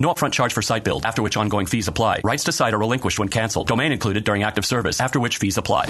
No 0.00 0.12
upfront 0.12 0.32
charge 0.32 0.54
for 0.54 0.62
site 0.62 0.82
build, 0.82 1.04
after 1.04 1.20
which 1.22 1.36
ongoing 1.36 1.66
fees 1.66 1.86
apply. 1.86 2.22
Rights 2.24 2.44
to 2.44 2.52
site 2.52 2.72
are 2.72 2.78
relinquished 2.78 3.18
when 3.18 3.28
canceled. 3.28 3.68
Domain 3.68 3.92
included 3.92 4.24
during 4.24 4.42
active 4.42 4.64
service, 4.64 4.98
after 4.98 5.20
which 5.20 5.36
fees 5.36 5.58
apply. 5.58 5.84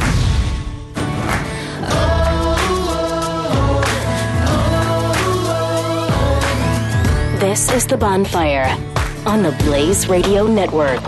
This 7.39 7.73
is 7.73 7.87
The 7.87 7.97
Bonfire 7.97 8.67
on 9.27 9.43
the 9.43 9.53
Blaze 9.65 10.09
Radio 10.09 10.47
Network. 10.47 11.01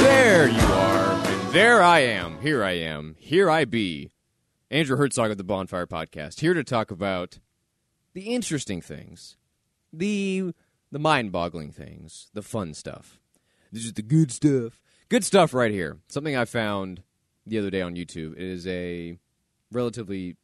There 0.00 0.48
you 0.48 0.60
are. 0.60 1.26
And 1.26 1.52
there 1.52 1.82
I 1.82 1.98
am. 2.00 2.40
Here 2.40 2.62
I 2.64 2.72
am. 2.72 3.16
Here 3.18 3.50
I 3.50 3.64
be. 3.64 4.12
Andrew 4.70 4.96
Hertzog 4.96 5.30
of 5.30 5.38
the 5.38 5.44
Bonfire 5.44 5.86
Podcast, 5.86 6.40
here 6.40 6.54
to 6.54 6.62
talk 6.62 6.90
about 6.90 7.38
the 8.14 8.22
interesting 8.34 8.80
things, 8.80 9.36
the 9.92 10.52
the 10.90 10.98
mind-boggling 10.98 11.72
things, 11.72 12.28
the 12.32 12.42
fun 12.42 12.74
stuff. 12.74 13.20
This 13.70 13.84
is 13.84 13.92
the 13.92 14.02
good 14.02 14.32
stuff. 14.32 14.80
Good 15.08 15.24
stuff 15.24 15.54
right 15.54 15.70
here. 15.70 15.98
Something 16.08 16.36
I 16.36 16.44
found 16.44 17.02
the 17.46 17.58
other 17.58 17.70
day 17.70 17.82
on 17.82 17.94
YouTube. 17.94 18.32
It 18.32 18.42
is 18.42 18.66
a 18.66 19.18
relatively 19.70 20.36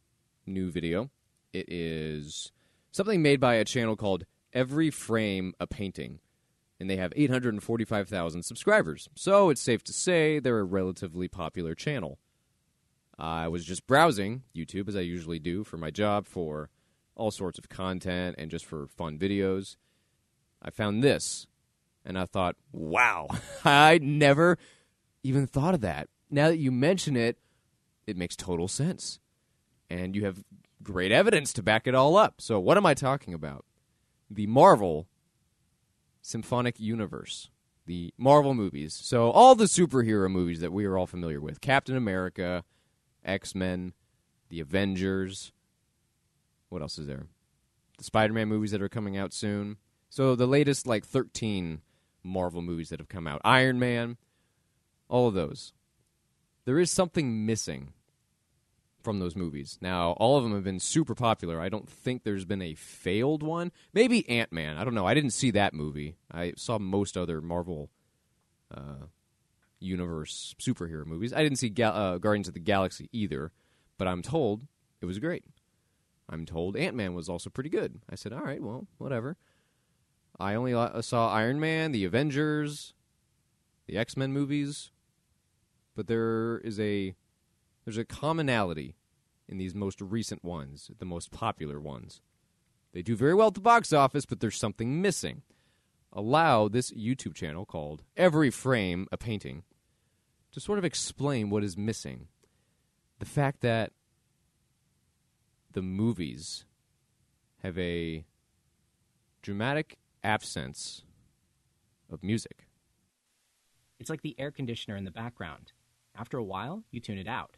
new 0.45 0.71
video. 0.71 1.09
It 1.53 1.65
is 1.67 2.51
something 2.91 3.21
made 3.21 3.39
by 3.39 3.55
a 3.55 3.65
channel 3.65 3.95
called 3.95 4.25
Every 4.53 4.89
Frame 4.89 5.53
a 5.59 5.67
Painting. 5.67 6.19
And 6.79 6.89
they 6.89 6.97
have 6.97 7.13
845,000 7.15 8.43
subscribers. 8.43 9.07
So 9.15 9.49
it's 9.49 9.61
safe 9.61 9.83
to 9.85 9.93
say 9.93 10.39
they're 10.39 10.59
a 10.59 10.63
relatively 10.63 11.27
popular 11.27 11.73
channel. 11.73 12.19
I 13.17 13.47
was 13.47 13.63
just 13.63 13.87
browsing 13.87 14.43
YouTube, 14.53 14.89
as 14.89 14.95
I 14.95 15.01
usually 15.01 15.39
do 15.39 15.63
for 15.63 15.77
my 15.77 15.89
job, 15.89 16.27
for 16.27 16.69
all 17.15 17.31
sorts 17.31 17.57
of 17.57 17.69
content 17.69 18.35
and 18.37 18.51
just 18.51 18.65
for 18.65 18.87
fun 18.87 19.17
videos. 19.17 19.77
I 20.61 20.69
found 20.69 21.03
this, 21.03 21.47
and 22.03 22.17
I 22.17 22.25
thought, 22.25 22.55
wow, 22.71 23.27
I 23.65 23.99
never 24.01 24.57
even 25.23 25.47
thought 25.47 25.73
of 25.73 25.81
that. 25.81 26.09
Now 26.29 26.49
that 26.49 26.57
you 26.57 26.71
mention 26.71 27.15
it, 27.15 27.37
it 28.07 28.17
makes 28.17 28.35
total 28.35 28.67
sense. 28.67 29.19
And 29.89 30.15
you 30.15 30.25
have 30.25 30.43
great 30.83 31.11
evidence 31.11 31.53
to 31.53 31.63
back 31.63 31.87
it 31.87 31.95
all 31.95 32.17
up. 32.17 32.41
So, 32.41 32.59
what 32.59 32.77
am 32.77 32.85
I 32.85 32.93
talking 32.93 33.33
about? 33.33 33.65
The 34.29 34.47
Marvel 34.47 35.07
Symphonic 36.21 36.79
Universe, 36.79 37.49
the 37.85 38.13
Marvel 38.17 38.53
movies. 38.53 38.93
So, 38.93 39.29
all 39.29 39.53
the 39.53 39.65
superhero 39.65 40.29
movies 40.29 40.59
that 40.61 40.73
we 40.73 40.85
are 40.85 40.97
all 40.97 41.07
familiar 41.07 41.39
with 41.39 41.61
Captain 41.61 41.95
America, 41.95 42.63
X 43.23 43.53
Men, 43.53 43.93
the 44.49 44.59
Avengers. 44.59 45.51
What 46.75 46.81
else 46.81 46.99
is 46.99 47.07
there? 47.07 47.27
The 47.97 48.03
Spider 48.03 48.33
Man 48.33 48.49
movies 48.49 48.71
that 48.71 48.81
are 48.81 48.89
coming 48.89 49.15
out 49.15 49.31
soon. 49.31 49.77
So, 50.09 50.35
the 50.35 50.45
latest, 50.45 50.85
like, 50.85 51.05
13 51.05 51.79
Marvel 52.21 52.61
movies 52.61 52.89
that 52.89 52.99
have 52.99 53.07
come 53.07 53.27
out 53.27 53.39
Iron 53.45 53.79
Man, 53.79 54.17
all 55.07 55.29
of 55.29 55.33
those. 55.33 55.71
There 56.65 56.77
is 56.77 56.91
something 56.91 57.45
missing 57.45 57.93
from 59.01 59.19
those 59.19 59.37
movies. 59.37 59.77
Now, 59.79 60.17
all 60.17 60.35
of 60.35 60.43
them 60.43 60.51
have 60.51 60.65
been 60.65 60.81
super 60.81 61.15
popular. 61.15 61.61
I 61.61 61.69
don't 61.69 61.87
think 61.87 62.23
there's 62.25 62.43
been 62.43 62.61
a 62.61 62.75
failed 62.75 63.41
one. 63.41 63.71
Maybe 63.93 64.27
Ant 64.27 64.51
Man. 64.51 64.75
I 64.75 64.83
don't 64.83 64.95
know. 64.95 65.07
I 65.07 65.13
didn't 65.13 65.31
see 65.31 65.51
that 65.51 65.73
movie. 65.73 66.17
I 66.29 66.55
saw 66.57 66.77
most 66.77 67.15
other 67.15 67.39
Marvel 67.39 67.89
uh, 68.69 69.05
universe 69.79 70.53
superhero 70.59 71.05
movies. 71.05 71.31
I 71.31 71.41
didn't 71.41 71.57
see 71.59 71.69
Ga- 71.69 71.85
uh, 71.85 72.17
Guardians 72.17 72.49
of 72.49 72.53
the 72.53 72.59
Galaxy 72.59 73.07
either, 73.13 73.53
but 73.97 74.09
I'm 74.09 74.21
told 74.21 74.67
it 74.99 75.05
was 75.05 75.19
great. 75.19 75.45
I'm 76.29 76.45
told 76.45 76.75
Ant 76.75 76.95
Man 76.95 77.13
was 77.13 77.29
also 77.29 77.49
pretty 77.49 77.69
good. 77.69 78.01
I 78.09 78.15
said, 78.15 78.33
all 78.33 78.41
right, 78.41 78.61
well, 78.61 78.87
whatever. 78.97 79.37
I 80.39 80.55
only 80.55 80.73
uh, 80.73 81.01
saw 81.01 81.31
Iron 81.31 81.59
Man, 81.59 81.91
the 81.91 82.05
Avengers, 82.05 82.93
the 83.87 83.97
X 83.97 84.17
Men 84.17 84.33
movies, 84.33 84.91
but 85.95 86.07
there 86.07 86.57
is 86.59 86.79
a 86.79 87.15
there's 87.85 87.97
a 87.97 88.05
commonality 88.05 88.95
in 89.47 89.57
these 89.57 89.75
most 89.75 90.01
recent 90.01 90.43
ones, 90.43 90.89
the 90.97 91.05
most 91.05 91.31
popular 91.31 91.79
ones. 91.79 92.21
They 92.93 93.01
do 93.01 93.15
very 93.15 93.33
well 93.33 93.47
at 93.47 93.53
the 93.53 93.61
box 93.61 93.93
office, 93.93 94.25
but 94.25 94.39
there's 94.39 94.57
something 94.57 95.01
missing. 95.01 95.43
Allow 96.11 96.69
this 96.69 96.91
YouTube 96.91 97.35
channel 97.35 97.65
called 97.65 98.03
Every 98.17 98.49
Frame 98.49 99.07
a 99.11 99.17
Painting 99.17 99.63
to 100.53 100.59
sort 100.59 100.79
of 100.79 100.85
explain 100.85 101.49
what 101.49 101.63
is 101.63 101.77
missing. 101.77 102.27
The 103.19 103.25
fact 103.25 103.61
that 103.61 103.91
the 105.75 105.81
movies 105.81 106.63
have 107.61 107.77
a 107.77 108.25
dramatic 109.41 109.97
absence 110.23 111.03
of 112.09 112.23
music. 112.23 112.69
It's 113.99 114.09
like 114.09 114.21
the 114.21 114.39
air 114.39 114.51
conditioner 114.51 114.95
in 114.95 115.03
the 115.03 115.11
background. 115.11 115.73
After 116.17 116.37
a 116.37 116.43
while, 116.45 116.85
you 116.91 117.01
tune 117.01 117.17
it 117.17 117.27
out. 117.27 117.57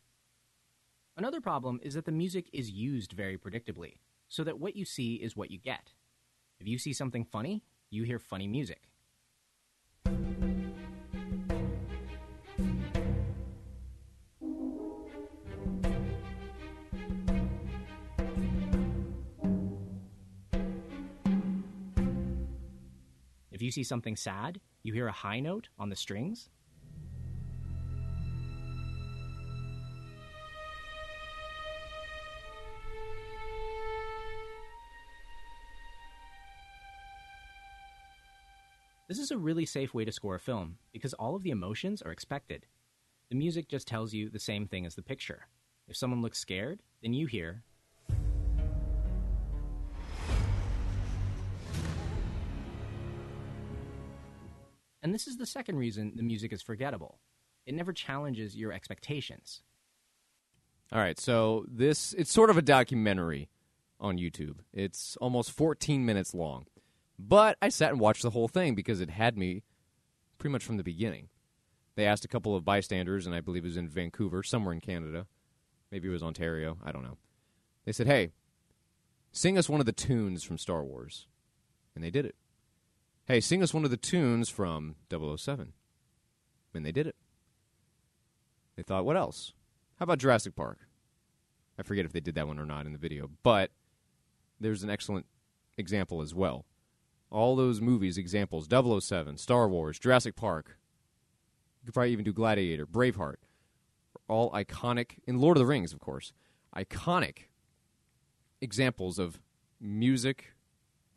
Another 1.15 1.39
problem 1.39 1.79
is 1.83 1.93
that 1.93 2.05
the 2.05 2.11
music 2.11 2.49
is 2.51 2.71
used 2.71 3.11
very 3.11 3.37
predictably, 3.37 3.97
so 4.27 4.43
that 4.43 4.59
what 4.59 4.75
you 4.75 4.83
see 4.83 5.15
is 5.15 5.37
what 5.37 5.51
you 5.51 5.59
get. 5.59 5.93
If 6.59 6.67
you 6.67 6.79
see 6.79 6.93
something 6.93 7.23
funny, 7.23 7.61
you 7.91 8.01
hear 8.01 8.17
funny 8.17 8.47
music. 8.47 8.86
You 23.67 23.71
see 23.71 23.83
something 23.83 24.15
sad, 24.15 24.61
you 24.81 24.93
hear 24.93 25.07
a 25.07 25.11
high 25.11 25.41
note 25.41 25.67
on 25.77 25.89
the 25.89 25.95
strings. 25.95 26.49
This 39.09 39.19
is 39.19 39.31
a 39.31 39.37
really 39.37 39.65
safe 39.65 39.93
way 39.93 40.05
to 40.05 40.13
score 40.13 40.35
a 40.35 40.39
film 40.39 40.77
because 40.93 41.13
all 41.15 41.35
of 41.35 41.43
the 41.43 41.49
emotions 41.49 42.01
are 42.01 42.11
expected. 42.11 42.67
The 43.29 43.35
music 43.35 43.67
just 43.67 43.85
tells 43.85 44.13
you 44.13 44.29
the 44.29 44.39
same 44.39 44.65
thing 44.65 44.85
as 44.85 44.95
the 44.95 45.01
picture. 45.01 45.47
If 45.89 45.97
someone 45.97 46.21
looks 46.21 46.39
scared, 46.39 46.79
then 47.01 47.13
you 47.13 47.27
hear. 47.27 47.63
And 55.01 55.13
this 55.13 55.27
is 55.27 55.37
the 55.37 55.45
second 55.45 55.77
reason 55.77 56.13
the 56.15 56.23
music 56.23 56.51
is 56.51 56.61
forgettable. 56.61 57.19
It 57.65 57.75
never 57.75 57.93
challenges 57.93 58.55
your 58.55 58.71
expectations. 58.71 59.61
All 60.91 60.99
right, 60.99 61.19
so 61.19 61.65
this 61.67 62.13
it's 62.13 62.31
sort 62.31 62.49
of 62.49 62.57
a 62.57 62.61
documentary 62.61 63.49
on 63.99 64.17
YouTube. 64.17 64.59
It's 64.73 65.17
almost 65.17 65.51
14 65.51 66.05
minutes 66.05 66.33
long. 66.33 66.65
But 67.19 67.57
I 67.61 67.69
sat 67.69 67.91
and 67.91 67.99
watched 67.99 68.21
the 68.21 68.29
whole 68.29 68.47
thing 68.47 68.75
because 68.75 69.01
it 69.01 69.09
had 69.09 69.37
me 69.37 69.63
pretty 70.37 70.51
much 70.51 70.63
from 70.63 70.77
the 70.77 70.83
beginning. 70.83 71.29
They 71.95 72.05
asked 72.05 72.23
a 72.23 72.27
couple 72.29 72.55
of 72.55 72.63
bystanders, 72.63 73.25
and 73.25 73.33
I 73.35 73.41
believe 73.41 73.65
it 73.65 73.69
was 73.69 73.77
in 73.77 73.89
Vancouver, 73.89 74.43
somewhere 74.43 74.73
in 74.73 74.81
Canada. 74.81 75.25
Maybe 75.91 76.07
it 76.07 76.11
was 76.11 76.21
Ontario. 76.21 76.77
I 76.83 76.91
don't 76.91 77.03
know. 77.03 77.17
They 77.85 77.91
said, 77.91 78.05
hey, 78.05 78.31
sing 79.31 79.57
us 79.57 79.67
one 79.67 79.79
of 79.79 79.87
the 79.87 79.93
tunes 79.93 80.43
from 80.43 80.59
Star 80.59 80.83
Wars. 80.83 81.25
And 81.95 82.03
they 82.03 82.11
did 82.11 82.25
it. 82.25 82.35
Hey, 83.27 83.41
sing 83.41 83.61
us 83.61 83.73
one 83.73 83.83
of 83.83 83.91
the 83.91 83.97
tunes 83.97 84.49
from 84.49 84.95
007. 85.11 85.73
And 86.73 86.85
they 86.85 86.91
did 86.91 87.07
it. 87.07 87.15
They 88.75 88.83
thought, 88.83 89.05
what 89.05 89.17
else? 89.17 89.53
How 89.99 90.03
about 90.03 90.19
Jurassic 90.19 90.55
Park? 90.55 90.79
I 91.77 91.83
forget 91.83 92.05
if 92.05 92.13
they 92.13 92.19
did 92.19 92.35
that 92.35 92.47
one 92.47 92.59
or 92.59 92.65
not 92.65 92.85
in 92.85 92.93
the 92.93 92.97
video, 92.97 93.29
but 93.43 93.71
there's 94.59 94.83
an 94.83 94.89
excellent 94.89 95.25
example 95.77 96.21
as 96.21 96.33
well. 96.33 96.65
All 97.29 97.55
those 97.55 97.81
movies, 97.81 98.17
examples 98.17 98.67
007, 98.69 99.37
Star 99.37 99.67
Wars, 99.67 99.99
Jurassic 99.99 100.35
Park, 100.35 100.77
you 101.81 101.87
could 101.87 101.93
probably 101.93 102.11
even 102.11 102.25
do 102.25 102.33
Gladiator, 102.33 102.85
Braveheart, 102.85 103.37
all 104.27 104.51
iconic, 104.51 105.17
in 105.25 105.39
Lord 105.39 105.57
of 105.57 105.59
the 105.59 105.65
Rings, 105.65 105.93
of 105.93 105.99
course, 105.99 106.31
iconic 106.75 107.47
examples 108.61 109.19
of 109.19 109.39
music 109.79 110.53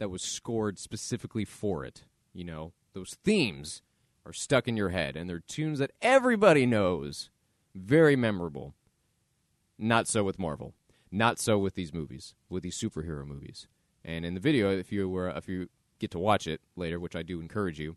that 0.01 0.11
was 0.11 0.23
scored 0.23 0.79
specifically 0.79 1.45
for 1.45 1.85
it. 1.85 2.05
You 2.33 2.43
know, 2.43 2.73
those 2.95 3.17
themes 3.23 3.83
are 4.27 4.33
stuck 4.33 4.67
in 4.67 4.77
your 4.77 4.89
head, 4.89 5.15
and 5.15 5.29
they're 5.29 5.41
tunes 5.41 5.79
that 5.79 5.93
everybody 6.03 6.67
knows. 6.67 7.31
Very 7.75 8.17
memorable. 8.17 8.75
Not 9.79 10.09
so 10.09 10.25
with 10.25 10.39
Marvel. 10.39 10.75
Not 11.13 11.39
so 11.39 11.59
with 11.59 11.75
these 11.75 11.93
movies, 11.93 12.35
with 12.49 12.63
these 12.63 12.79
superhero 12.79 13.27
movies. 13.27 13.69
And 14.05 14.25
in 14.25 14.35
the 14.35 14.41
video, 14.41 14.71
if 14.71 14.91
you 14.91 15.09
were, 15.09 15.29
if 15.29 15.49
you 15.49 15.69
get 15.99 16.11
to 16.13 16.19
watch 16.19 16.47
it 16.47 16.61
later, 16.77 16.99
which 16.99 17.15
I 17.15 17.23
do 17.23 17.41
encourage 17.41 17.79
you, 17.79 17.97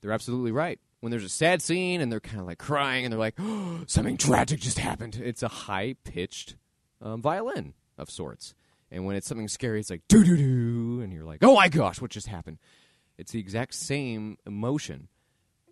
they're 0.00 0.12
absolutely 0.12 0.52
right. 0.52 0.78
When 1.00 1.10
there's 1.10 1.24
a 1.24 1.28
sad 1.28 1.62
scene 1.62 2.00
and 2.00 2.12
they're 2.12 2.20
kind 2.20 2.40
of 2.40 2.46
like 2.46 2.58
crying 2.58 3.04
and 3.04 3.12
they're 3.12 3.18
like, 3.18 3.34
oh, 3.38 3.80
something 3.86 4.16
tragic 4.16 4.60
just 4.60 4.78
happened. 4.78 5.20
It's 5.22 5.42
a 5.42 5.48
high 5.48 5.96
pitched 6.04 6.56
um, 7.02 7.20
violin 7.20 7.74
of 7.98 8.08
sorts. 8.08 8.54
And 8.90 9.04
when 9.04 9.16
it's 9.16 9.26
something 9.26 9.48
scary, 9.48 9.80
it's 9.80 9.90
like 9.90 10.02
doo 10.08 10.24
doo 10.24 10.36
doo, 10.36 11.00
and 11.02 11.12
you're 11.12 11.24
like, 11.24 11.42
oh 11.42 11.54
my 11.54 11.68
gosh, 11.68 12.00
what 12.00 12.10
just 12.10 12.26
happened? 12.26 12.58
It's 13.18 13.32
the 13.32 13.38
exact 13.38 13.74
same 13.74 14.38
emotion. 14.46 15.08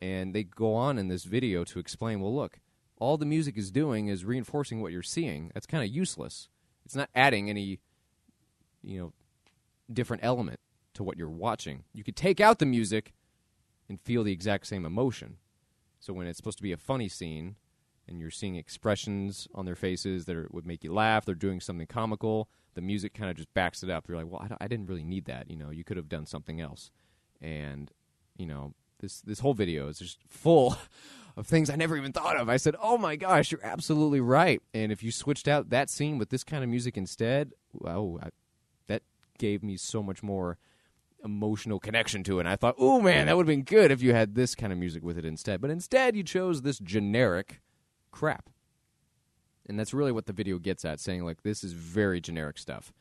And 0.01 0.35
they 0.35 0.45
go 0.45 0.75
on 0.75 0.99
in 0.99 1.09
this 1.09 1.25
video 1.25 1.65
to 1.65 1.79
explain, 1.79 2.21
well, 2.21 2.35
look, 2.35 2.61
all 2.99 3.17
the 3.17 3.27
music 3.27 3.57
is 3.57 3.71
doing 3.71 4.09
is 4.09 4.25
reinforcing 4.25 4.81
what 4.81 4.93
you're 4.93 5.03
seeing. 5.03 5.51
That's 5.55 5.67
kind 5.67 5.83
of 5.83 5.91
useless. 5.91 6.49
It's 6.85 6.95
not 6.95 7.11
adding 7.15 7.51
any, 7.51 7.81
you 8.83 9.01
know, 9.01 9.13
different 9.93 10.25
element 10.25 10.61
to 10.95 11.03
what 11.03 11.17
you're 11.17 11.29
watching. 11.29 11.85
You 11.93 12.05
could 12.05 12.17
take 12.17 12.41
out 12.41 12.59
the 12.59 12.67
music 12.67 13.13
and 13.89 14.01
feel 14.01 14.23
the 14.23 14.33
exact 14.33 14.67
same 14.67 14.85
emotion. 14.85 15.39
So 16.01 16.13
when 16.13 16.27
it's 16.27 16.37
supposed 16.37 16.59
to 16.59 16.63
be 16.63 16.73
a 16.73 16.77
funny 16.77 17.09
scene 17.09 17.57
and 18.09 18.21
you're 18.21 18.31
seeing 18.31 18.57
expressions 18.57 19.47
on 19.55 19.65
their 19.67 19.75
faces 19.75 20.25
that 20.25 20.37
are, 20.37 20.49
would 20.51 20.67
make 20.67 20.83
you 20.83 20.93
laugh, 20.93 21.25
they're 21.25 21.35
doing 21.35 21.61
something 21.61 21.87
comical, 21.87 22.49
the 22.75 22.81
music 22.81 23.15
kind 23.15 23.31
of 23.31 23.37
just 23.37 23.53
backs 23.55 23.83
it 23.83 23.91
up. 23.91 24.09
You're 24.09 24.17
like, 24.17 24.31
well, 24.31 24.47
I, 24.51 24.65
I 24.65 24.69
didn't 24.69 24.87
really 24.87 25.05
need 25.05 25.27
that. 25.27 25.51
You 25.51 25.57
know, 25.57 25.71
you 25.71 25.85
could 25.85 25.97
have 25.97 26.09
done 26.09 26.27
something 26.27 26.61
else. 26.61 26.91
And, 27.41 27.91
you 28.37 28.47
know, 28.47 28.75
this, 29.01 29.21
this 29.21 29.41
whole 29.41 29.55
video 29.55 29.89
is 29.89 29.99
just 29.99 30.19
full 30.29 30.77
of 31.37 31.47
things 31.47 31.71
I 31.71 31.77
never 31.77 31.97
even 31.97 32.13
thought 32.13 32.37
of. 32.37 32.49
I 32.49 32.57
said, 32.57 32.75
oh 32.81 32.99
my 32.99 33.17
gosh, 33.17 33.53
you're 33.53 33.65
absolutely 33.65 34.21
right. 34.21 34.61
And 34.75 34.91
if 34.91 35.03
you 35.03 35.13
switched 35.13 35.49
out 35.49 35.71
that 35.71 35.91
scene 35.91 36.19
with 36.19 36.31
this 36.31 36.45
kind 36.45 36.65
of 36.65 36.71
music 36.71 36.97
instead, 36.97 37.53
wow, 37.73 38.19
that 38.87 39.03
gave 39.39 39.63
me 39.63 39.77
so 39.77 40.03
much 40.03 40.23
more 40.23 40.59
emotional 41.25 41.79
connection 41.79 42.23
to 42.25 42.39
it. 42.39 42.43
And 42.43 42.49
I 42.49 42.57
thought, 42.57 42.77
oh 42.79 43.01
man, 43.01 43.27
that 43.27 43.37
would 43.37 43.45
have 43.47 43.55
been 43.55 43.65
good 43.65 43.91
if 43.91 44.03
you 44.03 44.15
had 44.15 44.35
this 44.35 44.55
kind 44.55 44.73
of 44.73 44.79
music 44.79 45.03
with 45.03 45.19
it 45.19 45.25
instead. 45.25 45.61
But 45.61 45.71
instead, 45.71 46.17
you 46.17 46.23
chose 46.23 46.63
this 46.63 46.79
generic 46.79 47.61
crap. 48.11 48.51
And 49.67 49.79
that's 49.79 49.95
really 49.95 50.13
what 50.13 50.27
the 50.27 50.33
video 50.33 50.59
gets 50.59 50.85
at, 50.85 51.01
saying, 51.01 51.25
like, 51.25 51.43
this 51.43 51.63
is 51.63 51.73
very 51.73 52.21
generic 52.21 52.59
stuff. 52.59 52.93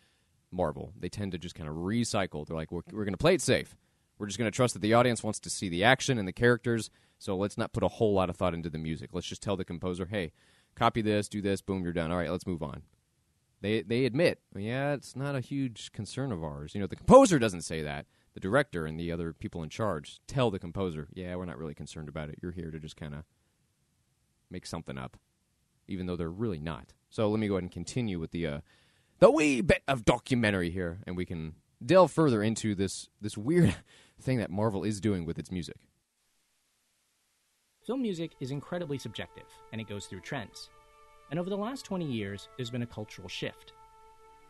Marvel. 0.51 0.93
They 0.97 1.09
tend 1.09 1.33
to 1.33 1.37
just 1.37 1.55
kind 1.55 1.69
of 1.69 1.75
recycle. 1.75 2.45
They're 2.45 2.55
like, 2.55 2.71
we're, 2.71 2.81
we're 2.91 3.03
going 3.03 3.13
to 3.13 3.17
play 3.17 3.33
it 3.33 3.41
safe. 3.41 3.75
We're 4.17 4.27
just 4.27 4.39
going 4.39 4.49
to 4.49 4.55
trust 4.55 4.73
that 4.73 4.81
the 4.81 4.93
audience 4.93 5.23
wants 5.23 5.39
to 5.41 5.49
see 5.49 5.69
the 5.69 5.83
action 5.83 6.17
and 6.17 6.27
the 6.27 6.33
characters. 6.33 6.89
So 7.19 7.35
let's 7.35 7.57
not 7.57 7.73
put 7.73 7.83
a 7.83 7.87
whole 7.89 8.13
lot 8.13 8.29
of 8.29 8.35
thought 8.35 8.53
into 8.53 8.69
the 8.69 8.77
music. 8.77 9.09
Let's 9.13 9.27
just 9.27 9.41
tell 9.41 9.57
the 9.57 9.65
composer, 9.65 10.05
hey, 10.05 10.31
copy 10.75 11.01
this, 11.01 11.27
do 11.27 11.41
this, 11.41 11.61
boom, 11.61 11.83
you're 11.83 11.93
done. 11.93 12.11
All 12.11 12.17
right, 12.17 12.31
let's 12.31 12.47
move 12.47 12.63
on. 12.63 12.83
They 13.59 13.81
they 13.81 14.05
admit, 14.05 14.39
yeah, 14.55 14.93
it's 14.93 15.15
not 15.15 15.35
a 15.35 15.39
huge 15.39 15.91
concern 15.91 16.31
of 16.31 16.43
ours. 16.43 16.75
You 16.75 16.81
know, 16.81 16.87
the 16.87 16.95
composer 16.95 17.39
doesn't 17.39 17.63
say 17.63 17.81
that. 17.81 18.05
The 18.35 18.39
director 18.39 18.85
and 18.85 18.99
the 18.99 19.11
other 19.11 19.33
people 19.33 19.63
in 19.63 19.69
charge 19.69 20.19
tell 20.27 20.51
the 20.51 20.59
composer, 20.59 21.07
yeah, 21.11 21.35
we're 21.35 21.45
not 21.45 21.57
really 21.57 21.73
concerned 21.73 22.07
about 22.07 22.29
it. 22.29 22.37
You're 22.41 22.51
here 22.51 22.69
to 22.69 22.79
just 22.79 22.95
kind 22.95 23.15
of 23.15 23.23
make 24.49 24.65
something 24.65 24.97
up, 24.97 25.17
even 25.87 26.05
though 26.05 26.15
they're 26.15 26.29
really 26.29 26.59
not. 26.59 26.93
So 27.09 27.29
let 27.29 27.39
me 27.39 27.47
go 27.47 27.55
ahead 27.55 27.63
and 27.63 27.71
continue 27.71 28.19
with 28.19 28.31
the 28.31 28.47
uh, 28.47 28.59
the 29.19 29.31
wee 29.31 29.61
bit 29.61 29.83
of 29.87 30.05
documentary 30.05 30.69
here, 30.69 30.99
and 31.07 31.17
we 31.17 31.25
can 31.25 31.55
delve 31.83 32.11
further 32.11 32.43
into 32.43 32.75
this 32.75 33.09
this 33.21 33.37
weird 33.37 33.75
thing 34.21 34.37
that 34.39 34.51
Marvel 34.51 34.83
is 34.83 34.99
doing 34.99 35.25
with 35.25 35.39
its 35.39 35.51
music. 35.51 35.77
Film 37.85 38.01
music 38.01 38.31
is 38.41 38.51
incredibly 38.51 38.97
subjective, 38.97 39.47
and 39.71 39.79
it 39.79 39.87
goes 39.87 40.07
through 40.07 40.19
trends. 40.19 40.69
And 41.29 41.39
over 41.39 41.49
the 41.49 41.57
last 41.57 41.85
20 41.85 42.05
years, 42.05 42.49
there's 42.57 42.69
been 42.69 42.81
a 42.81 42.87
cultural 42.87 43.27
shift. 43.27 43.73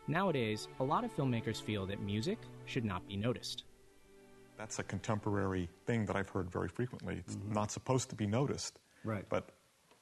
Nowadays, 0.08 0.68
a 0.80 0.84
lot 0.84 1.04
of 1.04 1.14
filmmakers 1.14 1.60
feel 1.60 1.86
that 1.86 2.00
music 2.00 2.38
should 2.64 2.84
not 2.84 3.06
be 3.06 3.16
noticed. 3.16 3.64
That's 4.56 4.78
a 4.78 4.82
contemporary 4.82 5.68
thing 5.86 6.04
that 6.06 6.16
I've 6.16 6.28
heard 6.28 6.50
very 6.50 6.68
frequently. 6.68 7.18
It's 7.18 7.36
mm-hmm. 7.36 7.52
not 7.52 7.70
supposed 7.70 8.10
to 8.10 8.16
be 8.16 8.26
noticed. 8.26 8.80
Right. 9.04 9.24
But 9.28 9.50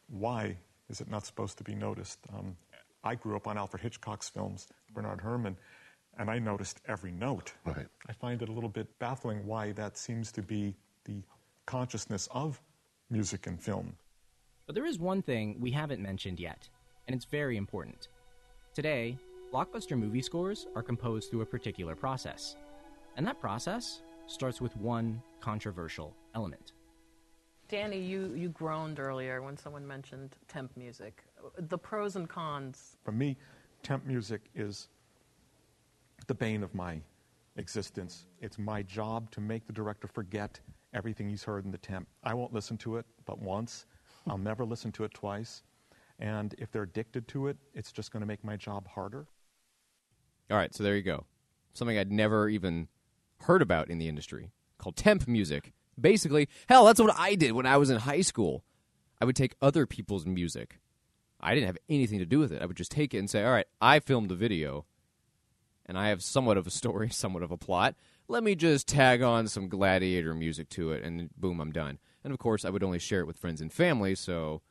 why 0.08 0.56
is 0.88 1.00
it 1.00 1.10
not 1.10 1.26
supposed 1.26 1.58
to 1.58 1.64
be 1.64 1.74
noticed? 1.74 2.18
Um, 2.32 2.56
I 3.04 3.14
grew 3.14 3.36
up 3.36 3.46
on 3.46 3.56
Alfred 3.56 3.82
Hitchcock's 3.82 4.28
films, 4.28 4.68
Bernard 4.92 5.20
Herrmann, 5.20 5.56
and 6.18 6.30
I 6.30 6.38
noticed 6.38 6.80
every 6.88 7.12
note. 7.12 7.52
Right. 7.64 7.86
I 8.08 8.12
find 8.12 8.40
it 8.42 8.48
a 8.48 8.52
little 8.52 8.68
bit 8.68 8.98
baffling 8.98 9.46
why 9.46 9.72
that 9.72 9.96
seems 9.98 10.32
to 10.32 10.42
be 10.42 10.74
the 11.04 11.22
consciousness 11.66 12.28
of 12.30 12.60
music 13.10 13.46
and 13.46 13.60
film. 13.62 13.94
But 14.66 14.74
there 14.74 14.86
is 14.86 14.98
one 14.98 15.22
thing 15.22 15.56
we 15.60 15.70
haven't 15.70 16.02
mentioned 16.02 16.40
yet, 16.40 16.68
and 17.06 17.14
it's 17.14 17.24
very 17.24 17.56
important. 17.56 18.08
Today, 18.74 19.16
blockbuster 19.52 19.96
movie 19.98 20.22
scores 20.22 20.66
are 20.74 20.82
composed 20.82 21.30
through 21.30 21.42
a 21.42 21.46
particular 21.46 21.94
process. 21.94 22.56
And 23.16 23.26
that 23.26 23.40
process 23.40 24.02
starts 24.26 24.60
with 24.60 24.76
one 24.76 25.22
controversial 25.40 26.14
element. 26.34 26.72
Danny, 27.68 27.98
you, 27.98 28.32
you 28.34 28.48
groaned 28.50 29.00
earlier 29.00 29.42
when 29.42 29.56
someone 29.56 29.86
mentioned 29.86 30.36
temp 30.46 30.76
music. 30.76 31.24
The 31.58 31.78
pros 31.78 32.16
and 32.16 32.28
cons. 32.28 32.96
For 33.04 33.12
me, 33.12 33.36
temp 33.82 34.06
music 34.06 34.42
is 34.54 34.88
the 36.28 36.34
bane 36.34 36.62
of 36.62 36.74
my 36.74 37.00
existence. 37.56 38.26
It's 38.40 38.58
my 38.58 38.82
job 38.82 39.30
to 39.32 39.40
make 39.40 39.66
the 39.66 39.72
director 39.72 40.06
forget 40.06 40.60
everything 40.94 41.28
he's 41.28 41.42
heard 41.42 41.64
in 41.64 41.72
the 41.72 41.78
temp. 41.78 42.08
I 42.22 42.34
won't 42.34 42.52
listen 42.52 42.76
to 42.78 42.96
it 42.96 43.06
but 43.24 43.40
once. 43.40 43.86
I'll 44.28 44.38
never 44.38 44.64
listen 44.64 44.92
to 44.92 45.04
it 45.04 45.14
twice. 45.14 45.62
And 46.18 46.54
if 46.58 46.70
they're 46.70 46.82
addicted 46.82 47.26
to 47.28 47.48
it, 47.48 47.56
it's 47.74 47.92
just 47.92 48.12
going 48.12 48.20
to 48.20 48.26
make 48.26 48.44
my 48.44 48.56
job 48.56 48.86
harder. 48.88 49.26
All 50.50 50.56
right, 50.56 50.74
so 50.74 50.82
there 50.82 50.96
you 50.96 51.02
go. 51.02 51.24
Something 51.74 51.98
I'd 51.98 52.12
never 52.12 52.48
even 52.48 52.88
heard 53.40 53.60
about 53.60 53.90
in 53.90 53.98
the 53.98 54.08
industry 54.08 54.50
called 54.78 54.96
temp 54.96 55.26
music. 55.26 55.72
Basically, 56.00 56.48
hell, 56.68 56.84
that's 56.84 57.00
what 57.00 57.18
I 57.18 57.34
did 57.34 57.52
when 57.52 57.66
I 57.66 57.76
was 57.76 57.90
in 57.90 57.98
high 57.98 58.20
school. 58.20 58.64
I 59.20 59.24
would 59.24 59.36
take 59.36 59.54
other 59.62 59.86
people's 59.86 60.26
music. 60.26 60.78
I 61.40 61.54
didn't 61.54 61.66
have 61.66 61.78
anything 61.88 62.18
to 62.18 62.26
do 62.26 62.38
with 62.38 62.52
it. 62.52 62.62
I 62.62 62.66
would 62.66 62.76
just 62.76 62.90
take 62.90 63.14
it 63.14 63.18
and 63.18 63.30
say, 63.30 63.44
all 63.44 63.52
right, 63.52 63.66
I 63.80 64.00
filmed 64.00 64.30
a 64.30 64.34
video 64.34 64.84
and 65.86 65.96
I 65.96 66.08
have 66.08 66.22
somewhat 66.22 66.58
of 66.58 66.66
a 66.66 66.70
story, 66.70 67.08
somewhat 67.12 67.42
of 67.42 67.50
a 67.50 67.56
plot. 67.56 67.94
Let 68.28 68.42
me 68.42 68.54
just 68.56 68.88
tag 68.88 69.22
on 69.22 69.46
some 69.46 69.68
gladiator 69.68 70.34
music 70.34 70.68
to 70.70 70.90
it, 70.90 71.04
and 71.04 71.30
boom, 71.36 71.60
I'm 71.60 71.72
done. 71.72 71.98
And 72.24 72.32
of 72.32 72.40
course, 72.40 72.64
I 72.64 72.70
would 72.70 72.82
only 72.82 72.98
share 72.98 73.20
it 73.20 73.26
with 73.26 73.38
friends 73.38 73.60
and 73.60 73.72
family, 73.72 74.16
so 74.16 74.62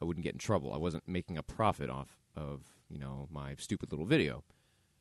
I 0.00 0.06
wouldn't 0.06 0.24
get 0.24 0.32
in 0.32 0.38
trouble. 0.38 0.72
I 0.72 0.78
wasn't 0.78 1.06
making 1.06 1.36
a 1.36 1.42
profit 1.42 1.90
off 1.90 2.16
of 2.34 2.62
you 2.88 2.98
know 2.98 3.28
my 3.30 3.54
stupid 3.58 3.92
little 3.92 4.06
video. 4.06 4.42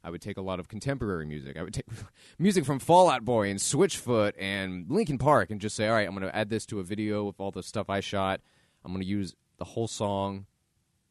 I 0.03 0.09
would 0.09 0.21
take 0.21 0.37
a 0.37 0.41
lot 0.41 0.59
of 0.59 0.67
contemporary 0.67 1.25
music. 1.25 1.57
I 1.57 1.63
would 1.63 1.73
take 1.73 1.85
music 2.39 2.65
from 2.65 2.79
Fall 2.79 3.09
Out 3.09 3.23
Boy 3.23 3.49
and 3.49 3.59
Switchfoot 3.59 4.33
and 4.37 4.85
Linkin 4.89 5.17
Park 5.17 5.49
and 5.49 5.61
just 5.61 5.75
say, 5.75 5.87
all 5.87 5.93
right, 5.93 6.07
I'm 6.07 6.13
going 6.13 6.27
to 6.27 6.35
add 6.35 6.49
this 6.49 6.65
to 6.67 6.79
a 6.79 6.83
video 6.83 7.27
of 7.27 7.39
all 7.39 7.51
the 7.51 7.63
stuff 7.63 7.89
I 7.89 8.01
shot. 8.01 8.41
I'm 8.83 8.91
going 8.91 9.01
to 9.01 9.07
use 9.07 9.33
the 9.57 9.65
whole 9.65 9.87
song 9.87 10.45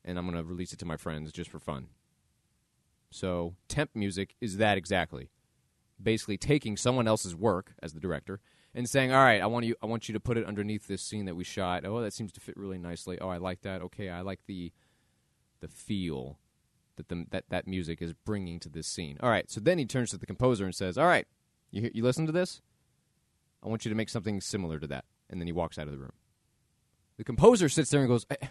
and 0.04 0.18
I'm 0.18 0.26
going 0.26 0.36
to 0.36 0.44
release 0.44 0.72
it 0.72 0.78
to 0.80 0.84
my 0.84 0.96
friends 0.96 1.32
just 1.32 1.50
for 1.50 1.58
fun. 1.58 1.88
So, 3.10 3.54
temp 3.68 3.90
music 3.94 4.36
is 4.40 4.56
that 4.56 4.78
exactly. 4.78 5.30
Basically, 6.02 6.38
taking 6.38 6.76
someone 6.76 7.06
else's 7.06 7.36
work 7.36 7.74
as 7.82 7.92
the 7.92 8.00
director 8.00 8.40
and 8.74 8.88
saying, 8.88 9.12
"All 9.12 9.22
right, 9.22 9.40
I 9.40 9.46
want 9.46 9.66
you, 9.66 9.76
I 9.82 9.86
want 9.86 10.08
you 10.08 10.14
to 10.14 10.20
put 10.20 10.38
it 10.38 10.46
underneath 10.46 10.88
this 10.88 11.02
scene 11.02 11.26
that 11.26 11.36
we 11.36 11.44
shot. 11.44 11.84
Oh, 11.84 12.00
that 12.00 12.14
seems 12.14 12.32
to 12.32 12.40
fit 12.40 12.56
really 12.56 12.78
nicely. 12.78 13.18
Oh, 13.20 13.28
I 13.28 13.36
like 13.36 13.60
that. 13.62 13.82
Okay, 13.82 14.08
I 14.08 14.22
like 14.22 14.40
the 14.46 14.72
the 15.60 15.68
feel 15.68 16.38
that 17.08 17.14
the, 17.14 17.26
that 17.30 17.44
that 17.48 17.66
music 17.66 18.00
is 18.00 18.12
bringing 18.12 18.60
to 18.60 18.68
this 18.68 18.86
scene. 18.86 19.18
All 19.20 19.30
right, 19.30 19.50
so 19.50 19.60
then 19.60 19.78
he 19.78 19.84
turns 19.84 20.10
to 20.10 20.18
the 20.18 20.26
composer 20.26 20.64
and 20.64 20.74
says, 20.74 20.96
"All 20.98 21.06
right, 21.06 21.26
you 21.70 21.90
you 21.92 22.02
listen 22.02 22.26
to 22.26 22.32
this. 22.32 22.60
I 23.62 23.68
want 23.68 23.84
you 23.84 23.90
to 23.90 23.94
make 23.94 24.08
something 24.08 24.40
similar 24.40 24.78
to 24.78 24.86
that." 24.88 25.04
And 25.30 25.40
then 25.40 25.46
he 25.46 25.52
walks 25.52 25.78
out 25.78 25.86
of 25.86 25.92
the 25.92 25.98
room. 25.98 26.12
The 27.16 27.24
composer 27.24 27.68
sits 27.68 27.90
there 27.90 28.00
and 28.00 28.08
goes, 28.08 28.26
eh, 28.30 28.46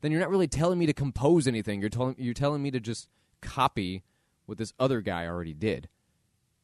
"Then 0.00 0.12
you're 0.12 0.20
not 0.20 0.30
really 0.30 0.48
telling 0.48 0.78
me 0.78 0.86
to 0.86 0.92
compose 0.92 1.46
anything. 1.46 1.80
You're 1.80 1.90
telling 1.90 2.16
you're 2.18 2.34
telling 2.34 2.62
me 2.62 2.70
to 2.70 2.80
just 2.80 3.08
copy 3.40 4.02
what 4.46 4.58
this 4.58 4.72
other 4.78 5.00
guy 5.00 5.26
already 5.26 5.54
did. 5.54 5.88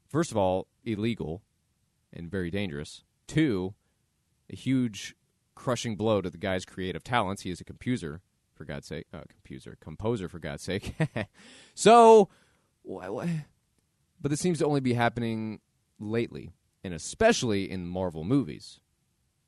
First 0.09 0.31
of 0.31 0.37
all, 0.37 0.67
illegal 0.85 1.43
and 2.13 2.31
very 2.31 2.51
dangerous. 2.51 3.05
Two, 3.27 3.75
a 4.51 4.57
huge 4.57 5.15
crushing 5.55 5.97
blow 5.97 6.21
to 6.21 6.31
the 6.31 6.39
guy's 6.39 6.65
creative 6.65 7.05
talents. 7.05 7.43
He 7.43 7.51
is 7.51 7.61
a 7.61 7.65
composer, 7.65 8.21
for 8.61 8.67
God's 8.67 8.87
sake. 8.87 9.07
Uh, 9.15 9.23
composer, 9.31 9.79
composer, 9.81 10.29
for 10.29 10.39
God's 10.39 10.63
sake. 10.63 10.95
so, 11.75 12.29
but 12.85 14.31
this 14.31 14.39
seems 14.39 14.59
to 14.59 14.67
only 14.67 14.81
be 14.81 14.93
happening 14.93 15.61
lately, 15.99 16.53
and 16.85 16.93
especially 16.93 17.71
in 17.71 17.87
Marvel 17.87 18.23
movies. 18.23 18.81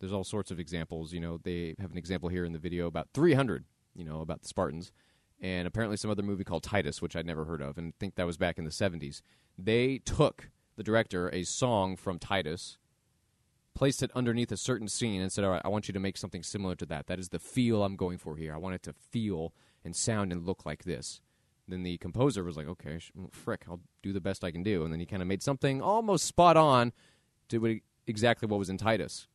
There's 0.01 0.15
all 0.15 0.25
sorts 0.25 0.51
of 0.51 0.59
examples. 0.59 1.13
You 1.13 1.21
know, 1.21 1.39
they 1.43 1.75
have 1.79 1.91
an 1.91 1.99
example 1.99 2.31
here 2.31 2.47
in 2.47 2.55
the 2.55 2.59
video 2.59 2.87
about 2.87 3.09
300. 3.13 3.67
You 3.95 4.07
know, 4.07 4.23
about 4.23 4.41
the 4.41 4.49
Spartans, 4.49 4.93
and 5.39 5.69
apparently 5.69 5.99
some 5.99 6.11
other 6.11 6.23
movie 6.23 6.45
called 6.45 6.63
Titus, 6.63 7.03
which 7.03 7.15
I'd 7.15 7.27
never 7.27 7.45
heard 7.45 7.61
of, 7.61 7.77
and 7.77 7.95
think 7.99 8.15
that 8.15 8.25
was 8.25 8.39
back 8.39 8.57
in 8.57 8.65
the 8.65 8.71
70s. 8.71 9.21
They 9.59 9.99
took 9.99 10.49
the 10.79 10.83
director 10.83 11.29
a 11.29 11.43
song 11.43 11.97
from 11.97 12.19
Titus 12.19 12.79
placed 13.75 14.03
it 14.03 14.11
underneath 14.15 14.53
a 14.53 14.57
certain 14.57 14.89
scene 14.89 15.21
and 15.21 15.33
said, 15.33 15.45
"All 15.45 15.51
right, 15.51 15.63
I 15.65 15.69
want 15.69 15.89
you 15.89 15.95
to 15.95 16.01
make 16.01 16.17
something 16.17 16.43
similar 16.43 16.75
to 16.77 16.87
that. 16.87 17.07
That 17.07 17.19
is 17.19 17.31
the 17.31 17.39
feel 17.39 17.83
I'm 17.83 17.97
going 17.97 18.19
for 18.19 18.37
here. 18.37 18.55
I 18.55 18.59
want 18.59 18.75
it 18.75 18.83
to 18.85 18.93
feel 18.93 19.55
and 19.85 19.97
sound 19.97 20.33
and 20.33 20.47
look 20.47 20.67
like 20.67 20.85
this." 20.85 21.21
Then 21.69 21.83
the 21.83 21.97
composer 21.99 22.43
was 22.43 22.57
like, 22.57 22.67
"Okay, 22.67 22.99
sh- 22.99 23.13
frick, 23.31 23.65
I'll 23.69 23.81
do 24.03 24.13
the 24.13 24.21
best 24.21 24.45
I 24.45 24.51
can 24.51 24.63
do." 24.63 24.85
And 24.85 24.93
then 24.93 25.01
he 25.01 25.07
kind 25.07 25.23
of 25.23 25.29
made 25.29 25.43
something 25.43 25.81
almost 25.81 26.27
spot 26.27 26.57
on 26.57 26.93
to 27.49 27.59
what, 27.59 27.77
exactly 28.07 28.47
what 28.47 28.59
was 28.59 28.69
in 28.69 28.79
Titus. 28.79 29.29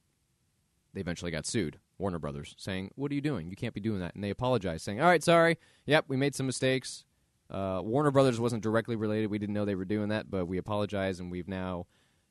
They 0.93 1.01
eventually 1.01 1.31
got 1.31 1.45
sued, 1.45 1.79
Warner 1.97 2.19
Brothers, 2.19 2.55
saying, 2.57 2.91
"What 2.95 3.11
are 3.11 3.15
you 3.15 3.21
doing? 3.21 3.49
You 3.49 3.55
can't 3.55 3.73
be 3.73 3.81
doing 3.81 3.99
that." 3.99 4.15
And 4.15 4.23
they 4.23 4.29
apologized, 4.29 4.83
saying, 4.83 4.99
"All 4.99 5.07
right, 5.07 5.23
sorry. 5.23 5.57
Yep, 5.85 6.05
we 6.07 6.17
made 6.17 6.35
some 6.35 6.45
mistakes. 6.45 7.05
Uh, 7.49 7.81
Warner 7.83 8.11
Brothers 8.11 8.39
wasn't 8.39 8.61
directly 8.63 8.95
related. 8.95 9.27
We 9.27 9.39
didn't 9.39 9.53
know 9.53 9.65
they 9.65 9.75
were 9.75 9.85
doing 9.85 10.09
that, 10.09 10.29
but 10.29 10.47
we 10.47 10.57
apologize, 10.57 11.19
and 11.19 11.31
we've 11.31 11.47
now 11.47 11.87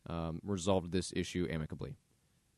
um, 0.09 0.41
resolved 0.45 0.93
this 0.93 1.13
issue 1.17 1.47
amicably 1.51 1.97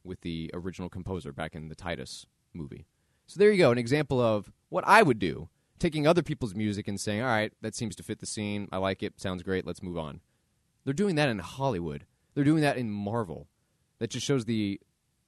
with 0.05 0.21
the 0.23 0.51
original 0.55 0.89
composer 0.89 1.33
back 1.33 1.55
in 1.55 1.69
the 1.69 1.75
Titus 1.75 2.27
movie. 2.55 2.87
So 3.27 3.39
there 3.39 3.51
you 3.51 3.59
go, 3.59 3.71
an 3.71 3.79
example 3.79 4.21
of 4.21 4.51
what 4.69 4.87
I 4.87 5.03
would 5.03 5.19
do, 5.19 5.49
taking 5.79 6.07
other 6.07 6.23
people's 6.23 6.55
music 6.55 6.89
and 6.89 7.01
saying, 7.01 7.21
"All 7.21 7.27
right, 7.27 7.53
that 7.61 7.75
seems 7.75 7.95
to 7.97 8.03
fit 8.03 8.21
the 8.21 8.27
scene. 8.27 8.69
I 8.73 8.79
like 8.79 9.03
it. 9.03 9.21
Sounds 9.21 9.43
great. 9.43 9.67
Let's 9.67 9.83
move 9.83 9.99
on." 9.99 10.21
They're 10.85 10.95
doing 10.95 11.17
that 11.17 11.29
in 11.29 11.41
Hollywood. 11.41 12.07
They're 12.35 12.45
doing 12.45 12.63
that 12.63 12.79
in 12.79 12.91
Marvel. 12.91 13.49
That 13.99 14.11
just 14.11 14.25
shows 14.25 14.45
the 14.47 14.81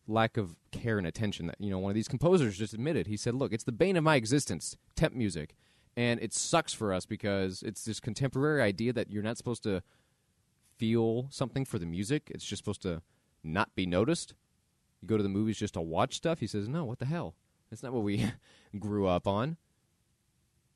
lack 0.06 0.36
of 0.36 0.56
care 0.70 0.98
and 0.98 1.06
attention 1.06 1.46
that 1.46 1.56
you 1.58 1.70
know 1.70 1.78
one 1.78 1.90
of 1.90 1.94
these 1.94 2.08
composers 2.08 2.56
just 2.58 2.74
admitted. 2.74 3.06
He 3.06 3.16
said, 3.16 3.34
"Look, 3.34 3.52
it's 3.52 3.64
the 3.64 3.72
bane 3.72 3.96
of 3.96 4.04
my 4.04 4.16
existence, 4.16 4.76
temp 4.96 5.14
music, 5.14 5.54
and 5.96 6.20
it 6.20 6.32
sucks 6.32 6.72
for 6.72 6.92
us 6.92 7.04
because 7.04 7.62
it's 7.62 7.84
this 7.84 8.00
contemporary 8.00 8.62
idea 8.62 8.92
that 8.92 9.10
you're 9.10 9.22
not 9.22 9.36
supposed 9.36 9.62
to 9.64 9.82
feel 10.80 11.28
something 11.30 11.66
for 11.66 11.78
the 11.78 11.86
music. 11.86 12.30
It's 12.34 12.44
just 12.44 12.62
supposed 12.64 12.82
to 12.82 13.02
not 13.44 13.74
be 13.74 13.84
noticed. 13.84 14.34
You 15.02 15.08
go 15.08 15.18
to 15.18 15.22
the 15.22 15.28
movies 15.28 15.58
just 15.58 15.74
to 15.74 15.80
watch 15.80 16.16
stuff." 16.16 16.40
He 16.40 16.46
says, 16.46 16.68
"No, 16.68 16.84
what 16.84 16.98
the 16.98 17.04
hell? 17.04 17.34
That's 17.68 17.82
not 17.82 17.92
what 17.92 18.02
we 18.02 18.32
grew 18.78 19.06
up 19.06 19.26
on." 19.26 19.58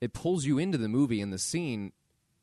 It 0.01 0.13
pulls 0.13 0.45
you 0.45 0.59
into 0.59 0.77
the 0.77 0.89
movie 0.89 1.23
and 1.23 1.33
the 1.33 1.39
scene 1.39 1.93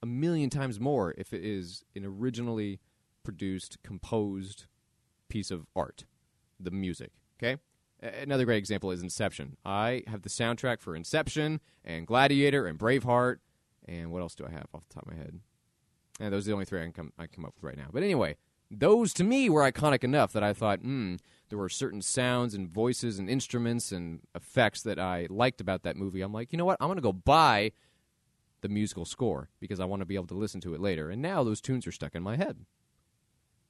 a 0.02 0.08
million 0.08 0.50
times 0.50 0.80
more 0.80 1.14
if 1.18 1.32
it 1.32 1.46
is 1.46 1.86
an 1.96 2.04
originally 2.04 2.80
produced, 3.24 3.78
composed 3.84 4.66
piece 5.30 5.52
of 5.52 5.68
art, 5.76 6.06
the 6.60 6.72
music. 6.72 7.12
Okay? 7.38 7.62
Another 8.02 8.46
great 8.46 8.58
example 8.58 8.90
is 8.90 9.04
Inception. 9.04 9.58
I 9.64 10.04
have 10.08 10.24
the 10.24 10.30
soundtrack 10.30 10.82
for 10.82 10.96
Inception 10.96 11.62
and 11.86 12.08
Gladiator 12.08 12.66
and 12.66 12.80
Braveheart, 12.80 13.38
and 13.88 14.12
what 14.12 14.22
else 14.22 14.34
do 14.34 14.46
I 14.46 14.52
have 14.52 14.66
off 14.74 14.88
the 14.88 14.96
top 14.96 15.06
of 15.06 15.14
my 15.14 15.20
head? 15.20 15.40
And 16.20 16.34
those 16.34 16.46
are 16.46 16.52
the 16.52 16.54
only 16.54 16.66
three 16.66 16.82
I 16.82 16.84
can 16.84 16.94
come, 16.94 17.14
I 17.18 17.28
can 17.28 17.36
come 17.36 17.46
up 17.46 17.56
with 17.56 17.64
right 17.64 17.78
now. 17.78 17.88
But 17.92 18.04
anyway, 18.04 18.36
those 18.70 19.14
to 19.14 19.24
me 19.24 19.50
were 19.50 19.70
iconic 19.70 20.04
enough 20.04 20.34
that 20.34 20.44
I 20.44 20.54
thought, 20.54 20.80
hmm, 20.80 21.16
there 21.50 21.58
were 21.58 21.70
certain 21.70 22.02
sounds 22.02 22.54
and 22.54 22.70
voices 22.70 23.20
and 23.20 23.30
instruments 23.30 23.92
and 23.92 24.22
effects 24.34 24.82
that 24.84 25.00
I 25.00 25.28
liked 25.30 25.60
about 25.60 25.84
that 25.84 25.98
movie. 25.98 26.22
I'm 26.22 26.34
like, 26.34 26.52
you 26.52 26.58
know 26.58 26.66
what? 26.66 26.78
I'm 26.80 26.88
going 26.88 26.98
to 26.98 27.02
go 27.02 27.14
buy 27.14 27.72
the 28.62 28.70
musical 28.70 29.06
score 29.06 29.50
because 29.60 29.80
I 29.80 29.86
want 29.86 30.02
to 30.02 30.06
be 30.06 30.16
able 30.16 30.28
to 30.28 30.36
listen 30.36 30.62
to 30.62 30.74
it 30.74 30.80
later. 30.80 31.10
And 31.10 31.22
now 31.22 31.44
those 31.44 31.62
tunes 31.62 31.86
are 31.86 31.92
stuck 31.92 32.16
in 32.16 32.24
my 32.24 32.38
head. 32.38 32.66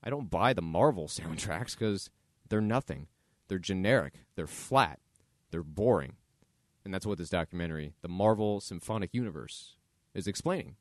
I 0.03 0.09
don't 0.09 0.29
buy 0.29 0.53
the 0.53 0.61
Marvel 0.61 1.07
soundtracks 1.07 1.77
because 1.77 2.09
they're 2.49 2.61
nothing. 2.61 3.07
They're 3.47 3.59
generic. 3.59 4.25
They're 4.35 4.47
flat. 4.47 4.99
They're 5.49 5.63
boring. 5.63 6.13
And 6.83 6.93
that's 6.93 7.05
what 7.05 7.17
this 7.17 7.29
documentary, 7.29 7.93
The 8.01 8.07
Marvel 8.07 8.59
Symphonic 8.59 9.13
Universe, 9.13 9.75
is 10.13 10.27
explaining. 10.27 10.75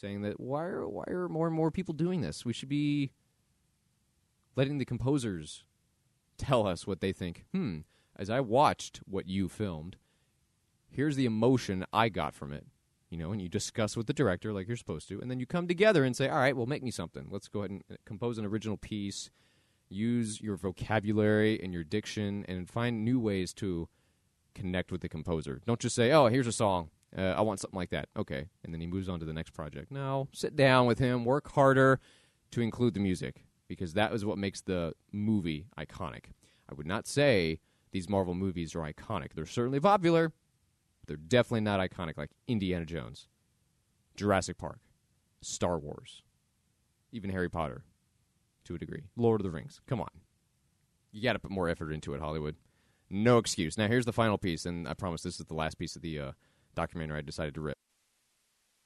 Saying 0.00 0.22
that 0.22 0.38
why 0.38 0.64
are, 0.64 0.86
why 0.86 1.04
are 1.08 1.28
more 1.28 1.48
and 1.48 1.56
more 1.56 1.72
people 1.72 1.92
doing 1.92 2.20
this? 2.20 2.44
We 2.44 2.52
should 2.52 2.68
be 2.68 3.10
letting 4.54 4.78
the 4.78 4.84
composers 4.84 5.64
tell 6.36 6.68
us 6.68 6.86
what 6.86 7.00
they 7.00 7.12
think. 7.12 7.46
Hmm, 7.52 7.78
as 8.14 8.30
I 8.30 8.38
watched 8.38 9.00
what 9.06 9.26
you 9.26 9.48
filmed, 9.48 9.96
here's 10.88 11.16
the 11.16 11.26
emotion 11.26 11.84
I 11.92 12.10
got 12.10 12.32
from 12.32 12.52
it. 12.52 12.64
You 13.10 13.18
know, 13.18 13.32
and 13.32 13.42
you 13.42 13.48
discuss 13.48 13.96
with 13.96 14.06
the 14.06 14.12
director 14.12 14.52
like 14.52 14.68
you're 14.68 14.76
supposed 14.76 15.08
to, 15.08 15.18
and 15.18 15.28
then 15.30 15.40
you 15.40 15.46
come 15.46 15.66
together 15.66 16.04
and 16.04 16.14
say, 16.14 16.28
"All 16.28 16.38
right, 16.38 16.54
well, 16.54 16.66
make 16.66 16.82
me 16.82 16.90
something. 16.90 17.26
Let's 17.30 17.48
go 17.48 17.60
ahead 17.60 17.70
and 17.70 17.82
uh, 17.90 17.94
compose 18.04 18.36
an 18.38 18.44
original 18.44 18.76
piece. 18.76 19.30
Use 19.88 20.40
your 20.40 20.56
vocabulary 20.56 21.58
and 21.60 21.72
your 21.72 21.84
diction, 21.84 22.44
and 22.46 22.68
find 22.68 23.04
new 23.04 23.18
ways 23.18 23.54
to 23.54 23.88
connect 24.54 24.92
with 24.92 25.00
the 25.00 25.08
composer. 25.08 25.60
Don't 25.66 25.80
just 25.80 25.96
say, 25.96 26.12
"Oh, 26.12 26.26
here's 26.26 26.46
a 26.46 26.52
song. 26.52 26.90
Uh, 27.16 27.34
I 27.36 27.40
want 27.40 27.60
something 27.60 27.78
like 27.78 27.90
that." 27.90 28.08
Okay, 28.16 28.48
and 28.64 28.72
then 28.72 28.80
he 28.80 28.86
moves 28.86 29.08
on 29.08 29.20
to 29.20 29.26
the 29.26 29.32
next 29.32 29.50
project. 29.52 29.90
No, 29.90 30.28
sit 30.32 30.56
down 30.56 30.86
with 30.86 30.98
him, 30.98 31.24
work 31.24 31.52
harder 31.52 32.00
to 32.50 32.60
include 32.60 32.94
the 32.94 33.00
music 33.00 33.44
because 33.68 33.94
that 33.94 34.12
is 34.12 34.24
what 34.24 34.38
makes 34.38 34.60
the 34.60 34.94
movie 35.12 35.66
iconic. 35.78 36.26
I 36.70 36.74
would 36.74 36.86
not 36.86 37.06
say 37.06 37.60
these 37.92 38.08
Marvel 38.08 38.34
movies 38.34 38.74
are 38.74 38.80
iconic. 38.80 39.34
They're 39.34 39.46
certainly 39.46 39.80
popular. 39.80 40.32
They're 41.06 41.16
definitely 41.16 41.62
not 41.62 41.80
iconic 41.80 42.18
like 42.18 42.30
Indiana 42.46 42.84
Jones, 42.84 43.28
Jurassic 44.16 44.58
Park, 44.58 44.80
Star 45.40 45.78
Wars, 45.78 46.22
even 47.12 47.30
Harry 47.30 47.48
Potter 47.48 47.84
to 48.64 48.74
a 48.74 48.78
degree. 48.78 49.04
Lord 49.16 49.40
of 49.40 49.44
the 49.44 49.50
Rings. 49.50 49.80
Come 49.86 50.00
on. 50.00 50.10
You 51.10 51.22
got 51.22 51.32
to 51.32 51.38
put 51.38 51.50
more 51.50 51.68
effort 51.68 51.92
into 51.92 52.12
it, 52.12 52.20
Hollywood. 52.20 52.56
No 53.08 53.38
excuse. 53.38 53.78
Now, 53.78 53.88
here's 53.88 54.04
the 54.04 54.12
final 54.12 54.36
piece, 54.36 54.66
and 54.66 54.86
I 54.86 54.92
promise 54.92 55.22
this 55.22 55.40
is 55.40 55.46
the 55.46 55.54
last 55.54 55.78
piece 55.78 55.96
of 55.96 56.02
the 56.02 56.18
uh, 56.18 56.32
documentary 56.78 57.18
I 57.18 57.22
decided 57.22 57.54
to 57.54 57.60
rip. 57.60 57.76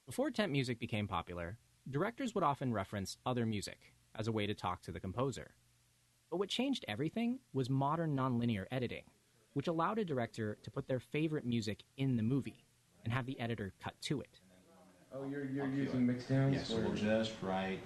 Before 0.06 0.30
temp 0.30 0.50
music 0.50 0.80
became 0.80 1.06
popular, 1.06 1.58
directors 1.90 2.34
would 2.34 2.42
often 2.42 2.72
reference 2.72 3.18
other 3.26 3.44
music 3.44 3.92
as 4.14 4.28
a 4.28 4.32
way 4.32 4.46
to 4.46 4.54
talk 4.54 4.80
to 4.82 4.92
the 4.92 4.98
composer. 4.98 5.50
But 6.30 6.38
what 6.38 6.48
changed 6.48 6.86
everything 6.88 7.40
was 7.52 7.68
modern 7.68 8.16
nonlinear 8.16 8.64
editing, 8.70 9.04
which 9.52 9.68
allowed 9.68 9.98
a 9.98 10.06
director 10.06 10.56
to 10.62 10.70
put 10.70 10.88
their 10.88 11.00
favorite 11.00 11.44
music 11.44 11.82
in 11.98 12.16
the 12.16 12.22
movie 12.22 12.64
and 13.04 13.12
have 13.12 13.26
the 13.26 13.38
editor 13.38 13.74
cut 13.84 13.92
to 14.02 14.22
it. 14.22 14.40
Oh, 15.14 15.26
you're, 15.30 15.44
you're 15.44 15.66
using 15.66 16.06
mixdowns? 16.06 16.54
Yes, 16.54 16.70
we're 16.70 16.94
just 16.94 17.32
right. 17.42 17.80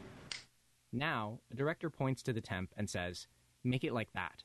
Now, 0.92 1.40
a 1.50 1.56
director 1.56 1.90
points 1.90 2.22
to 2.22 2.32
the 2.32 2.40
temp 2.40 2.70
and 2.76 2.88
says, 2.88 3.26
make 3.64 3.82
it 3.82 3.92
like 3.92 4.12
that. 4.14 4.44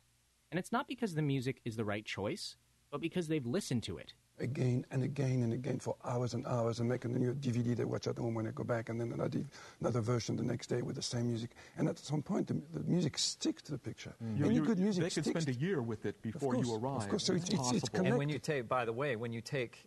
And 0.49 0.57
it's 0.57 0.71
not 0.71 0.87
because 0.87 1.13
the 1.13 1.21
music 1.21 1.61
is 1.63 1.75
the 1.75 1.85
right 1.85 2.03
choice, 2.03 2.55
but 2.91 2.99
because 2.99 3.27
they've 3.27 3.45
listened 3.45 3.83
to 3.83 3.99
it. 3.99 4.15
Again 4.39 4.85
and 4.91 5.03
again 5.03 5.43
and 5.43 5.53
again 5.53 5.79
for 5.79 5.95
hours 6.03 6.33
and 6.33 6.45
hours 6.47 6.79
and 6.79 6.89
make 6.89 7.05
a 7.05 7.07
new 7.07 7.33
DVD 7.35 7.75
they 7.75 7.85
watch 7.85 8.07
at 8.07 8.17
home 8.17 8.33
when 8.33 8.45
they 8.45 8.51
go 8.51 8.63
back 8.63 8.89
and 8.89 8.99
then 8.99 9.11
another, 9.11 9.43
another 9.79 10.01
version 10.01 10.35
the 10.35 10.43
next 10.43 10.67
day 10.67 10.81
with 10.81 10.95
the 10.95 11.01
same 11.01 11.27
music. 11.27 11.51
And 11.77 11.87
at 11.87 11.99
some 11.99 12.21
point, 12.23 12.47
the, 12.47 12.61
the 12.73 12.83
music 12.85 13.17
sticks 13.17 13.61
to 13.63 13.71
the 13.71 13.77
picture. 13.77 14.13
Mm. 14.23 14.39
You- 14.39 14.45
Any 14.45 14.55
you- 14.55 14.65
good 14.65 14.79
music 14.79 15.03
they 15.03 15.09
could 15.09 15.23
sticks. 15.25 15.41
spend 15.43 15.57
a 15.57 15.59
year 15.59 15.81
with 15.81 16.05
it 16.05 16.21
before 16.21 16.53
course, 16.53 16.67
you 16.67 16.75
of 16.75 17.09
course, 17.09 17.25
so 17.25 17.33
it's- 17.33 17.49
it's- 17.49 17.71
it's 17.73 17.89
possible. 17.89 18.07
And 18.07 18.17
when 18.17 18.29
you 18.29 18.39
take, 18.39 18.67
by 18.67 18.85
the 18.85 18.93
way, 18.93 19.15
when 19.15 19.31
you 19.33 19.41
take 19.41 19.85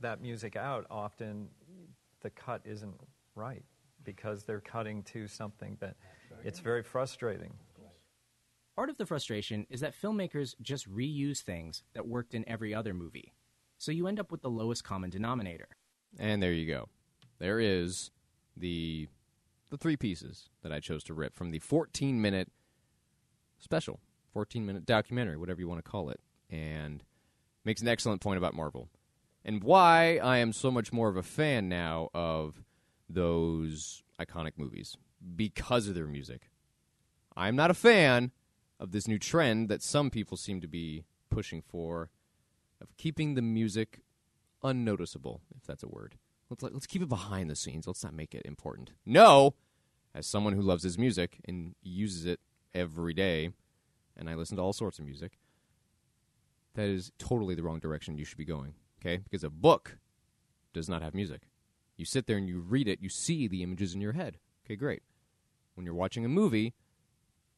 that 0.00 0.20
music 0.20 0.54
out, 0.56 0.86
often 0.90 1.48
the 2.20 2.30
cut 2.30 2.60
isn't 2.64 3.00
right 3.34 3.64
because 4.04 4.44
they're 4.44 4.60
cutting 4.60 5.02
to 5.04 5.26
something 5.26 5.76
that 5.80 5.96
it's 6.44 6.60
very 6.60 6.82
frustrating. 6.82 7.54
Part 8.76 8.90
of 8.90 8.98
the 8.98 9.06
frustration 9.06 9.66
is 9.70 9.80
that 9.80 9.94
filmmakers 9.94 10.54
just 10.60 10.92
reuse 10.92 11.42
things 11.42 11.84
that 11.94 12.08
worked 12.08 12.34
in 12.34 12.46
every 12.48 12.74
other 12.74 12.92
movie. 12.92 13.32
So 13.84 13.92
you 13.92 14.06
end 14.06 14.18
up 14.18 14.32
with 14.32 14.40
the 14.40 14.48
lowest 14.48 14.82
common 14.82 15.10
denominator. 15.10 15.68
And 16.18 16.42
there 16.42 16.54
you 16.54 16.66
go. 16.66 16.88
There 17.38 17.60
is 17.60 18.10
the 18.56 19.08
the 19.68 19.76
three 19.76 19.98
pieces 19.98 20.48
that 20.62 20.72
I 20.72 20.80
chose 20.80 21.04
to 21.04 21.12
rip 21.12 21.36
from 21.36 21.50
the 21.50 21.58
14 21.58 22.18
minute 22.18 22.50
special, 23.58 24.00
14 24.32 24.64
minute 24.64 24.86
documentary, 24.86 25.36
whatever 25.36 25.60
you 25.60 25.68
want 25.68 25.84
to 25.84 25.90
call 25.90 26.08
it, 26.08 26.20
and 26.48 27.04
makes 27.66 27.82
an 27.82 27.88
excellent 27.88 28.22
point 28.22 28.38
about 28.38 28.54
Marvel 28.54 28.88
and 29.44 29.62
why 29.62 30.16
I 30.16 30.38
am 30.38 30.54
so 30.54 30.70
much 30.70 30.90
more 30.90 31.10
of 31.10 31.18
a 31.18 31.22
fan 31.22 31.68
now 31.68 32.08
of 32.14 32.64
those 33.10 34.02
iconic 34.18 34.52
movies 34.56 34.96
because 35.36 35.88
of 35.88 35.94
their 35.94 36.06
music. 36.06 36.48
I'm 37.36 37.54
not 37.54 37.70
a 37.70 37.74
fan 37.74 38.30
of 38.80 38.92
this 38.92 39.06
new 39.06 39.18
trend 39.18 39.68
that 39.68 39.82
some 39.82 40.08
people 40.08 40.38
seem 40.38 40.62
to 40.62 40.68
be 40.68 41.04
pushing 41.28 41.60
for 41.60 42.08
of 42.84 42.96
keeping 42.96 43.34
the 43.34 43.42
music 43.42 44.00
unnoticeable, 44.62 45.40
if 45.56 45.66
that's 45.66 45.82
a 45.82 45.88
word. 45.88 46.16
Let's 46.50 46.62
let's 46.62 46.86
keep 46.86 47.02
it 47.02 47.08
behind 47.08 47.50
the 47.50 47.56
scenes. 47.56 47.86
Let's 47.86 48.04
not 48.04 48.14
make 48.14 48.34
it 48.34 48.42
important. 48.44 48.92
No, 49.04 49.54
as 50.14 50.26
someone 50.26 50.52
who 50.52 50.62
loves 50.62 50.82
his 50.82 50.98
music 50.98 51.38
and 51.44 51.74
uses 51.82 52.26
it 52.26 52.40
every 52.74 53.14
day, 53.14 53.50
and 54.16 54.28
I 54.28 54.34
listen 54.34 54.56
to 54.56 54.62
all 54.62 54.72
sorts 54.72 54.98
of 54.98 55.04
music. 55.04 55.38
That 56.74 56.88
is 56.88 57.12
totally 57.18 57.54
the 57.54 57.62
wrong 57.62 57.78
direction 57.78 58.18
you 58.18 58.24
should 58.24 58.38
be 58.38 58.44
going, 58.44 58.74
okay? 59.00 59.18
Because 59.18 59.44
a 59.44 59.50
book 59.50 59.98
does 60.72 60.88
not 60.88 61.02
have 61.02 61.14
music. 61.14 61.42
You 61.96 62.04
sit 62.04 62.26
there 62.26 62.36
and 62.36 62.48
you 62.48 62.58
read 62.58 62.88
it, 62.88 63.00
you 63.00 63.08
see 63.08 63.46
the 63.46 63.62
images 63.62 63.94
in 63.94 64.00
your 64.00 64.12
head. 64.12 64.38
Okay, 64.66 64.74
great. 64.74 65.02
When 65.74 65.86
you're 65.86 65.94
watching 65.94 66.24
a 66.24 66.28
movie, 66.28 66.74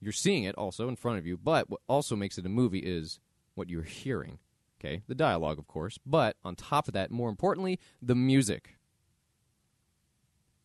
you're 0.00 0.12
seeing 0.12 0.44
it 0.44 0.54
also 0.56 0.88
in 0.88 0.96
front 0.96 1.18
of 1.18 1.26
you, 1.26 1.38
but 1.38 1.70
what 1.70 1.80
also 1.88 2.14
makes 2.14 2.36
it 2.36 2.44
a 2.44 2.50
movie 2.50 2.80
is 2.80 3.18
what 3.54 3.70
you're 3.70 3.82
hearing. 3.82 4.38
Okay, 4.86 5.02
the 5.08 5.14
dialogue, 5.14 5.58
of 5.58 5.66
course, 5.66 5.98
but 6.06 6.36
on 6.44 6.54
top 6.54 6.86
of 6.86 6.94
that, 6.94 7.10
more 7.10 7.28
importantly, 7.28 7.80
the 8.00 8.14
music. 8.14 8.76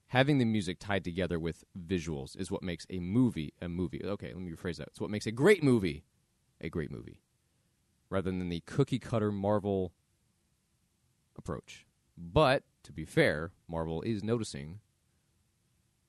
Having 0.08 0.38
the 0.38 0.46
music 0.46 0.78
tied 0.80 1.04
together 1.04 1.40
with 1.40 1.64
visuals 1.76 2.38
is 2.38 2.52
what 2.52 2.62
makes 2.62 2.86
a 2.90 3.00
movie 3.00 3.54
a 3.62 3.68
movie. 3.68 4.02
Okay, 4.04 4.28
let 4.28 4.42
me 4.42 4.52
rephrase 4.52 4.78
that. 4.78 4.90
It's 4.90 5.02
what 5.02 5.10
makes 5.10 5.26
a 5.26 5.32
great 5.32 5.64
movie 5.64 6.04
a 6.60 6.70
great 6.70 6.92
movie, 6.92 7.20
rather 8.12 8.30
than 8.30 8.50
the 8.50 8.60
cookie 8.68 9.00
cutter 9.00 9.32
Marvel 9.32 9.94
approach. 11.36 11.88
But 12.16 12.62
to 12.84 12.92
be 12.92 13.06
fair, 13.06 13.52
Marvel 13.68 14.04
is 14.04 14.24
noticing 14.24 14.82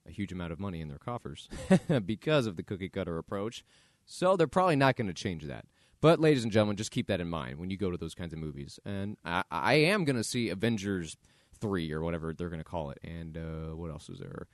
a 0.07 0.11
huge 0.11 0.33
amount 0.33 0.53
of 0.53 0.61
money 0.61 0.83
in 0.83 0.89
their 0.89 0.99
coffers 0.99 1.49
because 2.05 2.45
of 2.45 2.57
the 2.57 2.63
cookie 2.63 2.91
cutter 2.91 3.17
approach. 3.17 3.65
So 4.05 4.37
they're 4.37 4.47
probably 4.47 4.77
not 4.77 4.97
going 4.97 5.07
to 5.07 5.15
change 5.15 5.45
that. 5.45 5.65
But, 6.03 6.19
ladies 6.19 6.43
and 6.43 6.53
gentlemen, 6.53 6.75
just 6.77 6.91
keep 6.91 7.07
that 7.07 7.21
in 7.21 7.29
mind 7.29 7.61
when 7.61 7.71
you 7.71 7.77
go 7.77 7.93
to 7.93 7.97
those 7.97 8.15
kinds 8.15 8.33
of 8.33 8.41
movies. 8.41 8.81
And 8.85 9.17
I, 9.25 9.45
I 9.53 9.75
am 9.75 10.05
going 10.05 10.17
to 10.17 10.25
see 10.25 10.49
Avengers 10.49 11.17
3 11.61 11.93
or 11.93 12.03
whatever 12.03 12.35
they're 12.35 12.49
going 12.49 12.59
to 12.61 12.65
call 12.65 12.91
it. 12.91 12.99
And 13.05 13.39
uh, 13.39 13.77
what 13.77 13.89
else 13.93 14.09
is 14.09 14.19
there? 14.19 14.49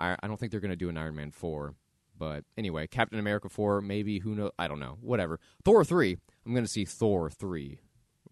I, 0.00 0.16
I 0.22 0.26
don't 0.26 0.40
think 0.40 0.50
they're 0.50 0.62
going 0.62 0.70
to 0.70 0.76
do 0.76 0.88
an 0.88 0.96
Iron 0.96 1.14
Man 1.14 1.30
4. 1.30 1.74
But 2.18 2.44
anyway, 2.56 2.86
Captain 2.86 3.18
America 3.18 3.50
4, 3.50 3.82
maybe, 3.82 4.20
who 4.20 4.34
knows? 4.34 4.52
I 4.58 4.66
don't 4.66 4.80
know. 4.80 4.96
Whatever. 5.02 5.40
Thor 5.62 5.84
3, 5.84 6.16
I'm 6.46 6.52
going 6.52 6.64
to 6.64 6.70
see 6.70 6.86
Thor 6.86 7.28
3, 7.28 7.80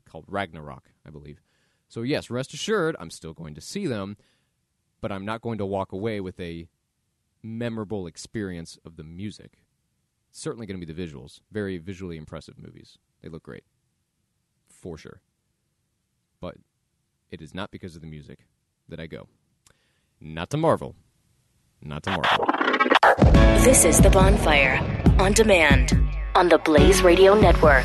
called 0.08 0.24
Ragnarok, 0.26 0.88
I 1.06 1.10
believe. 1.10 1.42
So, 1.88 2.00
yes, 2.00 2.30
rest 2.30 2.54
assured, 2.54 2.96
I'm 2.98 3.10
still 3.10 3.34
going 3.34 3.54
to 3.54 3.60
see 3.60 3.86
them, 3.86 4.16
but 5.02 5.12
I'm 5.12 5.26
not 5.26 5.42
going 5.42 5.58
to 5.58 5.66
walk 5.66 5.92
away 5.92 6.20
with 6.20 6.40
a 6.40 6.68
memorable 7.42 8.06
experience 8.06 8.78
of 8.82 8.96
the 8.96 9.04
music. 9.04 9.58
Certainly 10.32 10.66
going 10.66 10.80
to 10.80 10.86
be 10.86 10.92
the 10.92 11.06
visuals. 11.06 11.40
Very 11.52 11.76
visually 11.76 12.16
impressive 12.16 12.58
movies. 12.58 12.98
They 13.22 13.28
look 13.28 13.42
great. 13.42 13.64
For 14.68 14.96
sure. 14.96 15.20
But 16.40 16.56
it 17.30 17.42
is 17.42 17.54
not 17.54 17.70
because 17.70 17.94
of 17.94 18.00
the 18.00 18.08
music 18.08 18.46
that 18.88 18.98
I 18.98 19.06
go. 19.06 19.28
Not 20.20 20.50
to 20.50 20.56
Marvel. 20.56 20.96
Not 21.82 22.02
to 22.04 22.10
Marvel. 22.10 22.46
This 23.62 23.84
is 23.84 24.00
The 24.00 24.10
Bonfire 24.10 24.80
on 25.18 25.32
demand 25.32 25.92
on 26.34 26.48
the 26.48 26.58
Blaze 26.58 27.02
Radio 27.02 27.34
Network. 27.38 27.84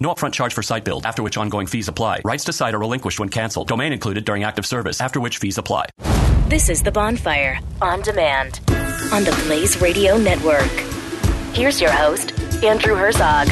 No 0.00 0.12
upfront 0.12 0.32
charge 0.32 0.52
for 0.52 0.62
site 0.62 0.84
build, 0.84 1.06
after 1.06 1.22
which 1.22 1.36
ongoing 1.36 1.66
fees 1.68 1.86
apply. 1.86 2.22
Rights 2.24 2.44
to 2.44 2.52
site 2.52 2.74
are 2.74 2.78
relinquished 2.78 3.20
when 3.20 3.28
canceled. 3.28 3.68
Domain 3.68 3.92
included 3.92 4.24
during 4.24 4.42
active 4.42 4.66
service, 4.66 5.00
after 5.00 5.20
which 5.20 5.38
fees 5.38 5.56
apply. 5.56 5.86
This 6.48 6.68
is 6.68 6.82
The 6.82 6.90
Bonfire 6.90 7.60
on 7.80 8.02
demand 8.02 8.60
on 9.12 9.22
the 9.22 9.42
Blaze 9.46 9.80
Radio 9.80 10.16
Network. 10.18 10.70
Here's 11.54 11.80
your 11.80 11.92
host, 11.92 12.32
Andrew 12.64 12.96
Hertzog. 12.96 13.46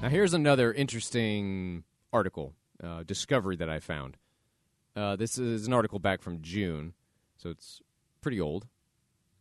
Now, 0.00 0.08
here's 0.08 0.32
another 0.32 0.72
interesting 0.72 1.82
article, 2.12 2.54
uh, 2.82 3.02
discovery 3.02 3.56
that 3.56 3.68
I 3.68 3.80
found. 3.80 4.16
Uh, 4.94 5.16
this 5.16 5.38
is 5.38 5.66
an 5.66 5.72
article 5.72 5.98
back 5.98 6.22
from 6.22 6.40
June, 6.40 6.94
so 7.36 7.50
it's 7.50 7.82
pretty 8.20 8.40
old, 8.40 8.68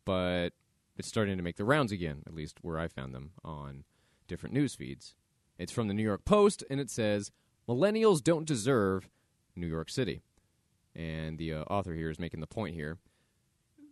but 0.04 0.50
it's 0.98 1.08
starting 1.08 1.38
to 1.38 1.44
make 1.44 1.58
the 1.58 1.64
rounds 1.64 1.92
again, 1.92 2.24
at 2.26 2.34
least 2.34 2.58
where 2.64 2.80
I 2.80 2.88
found 2.88 3.14
them 3.14 3.32
on 3.46 3.84
different 4.28 4.54
news 4.54 4.76
feeds. 4.76 5.16
It's 5.58 5.72
from 5.72 5.88
the 5.88 5.94
New 5.94 6.04
York 6.04 6.26
Post, 6.26 6.64
and 6.70 6.80
it 6.80 6.90
says 6.90 7.32
Millennials 7.68 8.24
don't 8.24 8.46
deserve 8.46 9.10
New 9.56 9.68
York 9.68 9.90
City. 9.90 10.22
And 10.96 11.38
the 11.38 11.54
uh, 11.54 11.62
author 11.64 11.94
here 11.94 12.10
is 12.10 12.20
making 12.20 12.40
the 12.40 12.48
point 12.48 12.76
here. 12.76 12.98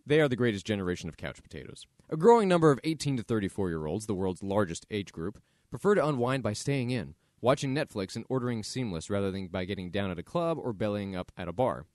They 0.05 0.21
are 0.21 0.29
the 0.29 0.35
greatest 0.35 0.65
generation 0.65 1.09
of 1.09 1.17
couch 1.17 1.41
potatoes. 1.41 1.85
A 2.09 2.17
growing 2.17 2.47
number 2.47 2.71
of 2.71 2.79
18 2.83 3.17
to 3.17 3.23
34 3.23 3.69
year 3.69 3.85
olds, 3.85 4.05
the 4.05 4.13
world's 4.13 4.43
largest 4.43 4.85
age 4.91 5.11
group, 5.11 5.41
prefer 5.69 5.95
to 5.95 6.07
unwind 6.07 6.43
by 6.43 6.53
staying 6.53 6.91
in, 6.91 7.15
watching 7.41 7.73
Netflix, 7.73 8.15
and 8.15 8.25
ordering 8.29 8.63
seamless 8.63 9.09
rather 9.09 9.31
than 9.31 9.47
by 9.47 9.65
getting 9.65 9.89
down 9.89 10.11
at 10.11 10.19
a 10.19 10.23
club 10.23 10.57
or 10.61 10.73
bellying 10.73 11.15
up 11.15 11.31
at 11.35 11.47
a 11.47 11.53
bar. 11.53 11.85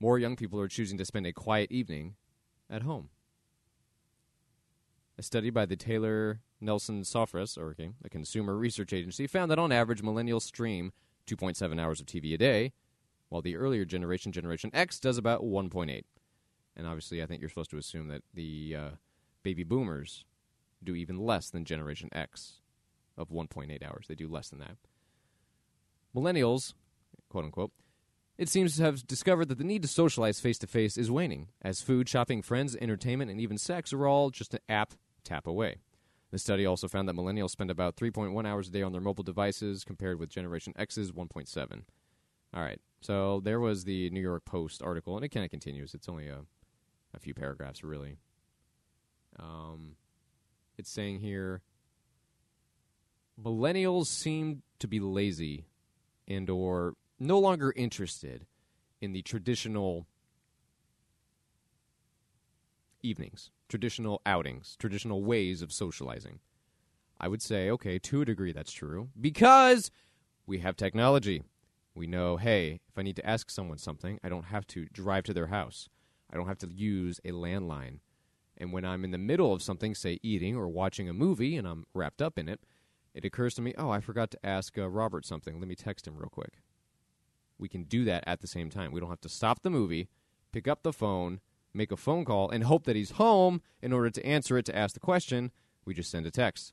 More 0.00 0.18
young 0.18 0.36
people 0.36 0.60
are 0.60 0.68
choosing 0.68 0.96
to 0.98 1.04
spend 1.04 1.26
a 1.26 1.32
quiet 1.32 1.70
evening 1.70 2.14
at 2.70 2.82
home. 2.82 3.10
A 5.18 5.22
study 5.22 5.50
by 5.50 5.66
the 5.66 5.74
Taylor 5.74 6.42
Nelson 6.60 7.02
Sofres, 7.02 7.58
or 7.58 7.74
a 8.04 8.08
consumer 8.08 8.56
research 8.56 8.92
agency, 8.92 9.26
found 9.26 9.50
that 9.50 9.58
on 9.58 9.72
average 9.72 10.00
millennials 10.00 10.42
stream 10.42 10.92
2.7 11.26 11.80
hours 11.80 12.00
of 12.00 12.06
TV 12.06 12.34
a 12.34 12.38
day, 12.38 12.72
while 13.28 13.42
the 13.42 13.56
earlier 13.56 13.84
generation, 13.84 14.30
Generation 14.30 14.70
X, 14.72 15.00
does 15.00 15.18
about 15.18 15.42
1.8. 15.42 16.04
And 16.76 16.86
obviously, 16.86 17.20
I 17.20 17.26
think 17.26 17.40
you're 17.40 17.48
supposed 17.48 17.70
to 17.70 17.78
assume 17.78 18.06
that 18.08 18.22
the 18.32 18.76
uh, 18.78 18.90
baby 19.42 19.64
boomers 19.64 20.24
do 20.84 20.94
even 20.94 21.18
less 21.18 21.50
than 21.50 21.64
Generation 21.64 22.10
X 22.12 22.60
of 23.16 23.30
1.8 23.30 23.84
hours. 23.84 24.06
They 24.06 24.14
do 24.14 24.28
less 24.28 24.50
than 24.50 24.60
that. 24.60 24.76
Millennials, 26.14 26.74
quote 27.28 27.44
unquote, 27.44 27.72
it 28.38 28.48
seems 28.48 28.76
to 28.76 28.84
have 28.84 29.04
discovered 29.04 29.48
that 29.48 29.58
the 29.58 29.64
need 29.64 29.82
to 29.82 29.88
socialize 29.88 30.38
face 30.38 30.58
to 30.58 30.68
face 30.68 30.96
is 30.96 31.10
waning, 31.10 31.48
as 31.60 31.82
food, 31.82 32.08
shopping, 32.08 32.40
friends, 32.40 32.76
entertainment, 32.76 33.32
and 33.32 33.40
even 33.40 33.58
sex 33.58 33.92
are 33.92 34.06
all 34.06 34.30
just 34.30 34.54
an 34.54 34.60
app 34.68 34.94
tap 35.28 35.46
away. 35.46 35.76
The 36.30 36.38
study 36.38 36.66
also 36.66 36.88
found 36.88 37.08
that 37.08 37.16
millennials 37.16 37.50
spend 37.50 37.70
about 37.70 37.96
3.1 37.96 38.46
hours 38.46 38.68
a 38.68 38.70
day 38.70 38.82
on 38.82 38.92
their 38.92 39.00
mobile 39.00 39.24
devices, 39.24 39.84
compared 39.84 40.18
with 40.18 40.28
Generation 40.28 40.74
X's 40.76 41.12
1.7. 41.12 41.82
All 42.54 42.62
right, 42.62 42.80
so 43.00 43.40
there 43.40 43.60
was 43.60 43.84
the 43.84 44.10
New 44.10 44.20
York 44.20 44.44
Post 44.44 44.82
article, 44.82 45.16
and 45.16 45.24
it 45.24 45.28
kind 45.30 45.44
of 45.44 45.50
continues. 45.50 45.94
It's 45.94 46.08
only 46.08 46.28
a, 46.28 46.40
a 47.14 47.18
few 47.18 47.34
paragraphs, 47.34 47.82
really. 47.82 48.16
Um, 49.38 49.96
it's 50.76 50.90
saying 50.90 51.20
here 51.20 51.62
millennials 53.42 54.06
seem 54.06 54.62
to 54.78 54.88
be 54.88 55.00
lazy 55.00 55.66
and 56.26 56.50
or 56.50 56.94
no 57.18 57.38
longer 57.38 57.72
interested 57.76 58.46
in 59.00 59.12
the 59.12 59.22
traditional 59.22 60.06
evenings, 63.02 63.50
traditional 63.68 64.22
outings, 64.26 64.76
traditional 64.78 65.22
ways 65.24 65.62
of 65.62 65.72
socializing. 65.72 66.40
I 67.20 67.28
would 67.28 67.42
say, 67.42 67.70
okay, 67.70 67.98
to 67.98 68.22
a 68.22 68.24
degree 68.24 68.52
that's 68.52 68.72
true 68.72 69.08
because 69.20 69.90
we 70.46 70.58
have 70.58 70.76
technology. 70.76 71.42
We 71.94 72.06
know, 72.06 72.36
hey, 72.36 72.80
if 72.88 72.96
I 72.96 73.02
need 73.02 73.16
to 73.16 73.26
ask 73.26 73.50
someone 73.50 73.78
something, 73.78 74.20
I 74.22 74.28
don't 74.28 74.46
have 74.46 74.66
to 74.68 74.86
drive 74.86 75.24
to 75.24 75.34
their 75.34 75.48
house. 75.48 75.88
I 76.32 76.36
don't 76.36 76.46
have 76.46 76.58
to 76.58 76.72
use 76.72 77.20
a 77.24 77.32
landline. 77.32 77.98
And 78.56 78.72
when 78.72 78.84
I'm 78.84 79.04
in 79.04 79.10
the 79.10 79.18
middle 79.18 79.52
of 79.52 79.62
something, 79.62 79.94
say 79.94 80.18
eating 80.22 80.56
or 80.56 80.68
watching 80.68 81.08
a 81.08 81.12
movie, 81.12 81.56
and 81.56 81.66
I'm 81.66 81.86
wrapped 81.94 82.22
up 82.22 82.38
in 82.38 82.48
it, 82.48 82.60
it 83.14 83.24
occurs 83.24 83.54
to 83.54 83.62
me, 83.62 83.74
oh, 83.76 83.90
I 83.90 84.00
forgot 84.00 84.30
to 84.32 84.46
ask 84.46 84.76
uh, 84.78 84.88
Robert 84.88 85.26
something. 85.26 85.58
Let 85.58 85.68
me 85.68 85.74
text 85.74 86.06
him 86.06 86.16
real 86.16 86.28
quick. 86.28 86.60
We 87.58 87.68
can 87.68 87.84
do 87.84 88.04
that 88.04 88.24
at 88.26 88.40
the 88.40 88.46
same 88.46 88.70
time. 88.70 88.92
We 88.92 89.00
don't 89.00 89.08
have 89.08 89.20
to 89.22 89.28
stop 89.28 89.62
the 89.62 89.70
movie, 89.70 90.08
pick 90.52 90.68
up 90.68 90.82
the 90.82 90.92
phone, 90.92 91.40
make 91.74 91.92
a 91.92 91.96
phone 91.96 92.24
call, 92.24 92.50
and 92.50 92.64
hope 92.64 92.84
that 92.84 92.96
he's 92.96 93.12
home 93.12 93.60
in 93.82 93.92
order 93.92 94.10
to 94.10 94.24
answer 94.26 94.58
it 94.58 94.64
to 94.66 94.76
ask 94.76 94.94
the 94.94 95.00
question. 95.00 95.52
We 95.84 95.94
just 95.94 96.10
send 96.10 96.26
a 96.26 96.30
text 96.30 96.72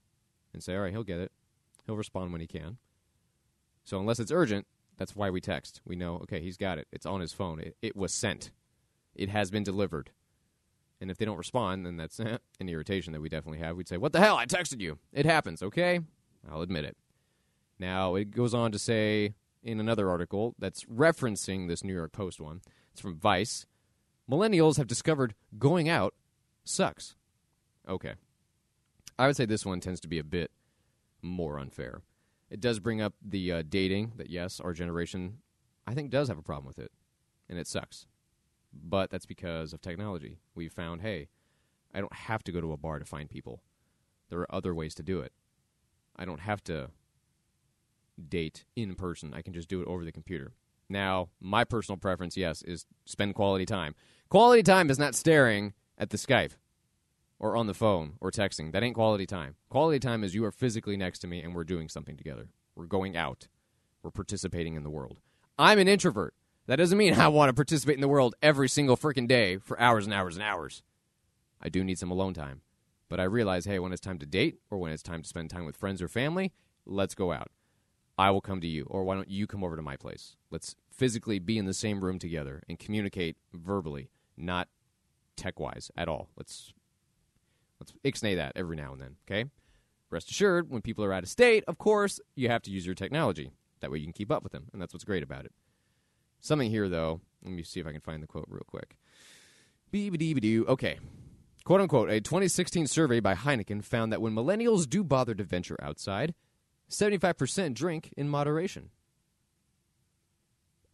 and 0.54 0.64
say, 0.64 0.76
all 0.76 0.82
right, 0.82 0.92
he'll 0.92 1.04
get 1.04 1.20
it. 1.20 1.32
He'll 1.86 1.98
respond 1.98 2.32
when 2.32 2.42
he 2.42 2.48
can. 2.48 2.78
So 3.84 4.00
unless 4.00 4.20
it's 4.20 4.32
urgent, 4.32 4.66
that's 4.98 5.16
why 5.16 5.30
we 5.30 5.42
text. 5.42 5.82
We 5.86 5.96
know, 5.96 6.16
okay, 6.24 6.42
he's 6.42 6.58
got 6.58 6.80
it. 6.80 6.88
It's 6.92 7.06
on 7.06 7.22
his 7.22 7.34
phone. 7.34 7.60
It, 7.60 7.78
it 7.82 7.96
was 7.96 8.14
sent. 8.14 8.52
It 9.14 9.30
has 9.30 9.52
been 9.52 9.64
delivered. 9.64 10.12
And 11.00 11.12
if 11.12 11.18
they 11.18 11.26
don't 11.26 11.38
respond, 11.38 11.86
then 11.86 11.98
that's 11.98 12.20
eh, 12.20 12.38
an 12.60 12.70
irritation 12.70 13.14
that 13.14 13.22
we 13.22 13.30
definitely 13.30 13.60
have. 13.60 13.76
We'd 13.76 13.88
say, 13.88 13.98
What 13.98 14.14
the 14.14 14.22
hell? 14.22 14.38
I 14.38 14.46
texted 14.46 14.82
you. 14.82 14.98
It 15.14 15.26
happens, 15.26 15.62
okay? 15.62 16.00
I'll 16.50 16.62
admit 16.62 16.86
it. 16.86 16.98
Now, 17.78 18.16
it 18.16 18.32
goes 18.32 18.54
on 18.54 18.72
to 18.72 18.80
say 18.80 19.36
in 19.62 19.80
another 19.80 20.10
article 20.10 20.56
that's 20.58 20.86
referencing 20.86 21.68
this 21.68 21.84
New 21.84 21.94
York 21.94 22.12
Post 22.12 22.40
one, 22.40 22.62
it's 22.92 23.02
from 23.02 23.16
Vice 23.16 23.66
Millennials 24.30 24.78
have 24.78 24.88
discovered 24.88 25.36
going 25.58 25.88
out 25.88 26.14
sucks. 26.64 27.16
Okay. 27.88 28.14
I 29.18 29.28
would 29.28 29.36
say 29.36 29.46
this 29.46 29.66
one 29.66 29.80
tends 29.80 30.00
to 30.02 30.08
be 30.08 30.20
a 30.20 30.24
bit 30.24 30.52
more 31.22 31.60
unfair. 31.60 32.02
It 32.50 32.60
does 32.60 32.80
bring 32.80 33.02
up 33.02 33.14
the 33.22 33.52
uh, 33.52 33.64
dating 33.68 34.14
that, 34.18 34.30
yes, 34.30 34.60
our 34.60 34.74
generation, 34.74 35.38
I 35.88 35.94
think, 35.94 36.10
does 36.12 36.28
have 36.28 36.38
a 36.38 36.44
problem 36.44 36.68
with 36.68 36.80
it, 36.80 36.92
and 37.50 37.58
it 37.58 37.68
sucks. 37.68 38.08
But 38.74 39.10
that's 39.10 39.26
because 39.26 39.74
of 39.74 39.82
technology. 39.82 40.38
We've 40.54 40.74
found, 40.74 41.02
hey, 41.02 41.30
I 41.94 42.02
don't 42.02 42.14
have 42.14 42.44
to 42.44 42.52
go 42.52 42.62
to 42.62 42.74
a 42.74 42.78
bar 42.78 43.00
to 43.00 43.06
find 43.06 43.30
people. 43.30 43.62
There 44.30 44.40
are 44.40 44.54
other 44.54 44.76
ways 44.76 44.96
to 44.96 45.04
do 45.04 45.22
it. 45.22 45.32
I 46.16 46.26
don't 46.26 46.42
have 46.42 46.64
to 46.66 46.90
date 48.28 48.66
in 48.76 48.96
person. 48.96 49.34
I 49.34 49.42
can 49.42 49.54
just 49.54 49.70
do 49.70 49.82
it 49.82 49.88
over 49.88 50.04
the 50.04 50.12
computer. 50.12 50.54
Now, 50.90 51.30
my 51.40 51.64
personal 51.64 51.98
preference, 51.98 52.38
yes, 52.38 52.62
is 52.62 52.86
spend 53.06 53.36
quality 53.36 53.66
time. 53.66 53.96
Quality 54.30 54.64
time 54.64 54.90
is 54.90 55.00
not 55.00 55.16
staring 55.16 55.74
at 55.98 56.10
the 56.10 56.18
Skype 56.18 56.52
or 57.40 57.56
on 57.56 57.68
the 57.68 57.74
phone 57.74 58.14
or 58.22 58.32
texting. 58.32 58.72
That 58.72 58.84
ain't 58.84 58.96
quality 58.96 59.26
time. 59.26 59.56
Quality 59.70 60.00
time 60.00 60.24
is 60.24 60.36
you 60.36 60.46
are 60.46 60.52
physically 60.52 60.98
next 60.98 61.20
to 61.20 61.28
me 61.28 61.42
and 61.42 61.56
we're 61.56 61.64
doing 61.64 61.90
something 61.90 62.18
together. 62.18 62.50
We're 62.76 62.86
going 62.86 63.16
out. 63.18 63.48
We're 64.04 64.12
participating 64.12 64.76
in 64.76 64.84
the 64.84 64.90
world. 64.90 65.20
I'm 65.58 65.80
an 65.80 65.88
introvert. 65.88 66.34
That 66.68 66.78
doesn't 66.78 66.98
mean 66.98 67.14
I 67.20 67.28
want 67.28 67.50
to 67.50 67.54
participate 67.54 67.96
in 67.96 68.02
the 68.02 68.08
world 68.08 68.36
every 68.42 68.70
single 68.70 68.98
freaking 68.98 69.28
day 69.28 69.58
for 69.58 69.80
hours 69.80 70.06
and 70.06 70.14
hours 70.14 70.36
and 70.36 70.44
hours. 70.44 70.84
I 71.62 71.70
do 71.70 71.84
need 71.84 72.00
some 72.00 72.12
alone 72.12 72.34
time. 72.34 72.62
But 73.08 73.20
I 73.20 73.24
realize, 73.24 73.66
hey, 73.66 73.80
when 73.80 73.92
it's 73.92 74.02
time 74.02 74.18
to 74.20 74.26
date 74.26 74.58
or 74.70 74.78
when 74.80 74.92
it's 74.92 75.04
time 75.04 75.22
to 75.22 75.28
spend 75.28 75.50
time 75.50 75.66
with 75.66 75.76
friends 75.76 76.02
or 76.02 76.08
family, 76.08 76.52
let's 76.86 77.16
go 77.16 77.32
out. 77.32 77.52
I 78.18 78.32
will 78.32 78.42
come 78.42 78.62
to 78.62 78.68
you, 78.68 78.86
or 78.90 79.04
why 79.04 79.16
don't 79.16 79.30
you 79.30 79.46
come 79.46 79.64
over 79.64 79.76
to 79.76 79.82
my 79.82 79.98
place? 79.98 80.36
Let's 80.50 80.76
physically 80.90 81.40
be 81.40 81.58
in 81.58 81.66
the 81.66 81.74
same 81.74 82.04
room 82.04 82.18
together 82.20 82.64
and 82.70 82.80
communicate 82.80 83.36
verbally, 83.54 84.10
not 84.38 84.70
tech 85.36 85.60
wise 85.60 85.92
at 85.98 86.08
all. 86.08 86.30
Let's 86.38 86.74
let's 87.80 87.94
ixnay 88.06 88.36
that 88.38 88.54
every 88.56 88.78
now 88.78 88.94
and 88.94 89.02
then, 89.02 89.16
okay? 89.30 89.50
Rest 90.10 90.32
assured, 90.32 90.70
when 90.70 90.82
people 90.82 91.04
are 91.04 91.12
out 91.12 91.24
of 91.24 91.30
state, 91.30 91.64
of 91.68 91.78
course, 91.78 92.20
you 92.36 92.48
have 92.48 92.62
to 92.64 92.72
use 92.72 92.86
your 92.86 92.96
technology. 92.96 93.52
That 93.82 93.92
way 93.92 93.98
you 93.98 94.06
can 94.06 94.14
keep 94.14 94.32
up 94.32 94.44
with 94.44 94.52
them, 94.52 94.68
and 94.72 94.82
that's 94.82 94.94
what's 94.94 95.04
great 95.04 95.24
about 95.24 95.46
it. 95.46 95.52
Something 96.40 96.70
here, 96.70 96.88
though. 96.88 97.22
Let 97.44 97.54
me 97.54 97.64
see 97.64 97.80
if 97.80 97.88
I 97.88 97.92
can 97.92 98.02
find 98.02 98.24
the 98.24 98.28
quote 98.28 98.46
real 98.48 98.64
quick. 98.66 98.98
Beebadee 99.92 100.66
Okay. 100.68 101.00
Quote 101.64 101.82
unquote, 101.82 102.12
a 102.12 102.22
2016 102.22 102.86
survey 102.86 103.20
by 103.20 103.34
Heineken 103.34 103.84
found 103.84 104.12
that 104.12 104.22
when 104.22 104.36
millennials 104.36 104.88
do 104.88 105.04
bother 105.04 105.34
to 105.34 105.44
venture 105.44 105.78
outside, 105.82 106.36
75% 106.90 107.74
drink 107.74 108.14
in 108.16 108.30
moderation. 108.30 108.90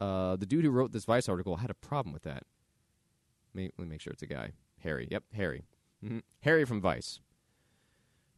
Uh, 0.00 0.36
the 0.36 0.46
dude 0.46 0.64
who 0.64 0.70
wrote 0.70 0.92
this 0.92 1.04
Vice 1.04 1.28
article 1.28 1.56
had 1.56 1.70
a 1.70 1.74
problem 1.74 2.12
with 2.12 2.22
that. 2.22 2.44
Let 3.54 3.62
me, 3.62 3.70
let 3.78 3.84
me 3.86 3.90
make 3.90 4.00
sure 4.00 4.12
it's 4.12 4.22
a 4.22 4.26
guy. 4.26 4.52
Harry. 4.80 5.06
Yep, 5.10 5.24
Harry. 5.34 5.64
Mm-hmm. 6.04 6.18
Harry 6.40 6.64
from 6.64 6.80
Vice. 6.80 7.20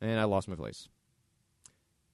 And 0.01 0.21
I 0.21 0.25
lost 0.25 0.49
my 0.49 0.57
place. 0.57 0.89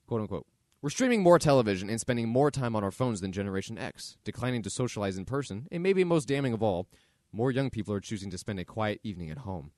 Quote 0.07 0.21
unquote. 0.21 0.47
We're 0.83 0.91
streaming 0.91 1.23
more 1.23 1.39
television 1.39 1.91
and 1.91 2.01
spending 2.01 2.29
more 2.29 2.51
time 2.51 2.75
on 2.75 2.83
our 2.83 2.91
phones 2.91 3.21
than 3.21 3.33
Generation 3.33 3.77
X, 3.77 4.17
declining 4.25 4.63
to 4.63 4.71
socialize 4.71 5.19
in 5.19 5.27
person, 5.27 5.67
and 5.71 5.83
maybe 5.83 6.05
most 6.05 6.27
damning 6.27 6.55
of 6.55 6.63
all, 6.63 6.89
more 7.33 7.51
young 7.51 7.69
people 7.71 7.93
are 7.93 8.01
choosing 8.01 8.31
to 8.31 8.39
spend 8.39 8.59
a 8.59 8.65
quiet 8.65 9.01
evening 9.03 9.31
at 9.31 9.39
home. 9.39 9.73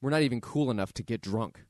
We're 0.00 0.10
not 0.10 0.22
even 0.22 0.40
cool 0.40 0.70
enough 0.70 0.92
to 0.94 1.02
get 1.02 1.20
drunk. 1.20 1.60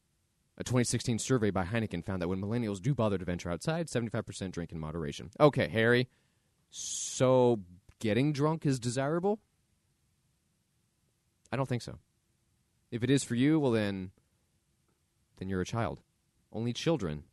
A 0.59 0.65
2016 0.65 1.19
survey 1.19 1.51
by 1.51 1.65
Heineken 1.65 2.05
found 2.05 2.23
that 2.23 2.29
when 2.29 2.41
millennials 2.41 2.81
do 2.81 2.95
bother 2.95 3.19
to 3.19 3.25
venture 3.25 3.51
outside, 3.51 3.89
75% 3.89 4.53
drink 4.53 4.73
in 4.73 4.79
moderation. 4.79 5.31
Okay, 5.39 5.69
Harry. 5.69 6.09
So 6.71 7.61
getting 7.99 8.33
drunk 8.33 8.65
is 8.65 8.79
desirable? 8.79 9.39
I 11.53 11.57
don't 11.57 11.69
think 11.69 11.83
so. 11.83 11.99
If 12.91 13.03
it 13.03 13.11
is 13.11 13.23
for 13.23 13.35
you, 13.35 13.61
well 13.61 13.73
then 13.73 14.13
then 15.39 15.49
you're 15.49 15.61
a 15.61 15.67
child. 15.67 16.01
Only 16.53 16.73
children 16.73 17.25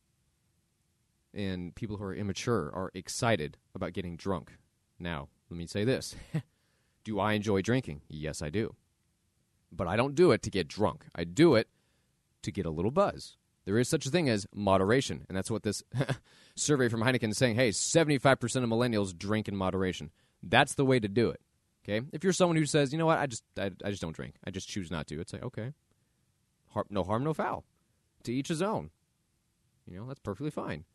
and 1.33 1.73
people 1.73 1.97
who 1.97 2.03
are 2.03 2.13
immature 2.13 2.69
are 2.73 2.91
excited 2.93 3.57
about 3.73 3.93
getting 3.93 4.17
drunk. 4.17 4.51
Now, 4.99 5.29
let 5.49 5.57
me 5.57 5.65
say 5.65 5.83
this. 5.83 6.15
do 7.03 7.19
I 7.19 7.33
enjoy 7.33 7.61
drinking? 7.61 8.01
Yes, 8.09 8.41
I 8.41 8.49
do. 8.49 8.75
But 9.71 9.87
I 9.87 9.95
don't 9.95 10.15
do 10.15 10.31
it 10.31 10.41
to 10.43 10.51
get 10.51 10.67
drunk. 10.67 11.05
I 11.15 11.23
do 11.23 11.55
it 11.55 11.67
to 12.43 12.51
get 12.51 12.65
a 12.65 12.71
little 12.71 12.91
buzz. 12.91 13.37
There 13.65 13.77
is 13.77 13.87
such 13.87 14.05
a 14.05 14.09
thing 14.09 14.29
as 14.29 14.45
moderation, 14.53 15.25
and 15.29 15.37
that's 15.37 15.49
what 15.49 15.63
this 15.63 15.83
survey 16.55 16.89
from 16.89 17.01
Heineken 17.01 17.31
is 17.31 17.37
saying. 17.37 17.55
Hey, 17.55 17.69
75% 17.69 18.41
of 18.41 18.69
millennials 18.69 19.17
drink 19.17 19.47
in 19.47 19.55
moderation. 19.55 20.11
That's 20.41 20.75
the 20.75 20.85
way 20.85 20.99
to 20.99 21.07
do 21.07 21.29
it. 21.29 21.39
Okay? 21.83 22.05
If 22.11 22.23
you're 22.23 22.33
someone 22.33 22.57
who 22.57 22.65
says, 22.65 22.91
you 22.91 22.99
know 22.99 23.05
what, 23.05 23.19
I 23.19 23.27
just 23.27 23.43
I, 23.57 23.71
I 23.83 23.89
just 23.89 24.01
don't 24.01 24.15
drink. 24.15 24.35
I 24.45 24.51
just 24.51 24.67
choose 24.67 24.91
not 24.91 25.07
to. 25.07 25.19
It's 25.19 25.33
like, 25.33 25.43
okay. 25.43 25.71
Har- 26.69 26.85
no 26.89 27.03
harm, 27.03 27.23
no 27.23 27.33
foul. 27.33 27.63
To 28.23 28.33
each 28.33 28.49
his 28.49 28.61
own. 28.61 28.89
You 29.85 29.99
know, 29.99 30.07
that's 30.07 30.19
perfectly 30.19 30.51
fine. 30.51 30.85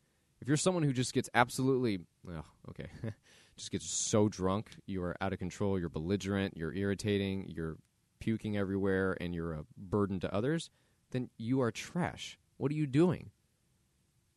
If 0.41 0.47
you're 0.47 0.57
someone 0.57 0.83
who 0.83 0.93
just 0.93 1.13
gets 1.13 1.29
absolutely, 1.33 1.99
well, 2.23 2.45
okay, 2.69 2.87
just 3.57 3.71
gets 3.71 3.89
so 3.89 4.29
drunk, 4.29 4.69
you 4.85 5.03
are 5.03 5.15
out 5.21 5.33
of 5.33 5.39
control, 5.39 5.77
you're 5.77 5.89
belligerent, 5.89 6.55
you're 6.55 6.73
irritating, 6.73 7.45
you're 7.49 7.75
puking 8.19 8.57
everywhere, 8.57 9.17
and 9.19 9.35
you're 9.35 9.53
a 9.53 9.65
burden 9.77 10.19
to 10.21 10.33
others, 10.33 10.69
then 11.11 11.29
you 11.37 11.61
are 11.61 11.71
trash. 11.71 12.37
What 12.57 12.71
are 12.71 12.75
you 12.75 12.87
doing? 12.87 13.31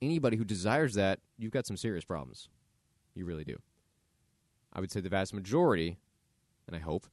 Anybody 0.00 0.36
who 0.36 0.44
desires 0.44 0.94
that, 0.94 1.20
you've 1.38 1.52
got 1.52 1.66
some 1.66 1.76
serious 1.76 2.04
problems. 2.04 2.48
You 3.14 3.24
really 3.24 3.44
do. 3.44 3.58
I 4.72 4.80
would 4.80 4.90
say 4.90 5.00
the 5.00 5.08
vast 5.08 5.34
majority, 5.34 5.98
and 6.66 6.74
I 6.74 6.78
hope, 6.78 7.06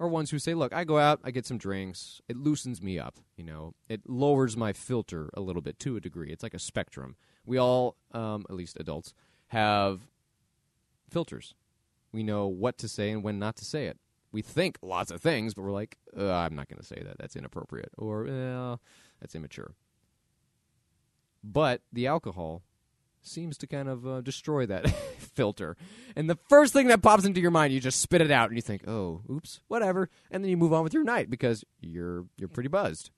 are 0.00 0.08
ones 0.08 0.30
who 0.30 0.38
say, 0.38 0.54
look, 0.54 0.72
I 0.72 0.84
go 0.84 0.98
out, 0.98 1.20
I 1.24 1.30
get 1.30 1.46
some 1.46 1.58
drinks, 1.58 2.20
it 2.28 2.36
loosens 2.36 2.80
me 2.80 2.98
up, 2.98 3.16
you 3.36 3.44
know, 3.44 3.74
it 3.88 4.08
lowers 4.08 4.56
my 4.56 4.72
filter 4.72 5.30
a 5.34 5.40
little 5.40 5.62
bit 5.62 5.78
to 5.80 5.96
a 5.96 6.00
degree. 6.00 6.30
It's 6.30 6.42
like 6.42 6.54
a 6.54 6.58
spectrum. 6.58 7.16
We 7.44 7.58
all, 7.58 7.96
um, 8.12 8.44
at 8.48 8.54
least 8.54 8.76
adults, 8.78 9.12
have 9.48 10.02
filters. 11.10 11.54
We 12.12 12.22
know 12.22 12.46
what 12.46 12.78
to 12.78 12.88
say 12.88 13.10
and 13.10 13.22
when 13.22 13.38
not 13.38 13.56
to 13.56 13.64
say 13.64 13.86
it. 13.86 13.98
We 14.30 14.42
think 14.42 14.78
lots 14.82 15.10
of 15.10 15.20
things, 15.20 15.54
but 15.54 15.62
we're 15.62 15.72
like, 15.72 15.96
uh, 16.16 16.32
I'm 16.32 16.54
not 16.54 16.68
going 16.68 16.80
to 16.80 16.86
say 16.86 17.02
that. 17.02 17.16
That's 17.18 17.36
inappropriate. 17.36 17.90
Or, 17.96 18.28
uh, 18.28 18.76
that's 19.20 19.34
immature. 19.34 19.74
But 21.42 21.80
the 21.92 22.06
alcohol 22.06 22.62
seems 23.22 23.56
to 23.58 23.66
kind 23.66 23.88
of 23.88 24.06
uh, 24.06 24.20
destroy 24.20 24.66
that 24.66 24.88
filter. 25.18 25.76
And 26.16 26.28
the 26.28 26.38
first 26.48 26.72
thing 26.72 26.88
that 26.88 27.02
pops 27.02 27.24
into 27.24 27.40
your 27.40 27.50
mind, 27.50 27.72
you 27.72 27.80
just 27.80 28.00
spit 28.00 28.20
it 28.20 28.30
out 28.30 28.48
and 28.48 28.56
you 28.56 28.62
think, 28.62 28.88
"Oh, 28.88 29.22
oops, 29.30 29.60
whatever." 29.68 30.08
And 30.30 30.42
then 30.42 30.50
you 30.50 30.56
move 30.56 30.72
on 30.72 30.84
with 30.84 30.94
your 30.94 31.04
night 31.04 31.30
because 31.30 31.64
you're 31.80 32.26
you're 32.36 32.48
pretty 32.48 32.68
buzzed. 32.68 33.10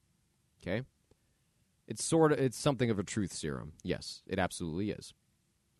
Okay? 0.63 0.83
It's 1.89 2.05
sort 2.05 2.33
of 2.33 2.39
it's 2.39 2.59
something 2.59 2.91
of 2.91 2.99
a 2.99 3.03
truth 3.03 3.33
serum. 3.33 3.73
Yes, 3.83 4.23
it 4.27 4.39
absolutely 4.39 4.91
is. 4.91 5.15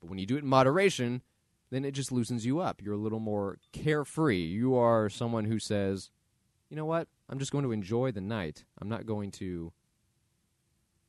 But 0.01 0.11
when 0.11 0.19
you 0.19 0.27
do 0.27 0.37
it 0.37 0.43
in 0.43 0.49
moderation, 0.49 1.23
then 1.71 1.85
it 1.85 1.93
just 1.93 2.13
loosens 2.13 2.45
you 2.45 2.61
up. 2.61 2.83
You're 2.83 2.95
a 2.95 2.99
little 2.99 3.21
more 3.21 3.59
carefree. 3.73 4.43
You 4.43 4.77
are 4.77 5.09
someone 5.09 5.45
who 5.45 5.59
says, 5.59 6.11
"You 6.69 6.77
know 6.77 6.87
what? 6.87 7.09
I'm 7.29 7.39
just 7.39 7.53
going 7.53 7.65
to 7.65 7.73
enjoy 7.73 8.11
the 8.11 8.21
night. 8.21 8.65
I'm 8.81 8.89
not 8.89 9.07
going 9.07 9.31
to 9.33 9.73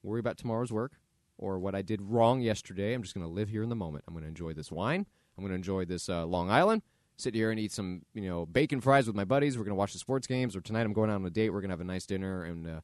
worry 0.04 0.20
about 0.20 0.38
tomorrow's 0.38 0.72
work 0.72 0.94
or 1.38 1.60
what 1.60 1.76
I 1.76 1.82
did 1.82 2.02
wrong 2.02 2.42
yesterday. 2.42 2.94
I'm 2.94 3.02
just 3.02 3.16
going 3.16 3.26
to 3.26 3.32
live 3.32 3.50
here 3.50 3.64
in 3.64 3.70
the 3.70 3.76
moment. 3.76 4.06
I'm 4.08 4.14
going 4.14 4.24
to 4.24 4.30
enjoy 4.30 4.54
this 4.54 4.72
wine. 4.72 5.06
I'm 5.38 5.44
going 5.44 5.52
to 5.52 5.56
enjoy 5.56 5.86
this 5.86 6.08
uh, 6.08 6.26
Long 6.26 6.50
Island. 6.50 6.84
Sit 7.18 7.36
here 7.36 7.52
and 7.52 7.60
eat 7.60 7.72
some, 7.72 8.04
you 8.14 8.22
know, 8.22 8.46
bacon 8.46 8.82
fries 8.82 9.08
with 9.08 9.16
my 9.16 9.26
buddies. 9.26 9.58
We're 9.58 9.64
going 9.64 9.76
to 9.76 9.80
watch 9.80 9.94
the 9.94 10.00
sports 10.00 10.28
games. 10.28 10.56
Or 10.56 10.62
tonight 10.62 10.86
I'm 10.86 10.94
going 10.94 11.10
out 11.10 11.16
on 11.16 11.26
a 11.26 11.30
date. 11.30 11.50
We're 11.50 11.62
going 11.62 11.70
to 11.70 11.74
have 11.74 11.82
a 11.82 11.86
nice 11.86 12.06
dinner 12.06 12.44
and 12.44 12.68
uh, 12.68 12.82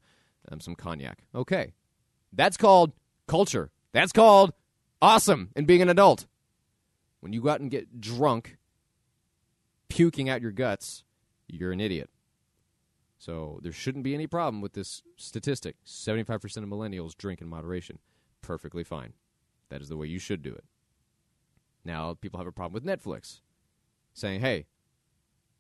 um, 0.52 0.60
some 0.60 0.76
cognac. 0.76 1.24
Okay, 1.34 1.74
that's 2.34 2.58
called 2.58 2.94
culture. 3.28 3.72
That's 3.94 4.12
called 4.12 4.54
awesome 5.02 5.50
and 5.56 5.66
being 5.66 5.82
an 5.82 5.90
adult. 5.90 6.26
When 7.28 7.34
you 7.34 7.42
go 7.42 7.50
out 7.50 7.60
and 7.60 7.70
get 7.70 8.00
drunk, 8.00 8.56
puking 9.90 10.30
out 10.30 10.42
your 10.42 10.54
guts, 10.54 11.04
you're 11.46 11.74
an 11.74 11.82
idiot. 11.82 12.10
So 13.18 13.60
there 13.62 13.74
shouldn't 13.74 14.06
be 14.06 14.14
any 14.14 14.28
problem 14.28 14.62
with 14.62 14.72
this 14.72 15.04
statistic. 15.18 15.76
75% 15.86 16.40
of 16.46 16.70
millennials 16.70 17.18
drink 17.18 17.42
in 17.42 17.50
moderation 17.50 18.00
perfectly 18.42 18.86
fine. 18.86 19.12
That 19.68 19.82
is 19.82 19.90
the 19.90 19.98
way 19.98 20.08
you 20.08 20.20
should 20.20 20.42
do 20.42 20.54
it. 20.54 20.64
Now, 21.84 22.14
people 22.14 22.38
have 22.38 22.48
a 22.48 22.52
problem 22.54 22.72
with 22.72 22.86
Netflix 22.86 23.42
saying, 24.14 24.40
hey, 24.40 24.68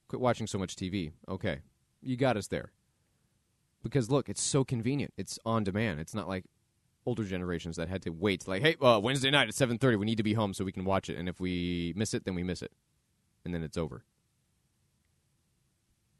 quit 0.07 0.21
watching 0.21 0.47
so 0.47 0.57
much 0.57 0.77
TV. 0.77 1.11
Okay, 1.27 1.59
you 2.01 2.15
got 2.15 2.37
us 2.37 2.47
there. 2.47 2.71
Because 3.83 4.09
look, 4.09 4.29
it's 4.29 4.41
so 4.41 4.63
convenient. 4.63 5.13
It's 5.17 5.37
on 5.45 5.65
demand. 5.65 5.99
It's 5.99 6.15
not 6.15 6.29
like, 6.29 6.45
older 7.07 7.23
generations 7.23 7.77
that 7.77 7.89
had 7.89 8.03
to 8.03 8.11
wait. 8.11 8.47
Like, 8.47 8.61
hey, 8.61 8.75
uh, 8.79 8.99
Wednesday 9.01 9.31
night 9.31 9.47
at 9.47 9.55
seven 9.55 9.79
thirty, 9.79 9.95
we 9.95 10.05
need 10.05 10.17
to 10.17 10.23
be 10.23 10.33
home 10.33 10.53
so 10.53 10.63
we 10.63 10.71
can 10.71 10.85
watch 10.85 11.09
it. 11.09 11.17
And 11.17 11.27
if 11.27 11.39
we 11.39 11.93
miss 11.95 12.13
it, 12.13 12.25
then 12.25 12.35
we 12.35 12.43
miss 12.43 12.61
it, 12.61 12.71
and 13.43 13.53
then 13.53 13.63
it's 13.63 13.77
over. 13.77 14.03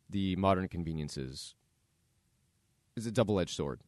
The 0.10 0.36
modern 0.38 0.68
conveniences 0.70 1.54
is 2.96 3.06
a 3.06 3.12
double 3.12 3.40
edged 3.40 3.56
sword. 3.56 3.82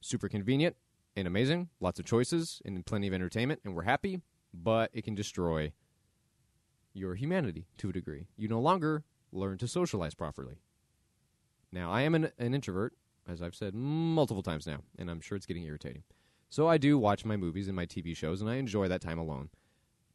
Super 0.00 0.28
convenient 0.28 0.76
and 1.16 1.26
amazing, 1.26 1.70
lots 1.80 1.98
of 1.98 2.04
choices 2.04 2.60
and 2.64 2.84
plenty 2.84 3.08
of 3.08 3.14
entertainment, 3.14 3.60
and 3.64 3.74
we're 3.74 3.82
happy. 3.84 4.20
But 4.52 4.90
it 4.92 5.02
can 5.02 5.16
destroy 5.16 5.72
your 6.92 7.16
humanity 7.16 7.66
to 7.78 7.88
a 7.88 7.92
degree. 7.92 8.28
You 8.36 8.46
no 8.46 8.60
longer 8.60 9.02
learn 9.32 9.58
to 9.58 9.66
socialize 9.66 10.14
properly. 10.14 10.60
Now, 11.72 11.90
I 11.90 12.02
am 12.02 12.14
an, 12.14 12.30
an 12.38 12.54
introvert, 12.54 12.92
as 13.28 13.42
I've 13.42 13.54
said 13.54 13.74
multiple 13.74 14.42
times 14.42 14.66
now, 14.66 14.78
and 14.98 15.10
I'm 15.10 15.20
sure 15.20 15.36
it's 15.36 15.46
getting 15.46 15.64
irritating. 15.64 16.02
So 16.48 16.68
I 16.68 16.78
do 16.78 16.98
watch 16.98 17.24
my 17.24 17.36
movies 17.36 17.66
and 17.66 17.76
my 17.76 17.86
TV 17.86 18.16
shows, 18.16 18.40
and 18.40 18.48
I 18.48 18.56
enjoy 18.56 18.88
that 18.88 19.00
time 19.00 19.18
alone. 19.18 19.50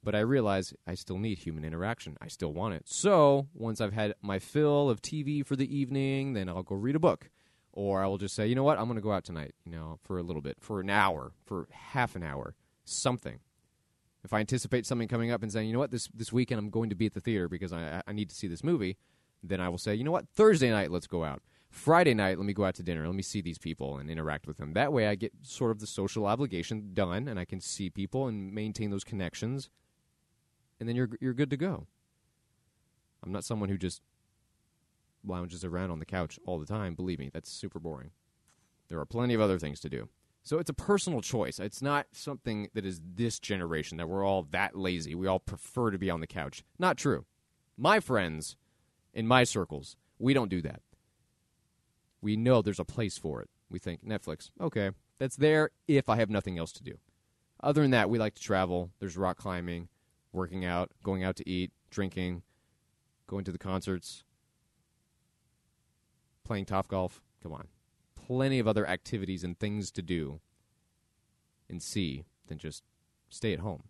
But 0.01 0.15
I 0.15 0.19
realize 0.19 0.73
I 0.87 0.95
still 0.95 1.17
need 1.17 1.39
human 1.39 1.65
interaction. 1.65 2.15
I 2.21 2.29
still 2.29 2.53
want 2.53 2.75
it. 2.75 2.87
So 2.87 3.47
once 3.53 3.81
I've 3.81 3.93
had 3.93 4.13
my 4.21 4.39
fill 4.39 4.89
of 4.89 5.01
TV 5.01 5.45
for 5.45 5.57
the 5.57 5.75
evening, 5.75 6.33
then 6.33 6.47
I'll 6.47 6.63
go 6.63 6.75
read 6.75 6.95
a 6.95 6.99
book. 6.99 7.29
Or 7.73 8.01
I 8.01 8.07
will 8.07 8.17
just 8.17 8.35
say, 8.35 8.47
you 8.47 8.55
know 8.55 8.63
what, 8.63 8.79
I'm 8.79 8.85
going 8.85 8.95
to 8.95 9.01
go 9.01 9.11
out 9.11 9.25
tonight, 9.25 9.53
you 9.65 9.71
know, 9.71 9.99
for 10.01 10.17
a 10.17 10.23
little 10.23 10.41
bit, 10.41 10.57
for 10.59 10.79
an 10.79 10.89
hour, 10.89 11.33
for 11.45 11.67
half 11.71 12.15
an 12.15 12.23
hour, 12.23 12.55
something. 12.85 13.39
If 14.23 14.33
I 14.33 14.39
anticipate 14.39 14.85
something 14.85 15.07
coming 15.07 15.31
up 15.31 15.43
and 15.43 15.51
saying, 15.51 15.67
you 15.67 15.73
know 15.73 15.79
what, 15.79 15.91
this, 15.91 16.07
this 16.13 16.33
weekend 16.33 16.59
I'm 16.59 16.69
going 16.69 16.89
to 16.89 16.95
be 16.95 17.05
at 17.05 17.13
the 17.13 17.21
theater 17.21 17.47
because 17.47 17.71
I, 17.71 18.01
I 18.05 18.11
need 18.13 18.29
to 18.29 18.35
see 18.35 18.47
this 18.47 18.63
movie, 18.63 18.97
then 19.43 19.61
I 19.61 19.69
will 19.69 19.77
say, 19.77 19.95
you 19.95 20.03
know 20.03 20.11
what, 20.11 20.27
Thursday 20.29 20.69
night, 20.71 20.91
let's 20.91 21.07
go 21.07 21.23
out. 21.23 21.41
Friday 21.69 22.13
night, 22.13 22.37
let 22.37 22.45
me 22.45 22.53
go 22.53 22.65
out 22.65 22.75
to 22.75 22.83
dinner. 22.83 23.05
Let 23.05 23.15
me 23.15 23.21
see 23.21 23.41
these 23.41 23.59
people 23.59 23.97
and 23.97 24.09
interact 24.09 24.47
with 24.47 24.57
them. 24.57 24.73
That 24.73 24.91
way, 24.91 25.07
I 25.07 25.15
get 25.15 25.33
sort 25.43 25.71
of 25.71 25.79
the 25.79 25.87
social 25.87 26.25
obligation 26.25 26.91
done, 26.93 27.27
and 27.27 27.39
I 27.39 27.45
can 27.45 27.61
see 27.61 27.89
people 27.89 28.27
and 28.27 28.53
maintain 28.53 28.89
those 28.89 29.03
connections, 29.03 29.69
and 30.79 30.89
then 30.89 30.95
you're 30.95 31.09
you're 31.21 31.33
good 31.33 31.51
to 31.51 31.57
go. 31.57 31.87
I'm 33.23 33.31
not 33.31 33.43
someone 33.43 33.69
who 33.69 33.77
just 33.77 34.01
lounges 35.23 35.63
around 35.63 35.91
on 35.91 35.99
the 35.99 36.05
couch 36.05 36.39
all 36.45 36.59
the 36.59 36.65
time. 36.65 36.95
Believe 36.95 37.19
me, 37.19 37.29
that's 37.31 37.51
super 37.51 37.79
boring. 37.79 38.11
There 38.87 38.99
are 38.99 39.05
plenty 39.05 39.33
of 39.33 39.41
other 39.41 39.59
things 39.59 39.79
to 39.81 39.89
do. 39.89 40.09
So 40.41 40.57
it's 40.57 40.69
a 40.69 40.73
personal 40.73 41.21
choice. 41.21 41.59
It's 41.59 41.81
not 41.81 42.07
something 42.11 42.69
that 42.73 42.85
is 42.85 43.01
this 43.03 43.39
generation 43.39 43.97
that 43.97 44.07
we're 44.09 44.25
all 44.25 44.47
that 44.51 44.75
lazy. 44.75 45.13
We 45.13 45.27
all 45.27 45.39
prefer 45.39 45.91
to 45.91 45.97
be 45.97 46.09
on 46.09 46.21
the 46.21 46.27
couch. 46.27 46.63
Not 46.79 46.97
true. 46.97 47.25
My 47.77 47.99
friends 47.99 48.55
in 49.13 49.27
my 49.27 49.43
circles, 49.43 49.97
we 50.17 50.33
don't 50.33 50.49
do 50.49 50.61
that. 50.61 50.81
We 52.21 52.35
know 52.35 52.61
there's 52.61 52.79
a 52.79 52.85
place 52.85 53.17
for 53.17 53.41
it. 53.41 53.49
We 53.69 53.79
think 53.79 54.05
Netflix, 54.05 54.49
okay, 54.59 54.91
that's 55.19 55.35
there 55.35 55.69
if 55.87 56.09
I 56.09 56.15
have 56.17 56.29
nothing 56.29 56.57
else 56.57 56.71
to 56.73 56.83
do. 56.83 56.95
Other 57.61 57.81
than 57.81 57.91
that, 57.91 58.09
we 58.09 58.17
like 58.17 58.35
to 58.35 58.41
travel. 58.41 58.91
There's 58.99 59.17
rock 59.17 59.37
climbing, 59.37 59.89
working 60.31 60.65
out, 60.65 60.91
going 61.03 61.23
out 61.23 61.35
to 61.37 61.49
eat, 61.49 61.71
drinking, 61.89 62.43
going 63.27 63.43
to 63.43 63.51
the 63.51 63.57
concerts, 63.57 64.23
playing 66.43 66.65
top 66.65 66.87
golf. 66.87 67.21
Come 67.43 67.53
on. 67.53 67.67
Plenty 68.15 68.59
of 68.59 68.67
other 68.67 68.87
activities 68.87 69.43
and 69.43 69.57
things 69.57 69.91
to 69.91 70.01
do 70.01 70.39
and 71.69 71.81
see 71.81 72.25
than 72.47 72.57
just 72.57 72.83
stay 73.29 73.53
at 73.53 73.59
home. 73.59 73.83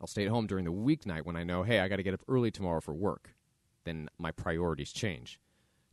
I'll 0.00 0.06
stay 0.06 0.24
at 0.24 0.30
home 0.30 0.46
during 0.46 0.64
the 0.64 0.72
weeknight 0.72 1.24
when 1.24 1.36
I 1.36 1.44
know, 1.44 1.62
hey, 1.62 1.80
I 1.80 1.88
got 1.88 1.96
to 1.96 2.02
get 2.02 2.14
up 2.14 2.22
early 2.28 2.50
tomorrow 2.50 2.80
for 2.80 2.92
work. 2.92 3.34
Then 3.84 4.10
my 4.18 4.30
priorities 4.30 4.92
change. 4.92 5.40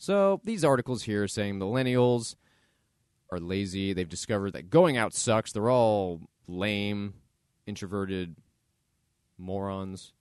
So 0.03 0.41
these 0.43 0.65
articles 0.65 1.03
here 1.03 1.29
saying 1.29 1.57
millennials 1.57 2.35
are 3.31 3.39
lazy. 3.39 3.93
They've 3.93 4.09
discovered 4.09 4.51
that 4.51 4.69
going 4.69 4.97
out 4.97 5.13
sucks. 5.13 5.53
They're 5.53 5.69
all 5.69 6.19
lame, 6.45 7.13
introverted 7.65 8.35
morons. 9.37 10.11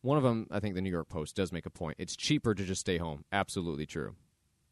One 0.00 0.18
of 0.18 0.24
them, 0.24 0.48
I 0.50 0.58
think 0.58 0.74
the 0.74 0.80
New 0.80 0.90
York 0.90 1.08
Post 1.08 1.36
does 1.36 1.52
make 1.52 1.66
a 1.66 1.70
point. 1.70 1.98
It's 2.00 2.16
cheaper 2.16 2.52
to 2.52 2.64
just 2.64 2.80
stay 2.80 2.98
home. 2.98 3.24
Absolutely 3.30 3.86
true. 3.86 4.16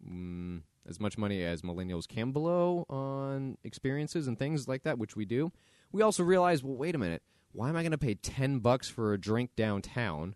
Mm, 0.05 0.63
as 0.85 0.99
much 0.99 1.17
money 1.17 1.45
as 1.45 1.63
millennials 1.63 2.09
can 2.09 2.33
blow 2.33 2.87
on 2.91 3.57
experiences 3.63 4.27
and 4.27 4.37
things 4.37 4.67
like 4.67 4.83
that, 4.83 4.99
which 4.99 5.15
we 5.15 5.25
do, 5.25 5.53
we 5.93 6.03
also 6.03 6.25
realize, 6.25 6.65
well, 6.65 6.75
wait 6.75 6.97
a 6.97 6.99
minute. 6.99 7.23
Why 7.53 7.69
am 7.69 7.77
I 7.77 7.83
going 7.83 7.93
to 7.93 7.99
pay 7.99 8.17
10 8.17 8.59
bucks 8.59 8.89
for 8.89 9.13
a 9.13 9.21
drink 9.21 9.51
downtown 9.55 10.35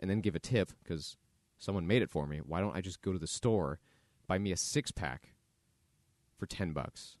and 0.00 0.10
then 0.10 0.20
give 0.20 0.34
a 0.34 0.40
tip 0.40 0.72
because 0.82 1.16
someone 1.58 1.86
made 1.86 2.02
it 2.02 2.10
for 2.10 2.26
me? 2.26 2.38
Why 2.38 2.60
don't 2.60 2.76
I 2.76 2.80
just 2.80 3.02
go 3.02 3.12
to 3.12 3.18
the 3.18 3.26
store, 3.26 3.78
buy 4.26 4.38
me 4.38 4.52
a 4.52 4.56
six 4.56 4.90
pack 4.90 5.34
for 6.38 6.46
10 6.46 6.72
bucks? 6.72 7.16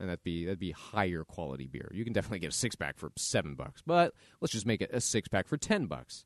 And 0.00 0.08
that'd 0.08 0.22
be 0.22 0.44
that'd 0.44 0.60
be 0.60 0.70
higher 0.70 1.24
quality 1.24 1.66
beer. 1.66 1.90
You 1.92 2.04
can 2.04 2.12
definitely 2.12 2.38
get 2.38 2.52
a 2.52 2.56
six 2.56 2.76
pack 2.76 2.98
for 2.98 3.10
seven 3.16 3.56
bucks, 3.56 3.82
but 3.84 4.14
let's 4.40 4.52
just 4.52 4.64
make 4.64 4.80
it 4.80 4.90
a 4.92 5.00
six 5.00 5.26
pack 5.26 5.48
for 5.48 5.56
ten 5.56 5.86
bucks. 5.86 6.24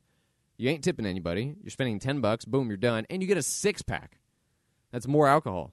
You 0.57 0.69
ain't 0.69 0.83
tipping 0.83 1.07
anybody. 1.07 1.55
You're 1.59 1.71
spending 1.71 1.97
ten 1.97 2.21
bucks, 2.21 2.45
boom, 2.45 2.67
you're 2.67 2.77
done, 2.77 3.07
and 3.09 3.23
you 3.23 3.27
get 3.27 3.37
a 3.37 3.41
six 3.41 3.81
pack. 3.81 4.19
That's 4.91 5.07
more 5.07 5.27
alcohol. 5.27 5.71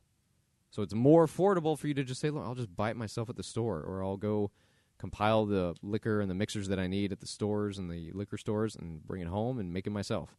So 0.70 0.82
it's 0.82 0.94
more 0.94 1.26
affordable 1.26 1.78
for 1.78 1.88
you 1.88 1.94
to 1.94 2.02
just 2.02 2.22
say, 2.22 2.30
look, 2.30 2.44
I'll 2.44 2.54
just 2.54 2.74
buy 2.74 2.90
it 2.90 2.96
myself 2.96 3.28
at 3.28 3.36
the 3.36 3.42
store, 3.42 3.82
or 3.82 4.02
I'll 4.02 4.16
go 4.16 4.50
compile 4.98 5.44
the 5.44 5.74
liquor 5.82 6.20
and 6.20 6.30
the 6.30 6.34
mixers 6.34 6.68
that 6.68 6.78
I 6.78 6.86
need 6.86 7.12
at 7.12 7.20
the 7.20 7.26
stores 7.26 7.76
and 7.76 7.90
the 7.90 8.12
liquor 8.12 8.38
stores 8.38 8.76
and 8.76 9.04
bring 9.06 9.20
it 9.20 9.28
home 9.28 9.58
and 9.58 9.72
make 9.72 9.86
it 9.86 9.90
myself. 9.90 10.36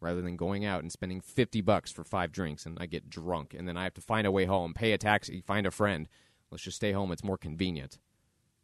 Rather 0.00 0.22
than 0.22 0.36
going 0.36 0.64
out 0.64 0.82
and 0.82 0.90
spending 0.90 1.20
fifty 1.20 1.60
bucks 1.60 1.92
for 1.92 2.04
five 2.04 2.32
drinks 2.32 2.64
and 2.64 2.78
I 2.80 2.86
get 2.86 3.10
drunk 3.10 3.54
and 3.56 3.68
then 3.68 3.76
I 3.76 3.84
have 3.84 3.94
to 3.94 4.00
find 4.00 4.26
a 4.26 4.30
way 4.30 4.46
home, 4.46 4.72
pay 4.72 4.92
a 4.92 4.98
taxi, 4.98 5.42
find 5.42 5.66
a 5.66 5.70
friend. 5.70 6.08
Let's 6.50 6.64
just 6.64 6.76
stay 6.76 6.92
home. 6.92 7.12
It's 7.12 7.22
more 7.22 7.38
convenient. 7.38 7.98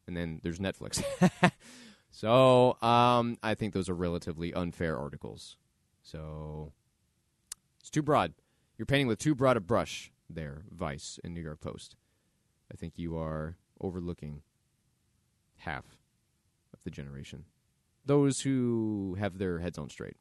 And 0.07 0.17
then 0.17 0.41
there's 0.43 0.59
Netflix. 0.59 1.03
so 2.11 2.81
um, 2.83 3.37
I 3.43 3.55
think 3.55 3.75
those 3.75 3.89
are 3.89 3.95
relatively 3.95 4.55
unfair 4.55 4.99
articles. 4.99 5.57
So 6.03 6.73
it's 7.81 7.91
too 7.91 8.03
broad. 8.03 8.35
You're 8.79 8.87
painting 8.87 9.07
with 9.07 9.19
too 9.19 9.35
broad 9.35 9.57
a 9.57 9.61
brush 9.61 10.13
there, 10.29 10.65
Vice 10.71 11.19
and 11.23 11.35
New 11.35 11.41
York 11.41 11.61
Post. 11.61 11.97
I 12.73 12.77
think 12.77 12.95
you 12.97 13.17
are 13.17 13.57
overlooking 13.81 14.43
half 15.59 15.97
of 16.73 16.83
the 16.85 16.91
generation. 16.91 17.45
Those 18.05 18.43
who 18.43 19.17
have 19.19 19.39
their 19.39 19.59
heads 19.59 19.79
on 19.79 19.89
straight 19.89 20.17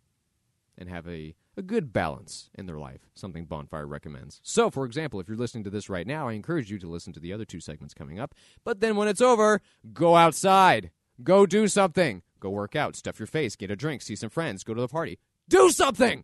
and 0.77 0.89
have 0.89 1.07
a, 1.07 1.35
a 1.57 1.61
good 1.61 1.93
balance 1.93 2.49
in 2.55 2.65
their 2.65 2.79
life, 2.79 3.01
something 3.15 3.45
Bonfire 3.45 3.87
recommends. 3.87 4.39
So, 4.43 4.69
for 4.69 4.85
example, 4.85 5.19
if 5.19 5.27
you're 5.27 5.37
listening 5.37 5.63
to 5.65 5.69
this 5.69 5.89
right 5.89 6.07
now, 6.07 6.27
I 6.27 6.33
encourage 6.33 6.71
you 6.71 6.79
to 6.79 6.87
listen 6.87 7.13
to 7.13 7.19
the 7.19 7.33
other 7.33 7.45
two 7.45 7.59
segments 7.59 7.93
coming 7.93 8.19
up. 8.19 8.35
But 8.63 8.79
then 8.79 8.95
when 8.95 9.07
it's 9.07 9.21
over, 9.21 9.61
go 9.93 10.15
outside. 10.15 10.91
Go 11.23 11.45
do 11.45 11.67
something. 11.67 12.21
Go 12.39 12.49
work 12.49 12.75
out, 12.75 12.95
stuff 12.95 13.19
your 13.19 13.27
face, 13.27 13.55
get 13.55 13.71
a 13.71 13.75
drink, 13.75 14.01
see 14.01 14.15
some 14.15 14.29
friends, 14.29 14.63
go 14.63 14.73
to 14.73 14.81
the 14.81 14.87
party. 14.87 15.19
Do 15.47 15.71
something! 15.71 16.23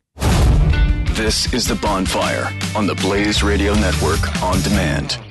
This 1.14 1.54
is 1.54 1.68
The 1.68 1.76
Bonfire 1.76 2.48
on 2.76 2.88
the 2.88 2.96
Blaze 2.96 3.44
Radio 3.44 3.74
Network 3.76 4.42
on 4.42 4.62
demand. 4.62 5.31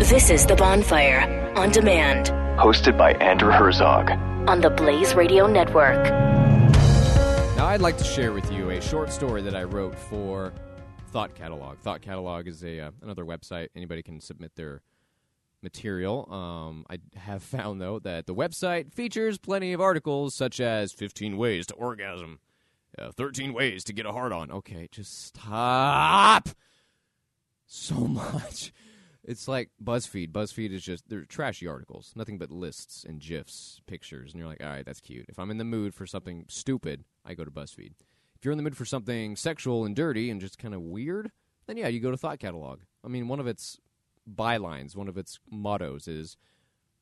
This 0.00 0.30
is 0.30 0.46
The 0.46 0.56
Bonfire 0.56 1.52
on 1.56 1.70
demand 1.70 2.26
Hosted 2.58 2.96
by 2.98 3.12
Andrew 3.14 3.50
Hertzog. 3.52 4.10
on 4.48 4.60
the 4.60 4.70
Blaze 4.70 5.14
Radio 5.14 5.46
Network. 5.46 6.04
Now, 7.56 7.66
I'd 7.66 7.80
like 7.80 7.96
to 7.98 8.04
share 8.04 8.32
with 8.32 8.50
you 8.50 8.70
a 8.70 8.80
short 8.80 9.12
story 9.12 9.42
that 9.42 9.54
I 9.54 9.64
wrote 9.64 9.96
for 9.98 10.52
Thought 11.12 11.34
Catalog. 11.34 11.78
Thought 11.78 12.00
Catalog 12.02 12.48
is 12.48 12.64
a 12.64 12.80
uh, 12.80 12.90
another 13.02 13.24
website. 13.24 13.68
Anybody 13.76 14.02
can 14.02 14.20
submit 14.20 14.52
their 14.56 14.82
material. 15.62 16.26
Um, 16.32 16.86
I 16.90 16.98
have 17.18 17.42
found 17.42 17.80
though 17.80 17.98
that 18.00 18.26
the 18.26 18.34
website 18.34 18.92
features 18.92 19.38
plenty 19.38 19.72
of 19.72 19.80
articles 19.80 20.34
such 20.34 20.60
as 20.60 20.92
15 20.92 21.36
ways 21.36 21.66
to 21.66 21.74
orgasm, 21.74 22.40
uh, 22.98 23.12
13 23.12 23.52
ways 23.52 23.84
to 23.84 23.92
get 23.92 24.06
a 24.06 24.12
hard 24.12 24.32
on. 24.32 24.50
Okay, 24.50 24.88
just 24.90 25.26
stop. 25.26 26.48
So 27.66 27.94
much. 28.06 28.72
It's 29.22 29.46
like 29.46 29.70
BuzzFeed. 29.82 30.32
BuzzFeed 30.32 30.72
is 30.72 30.82
just 30.82 31.08
they're 31.08 31.24
trashy 31.24 31.66
articles, 31.66 32.12
nothing 32.16 32.38
but 32.38 32.50
lists 32.50 33.04
and 33.06 33.20
gifs, 33.20 33.80
pictures, 33.86 34.32
and 34.32 34.40
you're 34.40 34.48
like, 34.48 34.62
all 34.62 34.70
right, 34.70 34.84
that's 34.84 35.00
cute. 35.00 35.26
If 35.28 35.38
I'm 35.38 35.50
in 35.50 35.58
the 35.58 35.64
mood 35.64 35.94
for 35.94 36.06
something 36.06 36.46
stupid, 36.48 37.04
I 37.24 37.34
go 37.34 37.44
to 37.44 37.50
BuzzFeed. 37.50 37.92
If 38.36 38.44
you're 38.44 38.52
in 38.52 38.58
the 38.58 38.64
mood 38.64 38.76
for 38.76 38.86
something 38.86 39.36
sexual 39.36 39.84
and 39.84 39.94
dirty 39.94 40.30
and 40.30 40.40
just 40.40 40.58
kind 40.58 40.74
of 40.74 40.80
weird, 40.80 41.30
then 41.66 41.76
yeah, 41.76 41.88
you 41.88 42.00
go 42.00 42.10
to 42.10 42.16
Thought 42.16 42.38
Catalog. 42.38 42.80
I 43.04 43.08
mean, 43.08 43.28
one 43.28 43.40
of 43.40 43.46
its 43.46 43.78
bylines, 44.28 44.96
one 44.96 45.08
of 45.08 45.18
its 45.18 45.38
mottos 45.50 46.08
is 46.08 46.38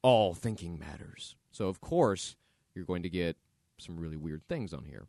all 0.03 0.35
thinking 0.35 0.79
matters. 0.79 1.37
So, 1.53 1.69
of 1.69 1.81
course, 1.81 2.37
you're 2.75 2.85
going 2.85 3.03
to 3.05 3.11
get 3.11 3.37
some 3.79 3.99
really 3.99 4.17
weird 4.17 4.43
things 4.49 4.75
on 4.75 4.85
here. 4.85 5.07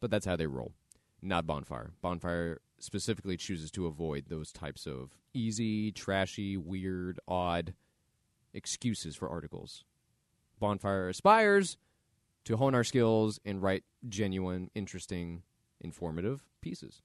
But 0.00 0.10
that's 0.10 0.26
how 0.26 0.36
they 0.36 0.46
roll. 0.46 0.72
Not 1.22 1.46
Bonfire. 1.46 1.92
Bonfire 2.00 2.60
specifically 2.82 3.36
chooses 3.36 3.70
to 3.72 3.86
avoid 3.86 4.26
those 4.28 4.52
types 4.52 4.86
of 4.86 5.10
easy, 5.34 5.92
trashy, 5.92 6.56
weird, 6.56 7.18
odd 7.28 7.74
excuses 8.52 9.16
for 9.16 9.28
articles. 9.28 9.84
Bonfire 10.58 11.08
aspires 11.08 11.76
to 12.44 12.56
hone 12.56 12.74
our 12.74 12.84
skills 12.84 13.38
and 13.44 13.62
write 13.62 13.84
genuine, 14.08 14.70
interesting, 14.74 15.42
informative 15.80 16.44
pieces. 16.60 17.02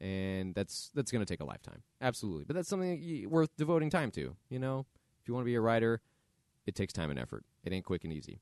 And 0.00 0.54
that's 0.54 0.90
that's 0.94 1.10
going 1.10 1.24
to 1.24 1.30
take 1.30 1.40
a 1.40 1.44
lifetime. 1.44 1.82
Absolutely. 2.00 2.44
But 2.44 2.54
that's 2.54 2.68
something 2.68 3.28
worth 3.28 3.50
devoting 3.56 3.90
time 3.90 4.10
to, 4.12 4.36
you 4.48 4.58
know? 4.58 4.86
If 5.20 5.28
you 5.28 5.34
want 5.34 5.42
to 5.42 5.50
be 5.50 5.56
a 5.56 5.60
writer, 5.60 6.00
it 6.66 6.74
takes 6.74 6.92
time 6.92 7.10
and 7.10 7.18
effort. 7.18 7.44
It 7.64 7.72
ain't 7.72 7.84
quick 7.84 8.04
and 8.04 8.12
easy. 8.12 8.40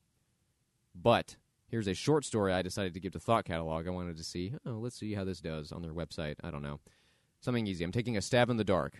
But 0.95 1.37
here's 1.77 1.87
a 1.87 1.93
short 1.93 2.25
story 2.25 2.55
I 2.55 2.63
decided 2.63 2.95
to 2.95 3.01
give 3.01 3.13
to 3.13 3.21
Thought 3.21 3.45
Catalog. 3.45 3.87
I 3.87 3.91
wanted 3.91 4.17
to 4.17 4.25
see, 4.25 4.55
oh, 4.65 4.79
let's 4.79 4.97
see 4.97 5.13
how 5.13 5.25
this 5.25 5.43
does 5.43 5.73
on 5.73 5.83
their 5.83 5.93
website. 5.93 6.37
I 6.43 6.51
don't 6.51 6.63
know. 6.63 6.81
Something 7.43 7.67
easy. 7.67 7.85
I'm 7.85 7.93
taking 7.93 8.17
a 8.17 8.23
stab 8.23 8.49
in 8.49 8.57
the 8.57 8.65
dark, 8.65 8.95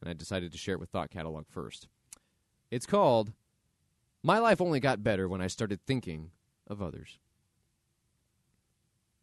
and 0.00 0.10
I 0.10 0.12
decided 0.12 0.50
to 0.50 0.58
share 0.58 0.74
it 0.74 0.80
with 0.80 0.90
Thought 0.90 1.08
Catalog 1.08 1.44
first. 1.48 1.86
It's 2.68 2.84
called 2.84 3.32
My 4.24 4.40
Life 4.40 4.60
Only 4.60 4.80
Got 4.80 5.04
Better 5.04 5.28
When 5.28 5.40
I 5.40 5.46
Started 5.46 5.78
Thinking 5.86 6.32
of 6.66 6.82
Others. 6.82 7.20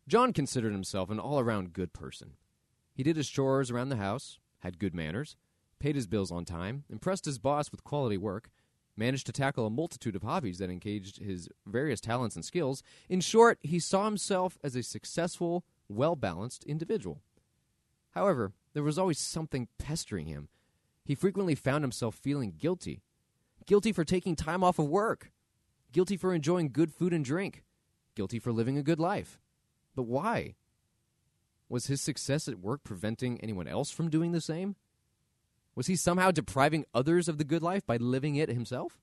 John 0.08 0.32
considered 0.32 0.72
himself 0.72 1.10
an 1.10 1.20
all 1.20 1.42
around 1.42 1.74
good 1.74 1.92
person. 1.92 2.36
He 2.94 3.04
did 3.04 3.18
his 3.18 3.30
chores 3.30 3.70
around 3.70 3.90
the 3.90 3.98
house, 3.98 4.40
had 4.60 4.80
good 4.80 4.96
manners, 4.96 5.36
paid 5.78 5.96
his 5.96 6.08
bills 6.08 6.32
on 6.32 6.46
time, 6.46 6.86
impressed 6.90 7.26
his 7.26 7.38
boss 7.38 7.70
with 7.70 7.84
quality 7.84 8.18
work, 8.18 8.50
managed 8.96 9.26
to 9.26 9.32
tackle 9.32 9.66
a 9.66 9.72
multitude 9.72 10.16
of 10.16 10.24
hobbies 10.24 10.58
that 10.60 10.70
engaged 10.70 11.18
his 11.18 11.50
various 11.66 12.00
talents 12.00 12.36
and 12.36 12.46
skills. 12.46 12.84
In 13.10 13.22
short, 13.22 13.60
he 13.62 13.80
saw 13.80 14.06
himself 14.06 14.58
as 14.64 14.76
a 14.76 14.84
successful, 14.84 15.66
well 15.90 16.16
balanced 16.16 16.64
individual. 16.66 17.22
However, 18.12 18.54
there 18.74 18.84
was 18.84 18.98
always 18.98 19.20
something 19.20 19.68
pestering 19.78 20.28
him. 20.28 20.50
He 21.04 21.16
frequently 21.16 21.56
found 21.56 21.84
himself 21.84 22.16
feeling 22.16 22.54
guilty. 22.58 23.02
Guilty 23.66 23.92
for 23.92 24.04
taking 24.04 24.36
time 24.36 24.64
off 24.64 24.80
of 24.80 24.88
work. 24.88 25.32
Guilty 25.92 26.18
for 26.18 26.34
enjoying 26.34 26.72
good 26.72 26.92
food 26.92 27.14
and 27.14 27.26
drink. 27.26 27.64
Guilty 28.16 28.40
for 28.40 28.52
living 28.52 28.78
a 28.78 28.84
good 28.84 29.00
life. 29.00 29.40
But 29.96 30.04
why? 30.04 30.56
Was 31.70 31.88
his 31.88 32.02
success 32.02 32.48
at 32.48 32.60
work 32.60 32.84
preventing 32.84 33.40
anyone 33.42 33.68
else 33.68 33.90
from 33.92 34.10
doing 34.10 34.32
the 34.32 34.42
same? 34.42 34.76
Was 35.76 35.88
he 35.88 35.96
somehow 35.96 36.32
depriving 36.32 36.86
others 36.94 37.28
of 37.28 37.38
the 37.38 37.44
good 37.44 37.64
life 37.64 37.86
by 37.86 37.98
living 37.98 38.36
it 38.36 38.50
himself? 38.50 39.00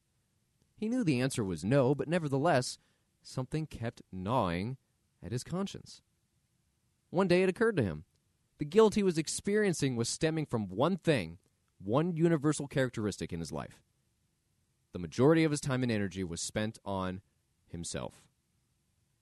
He 0.77 0.89
knew 0.89 1.05
the 1.05 1.21
answer 1.21 1.45
was 1.45 1.65
no, 1.65 1.95
but 1.95 2.09
nevertheless, 2.09 2.79
something 3.23 3.67
kept 3.67 4.03
gnawing 4.13 4.77
at 5.23 5.33
his 5.33 5.45
conscience. 5.45 6.03
One 7.11 7.29
day 7.29 7.43
it 7.43 7.49
occurred 7.49 7.77
to 7.77 7.83
him. 7.83 8.05
The 8.59 8.65
guilt 8.65 8.95
he 8.95 9.03
was 9.03 9.19
experiencing 9.19 9.97
was 9.97 10.09
stemming 10.09 10.47
from 10.47 10.69
one 10.69 10.97
thing, 10.97 11.39
one 11.83 12.15
universal 12.15 12.69
characteristic 12.69 13.33
in 13.33 13.41
his 13.41 13.53
life. 13.53 13.83
The 14.93 14.99
majority 14.99 15.45
of 15.45 15.51
his 15.51 15.61
time 15.61 15.83
and 15.83 15.91
energy 15.91 16.25
was 16.25 16.41
spent 16.41 16.79
on 16.85 17.21
himself. 17.69 18.23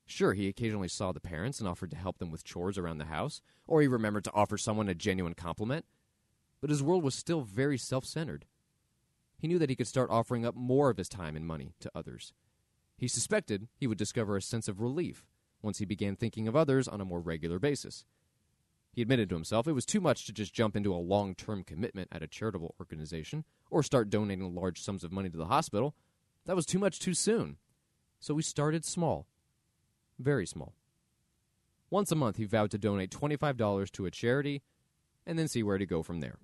Sure, 0.07 0.33
he 0.33 0.49
occasionally 0.49 0.89
saw 0.89 1.13
the 1.13 1.21
parents 1.21 1.61
and 1.61 1.69
offered 1.69 1.91
to 1.91 1.97
help 1.97 2.19
them 2.19 2.31
with 2.31 2.45
chores 2.45 2.79
around 2.79 2.99
the 2.99 3.05
house, 3.07 3.43
or 3.67 3.83
he 3.83 3.89
remembered 3.89 4.25
to 4.25 4.33
offer 4.33 4.57
someone 4.57 4.89
a 4.89 4.95
genuine 4.95 5.35
compliment, 5.35 5.85
but 6.61 6.71
his 6.71 6.83
world 6.83 7.03
was 7.03 7.15
still 7.15 7.43
very 7.43 7.79
self 7.79 8.05
centered. 8.05 8.47
He 9.39 9.47
knew 9.47 9.59
that 9.59 9.71
he 9.71 9.77
could 9.77 9.87
start 9.87 10.11
offering 10.11 10.45
up 10.45 10.57
more 10.57 10.91
of 10.91 10.97
his 10.97 11.09
time 11.09 11.37
and 11.37 11.47
money 11.47 11.75
to 11.81 11.91
others. 11.95 12.33
He 12.97 13.07
suspected 13.07 13.69
he 13.77 13.87
would 13.87 13.99
discover 13.99 14.37
a 14.37 14.43
sense 14.43 14.67
of 14.67 14.81
relief 14.81 15.25
once 15.63 15.79
he 15.79 15.85
began 15.85 16.17
thinking 16.17 16.49
of 16.49 16.57
others 16.57 16.89
on 16.89 17.01
a 17.01 17.05
more 17.05 17.21
regular 17.21 17.59
basis. 17.59 18.05
He 18.93 19.03
admitted 19.03 19.29
to 19.29 19.37
himself 19.37 19.69
it 19.69 19.73
was 19.73 19.87
too 19.87 20.01
much 20.01 20.27
to 20.27 20.33
just 20.33 20.53
jump 20.53 20.75
into 20.75 20.93
a 20.93 20.97
long 20.97 21.37
term 21.37 21.63
commitment 21.63 22.09
at 22.11 22.23
a 22.23 22.27
charitable 22.27 22.75
organization 22.81 23.45
or 23.71 23.83
start 23.83 24.11
donating 24.11 24.55
large 24.55 24.81
sums 24.81 25.05
of 25.05 25.13
money 25.13 25.31
to 25.31 25.39
the 25.39 25.47
hospital. 25.47 25.95
That 26.47 26.57
was 26.57 26.67
too 26.67 26.81
much 26.81 26.99
too 26.99 27.15
soon. 27.15 27.59
So 28.19 28.35
he 28.35 28.43
started 28.43 28.85
small. 28.85 29.27
Very 30.19 30.47
small. 30.47 30.75
Once 31.91 32.11
a 32.11 32.17
month, 32.17 32.37
he 32.37 32.45
vowed 32.45 32.71
to 32.73 32.79
donate 32.79 33.11
$25 33.11 33.91
to 33.93 34.07
a 34.07 34.11
charity 34.11 34.63
and 35.25 35.39
then 35.39 35.49
see 35.49 35.63
where 35.63 35.79
to 35.79 35.87
go 35.87 36.03
from 36.03 36.21
there. 36.21 36.39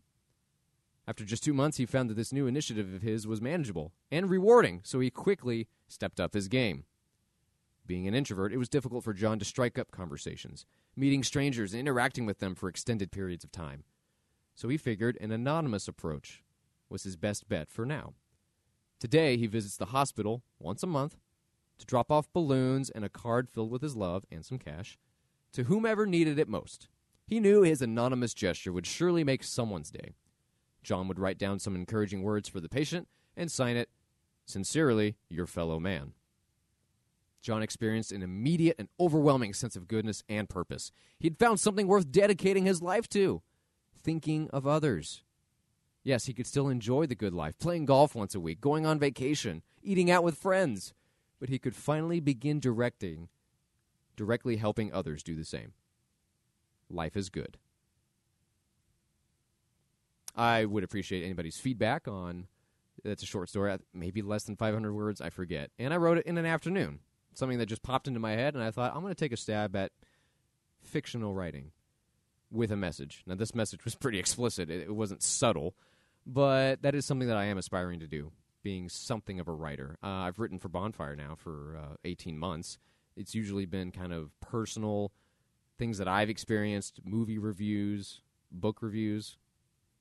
After 1.07 1.25
just 1.25 1.45
two 1.45 1.53
months, 1.53 1.77
he 1.77 1.87
found 1.87 2.09
that 2.09 2.15
this 2.15 2.33
new 2.33 2.47
initiative 2.47 2.95
of 2.95 3.03
his 3.03 3.27
was 3.27 3.43
manageable 3.43 3.93
and 4.11 4.31
rewarding, 4.31 4.81
so 4.85 5.01
he 5.01 5.11
quickly 5.11 5.69
stepped 5.87 6.19
up 6.19 6.33
his 6.33 6.49
game. 6.49 6.85
Being 7.87 8.09
an 8.09 8.15
introvert, 8.15 8.53
it 8.53 8.57
was 8.57 8.71
difficult 8.71 9.05
for 9.05 9.13
John 9.13 9.39
to 9.39 9.45
strike 9.45 9.79
up 9.79 9.91
conversations, 9.91 10.65
meeting 10.97 11.23
strangers 11.23 11.75
and 11.75 11.81
interacting 11.81 12.25
with 12.25 12.39
them 12.39 12.55
for 12.55 12.69
extended 12.69 13.13
periods 13.13 13.45
of 13.45 13.53
time. 13.53 13.85
So 14.55 14.69
he 14.69 14.79
figured 14.79 15.19
an 15.21 15.31
anonymous 15.31 15.89
approach 15.89 16.43
was 16.89 17.03
his 17.03 17.17
best 17.17 17.49
bet 17.49 17.71
for 17.71 17.85
now. 17.85 18.15
Today, 18.99 19.37
he 19.37 19.47
visits 19.47 19.77
the 19.77 19.87
hospital 19.87 20.43
once 20.59 20.83
a 20.83 20.87
month 20.87 21.19
to 21.79 21.85
drop 21.85 22.11
off 22.11 22.33
balloons 22.33 22.89
and 22.89 23.05
a 23.05 23.11
card 23.11 23.51
filled 23.51 23.71
with 23.71 23.83
his 23.83 23.97
love 23.97 24.25
and 24.31 24.45
some 24.45 24.59
cash 24.59 24.99
to 25.53 25.65
whomever 25.65 26.07
needed 26.07 26.39
it 26.39 26.49
most. 26.49 26.89
He 27.27 27.41
knew 27.41 27.63
his 27.63 27.83
anonymous 27.83 28.33
gesture 28.33 28.73
would 28.73 28.87
surely 28.87 29.25
make 29.25 29.45
someone's 29.45 29.91
day. 29.91 30.15
John 30.85 31.09
would 31.09 31.19
write 31.19 31.39
down 31.39 31.59
some 31.59 31.75
encouraging 31.75 32.23
words 32.23 32.49
for 32.49 32.61
the 32.61 32.69
patient 32.69 33.09
and 33.37 33.51
sign 33.51 33.77
it, 33.77 33.89
Sincerely, 34.47 35.17
your 35.29 35.47
fellow 35.47 35.81
man. 35.81 36.13
John 37.41 37.63
experienced 37.63 38.13
an 38.13 38.23
immediate 38.23 38.77
and 38.79 38.89
overwhelming 39.01 39.55
sense 39.55 39.77
of 39.77 39.89
goodness 39.89 40.23
and 40.29 40.49
purpose. 40.49 40.93
He'd 41.19 41.39
found 41.39 41.61
something 41.61 41.87
worth 41.87 42.11
dedicating 42.11 42.65
his 42.65 42.83
life 42.83 43.09
to 43.11 43.43
thinking 44.03 44.51
of 44.51 44.67
others. 44.67 45.23
Yes, 46.03 46.27
he 46.27 46.35
could 46.35 46.47
still 46.47 46.69
enjoy 46.69 47.07
the 47.07 47.15
good 47.15 47.33
life, 47.33 47.59
playing 47.59 47.87
golf 47.87 48.15
once 48.15 48.35
a 48.35 48.41
week, 48.41 48.61
going 48.61 48.85
on 48.85 48.99
vacation, 48.99 49.63
eating 49.83 50.11
out 50.11 50.23
with 50.23 50.37
friends, 50.37 50.93
but 51.41 51.49
he 51.49 51.59
could 51.59 51.75
finally 51.75 52.21
begin 52.21 52.61
directing, 52.61 53.29
directly 54.15 54.57
helping 54.57 54.93
others 54.93 55.23
do 55.23 55.35
the 55.35 55.45
same. 55.45 55.73
Life 56.91 57.17
is 57.17 57.31
good. 57.31 57.57
I 60.35 60.65
would 60.65 60.85
appreciate 60.85 61.25
anybody's 61.25 61.59
feedback 61.59 62.09
on 62.09 62.49
that's 63.05 63.23
a 63.23 63.27
short 63.27 63.49
story, 63.49 63.77
maybe 63.93 64.23
less 64.23 64.45
than 64.45 64.57
500 64.57 64.93
words, 64.93 65.21
I 65.21 65.31
forget. 65.31 65.71
And 65.79 65.93
I 65.93 65.97
wrote 65.99 66.19
it 66.19 66.27
in 66.27 66.39
an 66.39 66.47
afternoon, 66.47 67.01
something 67.35 67.59
that 67.59 67.67
just 67.67 67.83
popped 67.83 68.09
into 68.09 68.21
my 68.21 68.33
head, 68.33 68.55
and 68.55 68.63
I 68.63 68.71
thought, 68.71 68.93
I'm 68.95 69.03
going 69.03 69.15
to 69.15 69.19
take 69.19 69.33
a 69.33 69.37
stab 69.37 69.77
at 69.77 69.93
fictional 70.83 71.35
writing 71.35 71.73
with 72.51 72.73
a 72.73 72.77
message. 72.77 73.23
Now, 73.27 73.35
this 73.35 73.55
message 73.55 73.85
was 73.85 73.95
pretty 73.95 74.19
explicit, 74.19 74.71
it, 74.71 74.83
it 74.83 74.95
wasn't 74.95 75.23
subtle, 75.23 75.75
but 76.27 76.83
that 76.83 76.95
is 76.95 77.05
something 77.05 77.29
that 77.29 77.37
I 77.37 77.45
am 77.45 77.59
aspiring 77.59 78.01
to 78.01 78.07
do, 78.07 78.33
being 78.63 78.89
something 78.89 79.41
of 79.41 79.49
a 79.49 79.53
writer. 79.53 79.99
Uh, 80.03 80.09
I've 80.09 80.39
written 80.39 80.59
for 80.59 80.69
Bonfire 80.69 81.17
now 81.17 81.35
for 81.37 81.79
uh, 81.79 81.97
18 82.05 82.39
months. 82.39 82.79
It's 83.17 83.35
usually 83.35 83.67
been 83.67 83.91
kind 83.93 84.13
of 84.13 84.31
personal 84.41 85.13
things 85.79 85.99
that 85.99 86.09
I've 86.09 86.31
experienced, 86.31 87.01
movie 87.05 87.39
reviews, 87.39 88.23
book 88.51 88.81
reviews, 88.81 89.37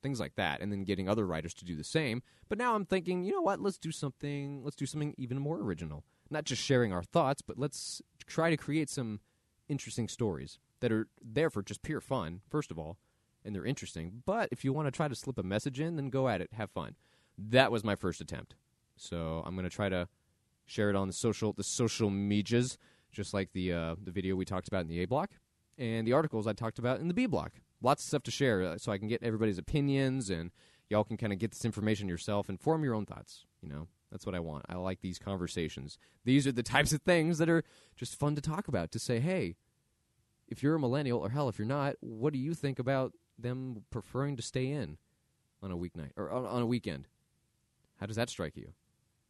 things 0.03 0.19
like 0.19 0.35
that, 0.35 0.61
and 0.61 0.71
then 0.71 0.83
getting 0.83 1.09
other 1.09 1.25
writers 1.25 1.53
to 1.55 1.65
do 1.65 1.75
the 1.75 1.83
same. 1.83 2.21
But 2.49 2.59
now 2.59 2.75
I'm 2.75 2.85
thinking, 2.85 3.23
you 3.23 3.31
know 3.31 3.41
what? 3.41 3.59
Let's 3.59 3.79
do 3.79 3.91
something. 3.91 4.63
Let's 4.63 4.75
do 4.75 4.85
something 4.85 5.15
even 5.17 5.39
more 5.39 5.59
original. 5.59 6.03
Not 6.29 6.43
just 6.43 6.61
sharing 6.61 6.93
our 6.93 7.01
thoughts, 7.01 7.41
but 7.41 7.57
let's 7.57 8.01
try 8.27 8.49
to 8.49 8.57
create 8.57 8.89
some 8.89 9.21
interesting 9.67 10.07
stories 10.07 10.59
that 10.81 10.91
are 10.91 11.07
there 11.21 11.49
for 11.49 11.63
just 11.63 11.81
pure 11.81 12.01
fun. 12.01 12.41
First 12.49 12.69
of 12.69 12.77
all, 12.77 12.97
and 13.43 13.55
they're 13.55 13.65
interesting. 13.65 14.21
But 14.25 14.49
if 14.51 14.63
you 14.63 14.73
want 14.73 14.87
to 14.87 14.91
try 14.91 15.07
to 15.07 15.15
slip 15.15 15.37
a 15.37 15.43
message 15.43 15.79
in, 15.79 15.95
then 15.95 16.09
go 16.09 16.27
at 16.27 16.41
it. 16.41 16.49
Have 16.53 16.69
fun. 16.69 16.95
That 17.37 17.71
was 17.71 17.83
my 17.83 17.95
first 17.95 18.21
attempt. 18.21 18.55
So 18.95 19.41
I'm 19.45 19.55
going 19.55 19.69
to 19.69 19.75
try 19.75 19.89
to 19.89 20.07
share 20.65 20.89
it 20.89 20.95
on 20.95 21.07
the 21.07 21.13
social 21.13 21.53
the 21.53 21.63
social 21.63 22.09
medias, 22.09 22.77
just 23.11 23.33
like 23.33 23.51
the 23.53 23.73
uh, 23.73 23.95
the 24.01 24.11
video 24.11 24.35
we 24.35 24.45
talked 24.45 24.67
about 24.67 24.81
in 24.81 24.87
the 24.87 25.01
A 25.01 25.05
block 25.05 25.31
and 25.77 26.07
the 26.07 26.13
articles 26.13 26.47
I 26.47 26.53
talked 26.53 26.79
about 26.79 26.99
in 26.99 27.07
the 27.07 27.13
B 27.13 27.25
block. 27.25 27.53
Lots 27.81 28.03
of 28.03 28.07
stuff 28.07 28.23
to 28.23 28.31
share 28.31 28.63
uh, 28.63 28.77
so 28.77 28.91
I 28.91 28.97
can 28.97 29.07
get 29.07 29.23
everybody's 29.23 29.57
opinions 29.57 30.29
and 30.29 30.51
y'all 30.89 31.03
can 31.03 31.17
kind 31.17 31.33
of 31.33 31.39
get 31.39 31.51
this 31.51 31.65
information 31.65 32.07
yourself 32.07 32.49
and 32.49 32.59
form 32.59 32.83
your 32.83 32.93
own 32.93 33.05
thoughts. 33.05 33.45
You 33.61 33.69
know, 33.69 33.87
that's 34.11 34.25
what 34.25 34.35
I 34.35 34.39
want. 34.39 34.65
I 34.69 34.75
like 34.75 35.01
these 35.01 35.19
conversations. 35.19 35.97
These 36.23 36.47
are 36.47 36.51
the 36.51 36.63
types 36.63 36.93
of 36.93 37.01
things 37.01 37.37
that 37.39 37.49
are 37.49 37.63
just 37.95 38.17
fun 38.17 38.35
to 38.35 38.41
talk 38.41 38.67
about 38.67 38.91
to 38.91 38.99
say, 38.99 39.19
hey, 39.19 39.55
if 40.47 40.61
you're 40.61 40.75
a 40.75 40.79
millennial, 40.79 41.19
or 41.19 41.29
hell, 41.29 41.49
if 41.49 41.57
you're 41.57 41.67
not, 41.67 41.95
what 41.99 42.33
do 42.33 42.39
you 42.39 42.53
think 42.53 42.77
about 42.77 43.13
them 43.39 43.83
preferring 43.89 44.35
to 44.35 44.41
stay 44.43 44.69
in 44.69 44.97
on 45.61 45.71
a 45.71 45.77
weeknight 45.77 46.11
or 46.15 46.29
on, 46.31 46.45
on 46.45 46.61
a 46.61 46.65
weekend? 46.65 47.07
How 47.99 48.05
does 48.05 48.17
that 48.17 48.29
strike 48.29 48.55
you? 48.55 48.73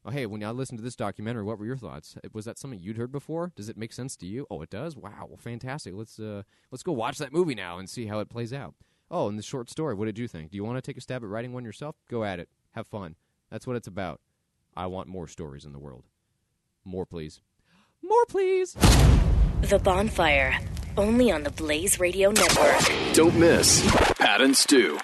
Oh, 0.05 0.11
hey, 0.11 0.25
when 0.25 0.43
I 0.43 0.51
listened 0.51 0.79
to 0.79 0.83
this 0.83 0.97
documentary, 0.97 1.43
what 1.43 1.57
were 1.57 1.65
your 1.65 1.77
thoughts? 1.77 2.17
Was 2.33 2.43
that 2.43 2.59
something 2.59 2.81
you'd 2.81 2.97
heard 2.97 3.11
before? 3.11 3.53
Does 3.55 3.69
it 3.69 3.77
make 3.77 3.93
sense 3.93 4.17
to 4.17 4.25
you? 4.25 4.45
Oh, 4.51 4.61
it 4.61 4.69
does. 4.69 4.97
Wow, 4.97 5.27
well, 5.29 5.37
fantastic. 5.37 5.93
Let's 5.95 6.19
uh, 6.19 6.43
let's 6.71 6.83
go 6.83 6.91
watch 6.91 7.19
that 7.19 7.31
movie 7.31 7.55
now 7.55 7.77
and 7.77 7.89
see 7.89 8.07
how 8.07 8.19
it 8.19 8.29
plays 8.29 8.51
out. 8.51 8.75
Oh, 9.09 9.29
and 9.29 9.39
the 9.39 9.43
short 9.43 9.69
story, 9.69 9.93
what 9.95 10.05
did 10.05 10.19
you 10.19 10.27
think? 10.27 10.51
Do 10.51 10.57
you 10.57 10.63
want 10.65 10.77
to 10.77 10.81
take 10.81 10.97
a 10.97 11.01
stab 11.01 11.23
at 11.23 11.29
writing 11.29 11.53
one 11.53 11.63
yourself? 11.63 11.95
Go 12.09 12.25
at 12.25 12.39
it. 12.39 12.49
Have 12.71 12.87
fun. 12.87 13.15
That's 13.49 13.65
what 13.65 13.77
it's 13.77 13.87
about. 13.87 14.19
I 14.75 14.87
want 14.87 15.07
more 15.07 15.27
stories 15.27 15.63
in 15.63 15.71
the 15.71 15.79
world. 15.79 16.03
More, 16.83 17.05
please. 17.05 17.39
More, 18.01 18.25
please. 18.25 18.73
The 19.61 19.79
Bonfire, 19.81 20.57
only 20.97 21.31
on 21.31 21.43
the 21.43 21.51
Blaze 21.51 21.99
Radio 21.99 22.31
Network. 22.31 22.81
Don't 23.13 23.35
miss 23.37 23.89
Pat 24.17 24.41
and 24.41 24.57
Stu. 24.57 24.99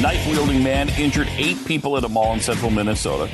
Knife 0.00 0.26
wielding 0.26 0.62
man 0.62 0.90
injured 0.98 1.28
eight 1.36 1.64
people 1.64 1.96
at 1.96 2.04
a 2.04 2.08
mall 2.08 2.34
in 2.34 2.40
central 2.40 2.70
Minnesota 2.70 3.30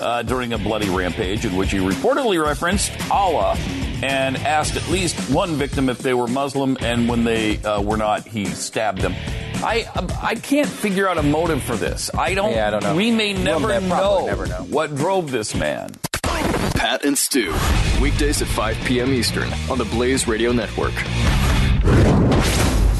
uh, 0.00 0.22
during 0.22 0.52
a 0.52 0.58
bloody 0.58 0.88
rampage 0.90 1.44
in 1.44 1.56
which 1.56 1.70
he 1.72 1.78
reportedly 1.78 2.42
referenced 2.44 2.92
Allah 3.10 3.56
and 4.02 4.36
asked 4.38 4.76
at 4.76 4.86
least 4.88 5.16
one 5.32 5.54
victim 5.54 5.88
if 5.88 5.98
they 5.98 6.12
were 6.14 6.26
Muslim, 6.26 6.76
and 6.80 7.08
when 7.08 7.24
they 7.24 7.58
uh, 7.62 7.80
were 7.80 7.96
not, 7.96 8.26
he 8.26 8.44
stabbed 8.46 9.00
them. 9.00 9.14
I 9.62 9.86
I 10.20 10.34
can't 10.34 10.68
figure 10.68 11.08
out 11.08 11.16
a 11.16 11.22
motive 11.22 11.62
for 11.62 11.76
this. 11.76 12.10
I 12.14 12.34
don't. 12.34 12.52
Yeah, 12.52 12.66
I 12.66 12.70
don't 12.70 12.82
know. 12.82 12.94
We 12.96 13.10
may 13.10 13.32
We'll 13.32 13.60
never, 13.60 13.80
know, 13.80 14.26
never 14.26 14.46
know. 14.46 14.64
what 14.68 14.94
drove 14.94 15.30
this 15.30 15.54
man. 15.54 15.92
Pat 16.22 17.04
and 17.04 17.16
Stu. 17.16 17.54
Weekdays 18.02 18.42
at 18.42 18.48
5 18.48 18.76
p.m. 18.84 19.10
Eastern 19.12 19.50
on 19.70 19.78
the 19.78 19.84
Blaze 19.86 20.28
Radio 20.28 20.52
Network. 20.52 20.92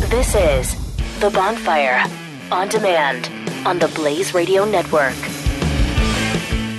This 0.08 0.34
is 0.34 0.74
The 1.20 1.28
Bonfire, 1.30 2.02
on 2.52 2.68
demand, 2.68 3.28
on 3.66 3.78
the 3.78 3.88
Blaze 3.88 4.32
Radio 4.32 4.64
Network. 4.64 5.14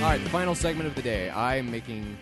All 0.06 0.12
right, 0.12 0.22
the 0.22 0.30
final 0.30 0.54
segment 0.54 0.86
of 0.88 0.94
the 0.94 1.02
day. 1.02 1.30
I'm 1.30 1.68
making 1.68 2.16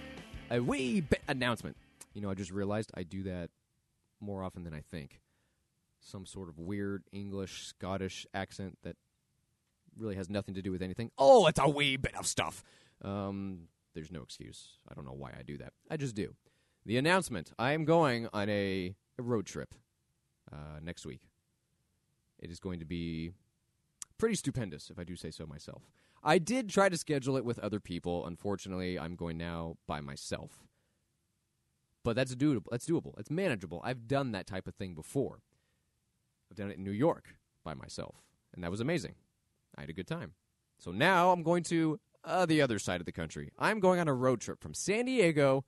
a 0.50 0.58
wee 0.58 1.02
bit 1.02 1.20
announcement. 1.28 1.76
You 2.14 2.22
know, 2.22 2.30
I 2.30 2.34
just 2.34 2.50
realized 2.50 2.90
I 2.94 3.02
do 3.02 3.24
that 3.24 3.50
more 4.22 4.42
often 4.42 4.64
than 4.64 4.72
I 4.72 4.80
think. 4.80 5.20
Some 6.00 6.24
sort 6.24 6.48
of 6.48 6.58
weird 6.58 7.02
English, 7.12 7.66
Scottish 7.66 8.26
accent 8.32 8.78
that 8.84 8.96
really 9.98 10.14
has 10.14 10.30
nothing 10.30 10.54
to 10.54 10.62
do 10.62 10.72
with 10.72 10.80
anything. 10.80 11.10
Oh, 11.18 11.46
it's 11.46 11.60
a 11.60 11.68
wee 11.68 11.98
bit 11.98 12.16
of 12.16 12.26
stuff. 12.26 12.64
Um, 13.02 13.68
there's 13.94 14.10
no 14.10 14.22
excuse. 14.22 14.78
I 14.90 14.94
don't 14.94 15.04
know 15.04 15.12
why 15.12 15.34
I 15.38 15.42
do 15.42 15.58
that. 15.58 15.74
I 15.90 15.98
just 15.98 16.14
do. 16.14 16.34
The 16.86 16.96
announcement 16.96 17.52
I 17.58 17.72
am 17.72 17.84
going 17.84 18.28
on 18.32 18.48
a, 18.48 18.94
a 19.18 19.22
road 19.22 19.44
trip 19.44 19.74
uh, 20.50 20.80
next 20.82 21.04
week. 21.04 21.28
It 22.38 22.50
is 22.50 22.60
going 22.60 22.78
to 22.78 22.86
be 22.86 23.32
pretty 24.16 24.36
stupendous, 24.36 24.88
if 24.88 24.98
I 24.98 25.04
do 25.04 25.16
say 25.16 25.30
so 25.30 25.44
myself. 25.44 25.82
I 26.24 26.38
did 26.38 26.70
try 26.70 26.88
to 26.88 26.96
schedule 26.96 27.36
it 27.36 27.44
with 27.44 27.58
other 27.58 27.80
people. 27.80 28.26
Unfortunately, 28.26 28.98
I'm 28.98 29.14
going 29.14 29.36
now 29.36 29.76
by 29.86 30.00
myself. 30.00 30.64
But 32.02 32.16
that's 32.16 32.34
doable. 32.34 32.64
That's 32.70 32.86
doable. 32.86 33.18
It's 33.18 33.30
manageable. 33.30 33.80
I've 33.84 34.08
done 34.08 34.32
that 34.32 34.46
type 34.46 34.66
of 34.66 34.74
thing 34.74 34.94
before. 34.94 35.40
I've 36.50 36.56
done 36.56 36.70
it 36.70 36.78
in 36.78 36.84
New 36.84 36.90
York 36.90 37.36
by 37.62 37.74
myself, 37.74 38.16
and 38.54 38.64
that 38.64 38.70
was 38.70 38.80
amazing. 38.80 39.14
I 39.76 39.82
had 39.82 39.90
a 39.90 39.94
good 39.94 40.06
time. 40.06 40.32
So 40.78 40.90
now 40.90 41.30
I'm 41.30 41.42
going 41.42 41.62
to 41.64 42.00
uh, 42.24 42.46
the 42.46 42.62
other 42.62 42.78
side 42.78 43.00
of 43.00 43.06
the 43.06 43.12
country. 43.12 43.50
I'm 43.58 43.80
going 43.80 44.00
on 44.00 44.08
a 44.08 44.14
road 44.14 44.40
trip 44.40 44.60
from 44.60 44.74
San 44.74 45.06
Diego 45.06 45.64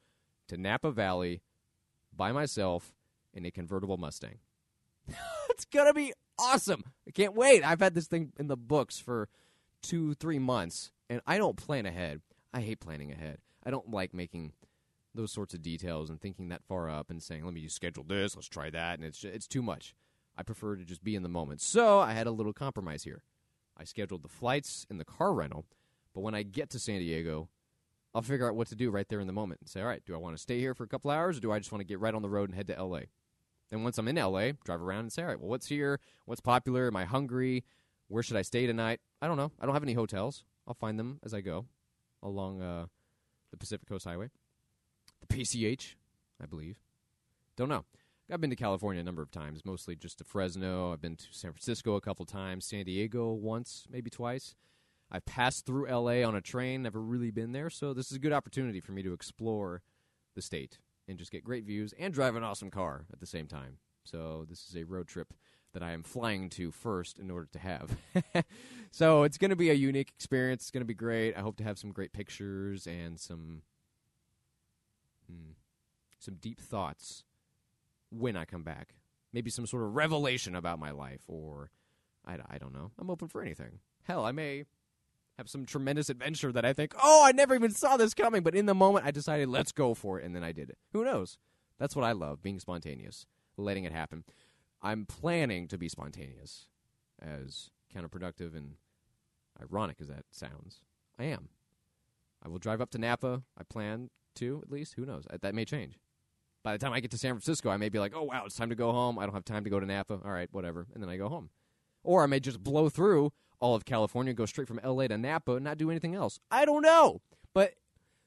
to 0.49 0.57
Napa 0.57 0.91
Valley 0.91 1.43
by 2.15 2.33
myself 2.33 2.95
in 3.33 3.45
a 3.45 3.51
convertible 3.51 3.97
Mustang. 3.97 4.39
it's 5.51 5.65
gonna 5.67 5.95
be 5.95 6.13
awesome. 6.39 6.85
I 7.07 7.11
can't 7.11 7.35
wait. 7.35 7.65
I've 7.65 7.81
had 7.81 7.95
this 7.95 8.07
thing 8.07 8.33
in 8.39 8.49
the 8.49 8.57
books 8.57 8.99
for 8.99 9.29
two, 9.83 10.15
three 10.15 10.39
months, 10.39 10.93
and 11.09 11.21
I 11.27 11.39
don't 11.39 11.57
plan 11.57 11.87
ahead. 11.87 12.21
I 12.53 12.61
hate 12.61 12.81
planning 12.81 13.13
ahead. 13.13 13.39
I 13.65 13.71
don't 13.71 13.91
like 13.91 14.15
making 14.15 14.53
those 15.15 15.33
sorts 15.33 15.55
of 15.55 15.63
details 15.63 16.11
and 16.11 16.21
thinking 16.21 16.49
that 16.49 16.65
far 16.65 16.89
up 16.89 17.11
and 17.11 17.23
saying, 17.23 17.45
"Let 17.45 17.55
me 17.55 17.67
schedule 17.69 18.05
this. 18.05 18.37
Let's 18.37 18.49
try 18.49 18.71
that," 18.71 18.99
and 18.99 19.05
it's 19.05 19.25
it's 19.25 19.47
too 19.47 19.63
much. 19.63 19.95
I 20.37 20.43
prefer 20.43 20.77
to 20.77 20.85
just 20.85 21.03
be 21.03 21.17
in 21.17 21.23
the 21.23 21.29
moment. 21.29 21.61
So 21.61 21.99
I 21.99 22.13
had 22.13 22.27
a 22.27 22.31
little 22.33 22.53
compromise 22.53 23.05
here. 23.05 23.23
I 23.77 23.85
scheduled 23.85 24.23
the 24.23 24.29
flights 24.29 24.87
and 24.91 25.01
the 25.01 25.05
car 25.05 25.33
rental, 25.33 25.67
but 26.15 26.21
when 26.21 26.35
I 26.35 26.43
get 26.43 26.71
to 26.71 26.79
San 26.79 27.01
Diego, 27.01 27.49
I'll 28.15 28.23
figure 28.23 28.49
out 28.49 28.57
what 28.57 28.69
to 28.69 28.75
do 28.75 28.91
right 28.91 29.07
there 29.09 29.21
in 29.21 29.27
the 29.27 29.33
moment 29.35 29.61
and 29.61 29.69
say, 29.69 29.83
all 29.83 29.87
right, 29.87 30.03
do 30.07 30.15
I 30.15 30.19
want 30.19 30.35
to 30.35 30.43
stay 30.43 30.59
here 30.59 30.75
for 30.75 30.85
a 30.85 30.89
couple 30.89 31.11
hours 31.11 31.37
or 31.37 31.41
do 31.41 31.53
I 31.53 31.59
just 31.59 31.71
want 31.71 31.81
to 31.81 31.87
get 31.87 32.01
right 32.01 32.15
on 32.15 32.23
the 32.23 32.31
road 32.31 32.49
and 32.49 32.57
head 32.57 32.67
to 32.69 32.83
LA? 32.83 33.01
Then 33.71 33.83
once 33.83 33.99
I'm 33.99 34.09
in 34.09 34.17
LA, 34.17 34.53
drive 34.65 34.81
around 34.81 35.01
and 35.01 35.13
say, 35.13 35.23
all 35.23 35.29
right, 35.29 35.39
well, 35.39 35.51
what's 35.51 35.67
here? 35.67 36.01
What's 36.25 36.41
popular? 36.41 36.87
Am 36.87 36.97
I 36.97 37.05
hungry? 37.05 37.65
Where 38.09 38.23
should 38.23 38.39
I 38.39 38.43
stay 38.43 38.67
tonight? 38.67 39.01
I 39.21 39.27
don't 39.27 39.37
know. 39.37 39.53
I 39.61 39.67
don't 39.67 39.75
have 39.75 39.83
any 39.83 39.95
hotels. 39.95 40.45
I'll 40.67 40.75
find 40.75 40.99
them 40.99 41.21
as 41.25 41.33
I 41.33 41.41
go 41.41 41.67
along 42.23 42.61
uh, 42.61 42.87
the 43.51 43.57
Pacific 43.57 43.89
Coast 43.89 44.05
Highway. 44.05 44.29
The 45.21 45.35
PCH, 45.35 45.95
I 46.43 46.47
believe. 46.47 46.79
Don't 47.57 47.69
know. 47.69 47.85
I've 48.31 48.41
been 48.41 48.51
to 48.51 48.57
California 48.57 49.01
a 49.01 49.05
number 49.05 49.23
of 49.23 49.31
times, 49.31 49.65
mostly 49.65 49.95
just 49.95 50.19
to 50.19 50.25
Fresno. 50.25 50.93
I've 50.93 51.01
been 51.01 51.17
to 51.17 51.27
San 51.31 51.53
Francisco 51.53 51.95
a 51.95 52.01
couple 52.01 52.25
times, 52.25 52.67
San 52.67 52.85
Diego 52.85 53.33
once, 53.33 53.87
maybe 53.89 54.11
twice. 54.11 54.57
I've 55.11 55.25
passed 55.25 55.65
through 55.65 55.89
LA 55.89 56.27
on 56.27 56.35
a 56.35 56.41
train, 56.41 56.83
never 56.83 57.01
really 57.01 57.31
been 57.31 57.53
there, 57.53 57.71
so 57.71 57.95
this 57.95 58.11
is 58.11 58.17
a 58.17 58.21
good 58.21 58.33
opportunity 58.33 58.81
for 58.81 58.91
me 58.91 59.05
to 59.05 59.13
explore 59.13 59.83
the 60.35 60.43
state 60.43 60.79
and 61.07 61.19
just 61.19 61.31
get 61.31 61.45
great 61.45 61.65
views 61.65 61.95
and 61.97 62.13
drive 62.13 62.35
an 62.35 62.43
awesome 62.43 62.71
car 62.71 63.07
at 63.13 63.21
the 63.21 63.27
same 63.27 63.47
time. 63.47 63.79
So 64.03 64.45
this 64.49 64.69
is 64.69 64.77
a 64.77 64.85
road 64.85 65.07
trip 65.07 65.33
that 65.77 65.83
I 65.83 65.93
am 65.93 66.03
flying 66.03 66.49
to 66.51 66.71
first 66.71 67.19
in 67.19 67.31
order 67.31 67.49
to 67.53 67.59
have. 67.59 67.95
so 68.91 69.25
it's 69.25 69.37
going 69.37 69.51
to 69.51 69.57
be 69.57 69.69
a 69.69 69.75
unique 69.75 70.09
experience. 70.09 70.63
It's 70.63 70.71
going 70.71 70.81
to 70.81 70.87
be 70.87 70.95
great. 70.95 71.37
I 71.37 71.41
hope 71.41 71.59
to 71.59 71.65
have 71.65 71.79
some 71.79 71.93
great 71.93 72.15
pictures 72.15 72.87
and 72.87 73.21
some 73.21 73.61
hmm, 75.27 75.51
some 76.19 76.37
deep 76.37 76.63
thoughts 76.63 77.25
when 78.09 78.39
I 78.39 78.47
come 78.47 78.63
back. 78.63 78.95
Maybe 79.35 79.51
some 79.51 79.67
sort 79.67 79.83
of 79.83 79.95
revelation 79.95 80.57
about 80.57 80.79
my 80.79 80.93
life, 80.93 81.21
or 81.29 81.71
I, 82.27 82.39
I 82.49 82.57
don't 82.57 82.73
know. 82.73 82.93
I'm 82.99 83.11
open 83.11 83.29
for 83.29 83.43
anything. 83.43 83.81
Hell, 84.05 84.25
I 84.25 84.33
may 84.33 84.65
have 85.37 85.51
some 85.51 85.67
tremendous 85.67 86.09
adventure 86.09 86.53
that 86.53 86.65
I 86.65 86.73
think, 86.73 86.95
oh, 87.03 87.23
I 87.23 87.33
never 87.33 87.55
even 87.55 87.73
saw 87.73 87.99
this 87.99 88.15
coming. 88.15 88.43
But 88.43 88.55
in 88.55 88.65
the 88.65 88.75
moment, 88.75 89.05
I 89.05 89.11
decided, 89.11 89.49
let's 89.49 89.73
go 89.73 89.93
for 89.93 90.19
it, 90.19 90.25
and 90.25 90.35
then 90.35 90.43
I 90.43 90.53
did 90.53 90.71
it. 90.71 90.79
Who 90.95 91.05
knows? 91.05 91.37
That's 91.79 91.95
what 91.95 92.07
I 92.07 92.13
love, 92.13 92.43
being 92.43 92.61
spontaneous, 92.61 93.27
letting 93.59 93.85
it 93.85 93.93
happen. 93.93 94.25
I'm 94.87 95.05
planning 95.05 95.67
to 95.69 95.79
be 95.79 95.89
spontaneous, 95.89 96.69
as 97.21 97.71
counterproductive 97.93 98.57
and 98.57 98.75
ironic 99.61 99.97
as 100.01 100.07
that 100.07 100.27
sounds. 100.31 100.79
I 101.19 101.25
am. 101.25 101.49
I 102.41 102.49
will 102.49 102.61
drive 102.61 102.81
up 102.81 102.91
to 102.91 102.99
Napa. 102.99 103.43
I 103.59 103.65
plan 103.65 104.11
to, 104.37 104.61
at 104.63 104.71
least. 104.71 104.95
Who 104.95 105.05
knows? 105.05 105.25
That 105.43 105.57
may 105.57 105.65
change. 105.65 105.99
By 106.63 106.71
the 106.73 106.79
time 106.79 106.93
I 106.93 107.01
get 107.01 107.11
to 107.11 107.19
San 107.19 107.33
Francisco, 107.33 107.69
I 107.69 107.79
may 107.79 107.89
be 107.89 107.99
like, 107.99 108.13
oh, 108.15 108.23
wow, 108.23 108.45
it's 108.47 108.55
time 108.55 108.69
to 108.69 108.77
go 108.77 108.93
home. 108.93 109.19
I 109.19 109.25
don't 109.25 109.35
have 109.35 109.45
time 109.45 109.65
to 109.65 109.71
go 109.71 109.81
to 109.81 109.87
Napa. 109.87 110.21
All 110.25 110.31
right, 110.31 110.49
whatever. 110.53 110.87
And 110.95 111.03
then 111.03 111.11
I 111.11 111.17
go 111.17 111.29
home. 111.29 111.51
Or 112.05 112.23
I 112.23 112.27
may 112.27 112.39
just 112.39 112.63
blow 112.63 112.89
through 112.89 113.33
all 113.59 113.75
of 113.75 113.85
California, 113.85 114.35
go 114.35 114.47
straight 114.47 114.69
from 114.69 114.79
LA 114.85 115.09
to 115.09 115.19
Napa, 115.19 115.57
and 115.57 115.65
not 115.65 115.79
do 115.79 115.91
anything 115.91 116.15
else. 116.15 116.39
I 116.49 116.65
don't 116.65 116.83
know. 116.83 117.23
But 117.53 117.75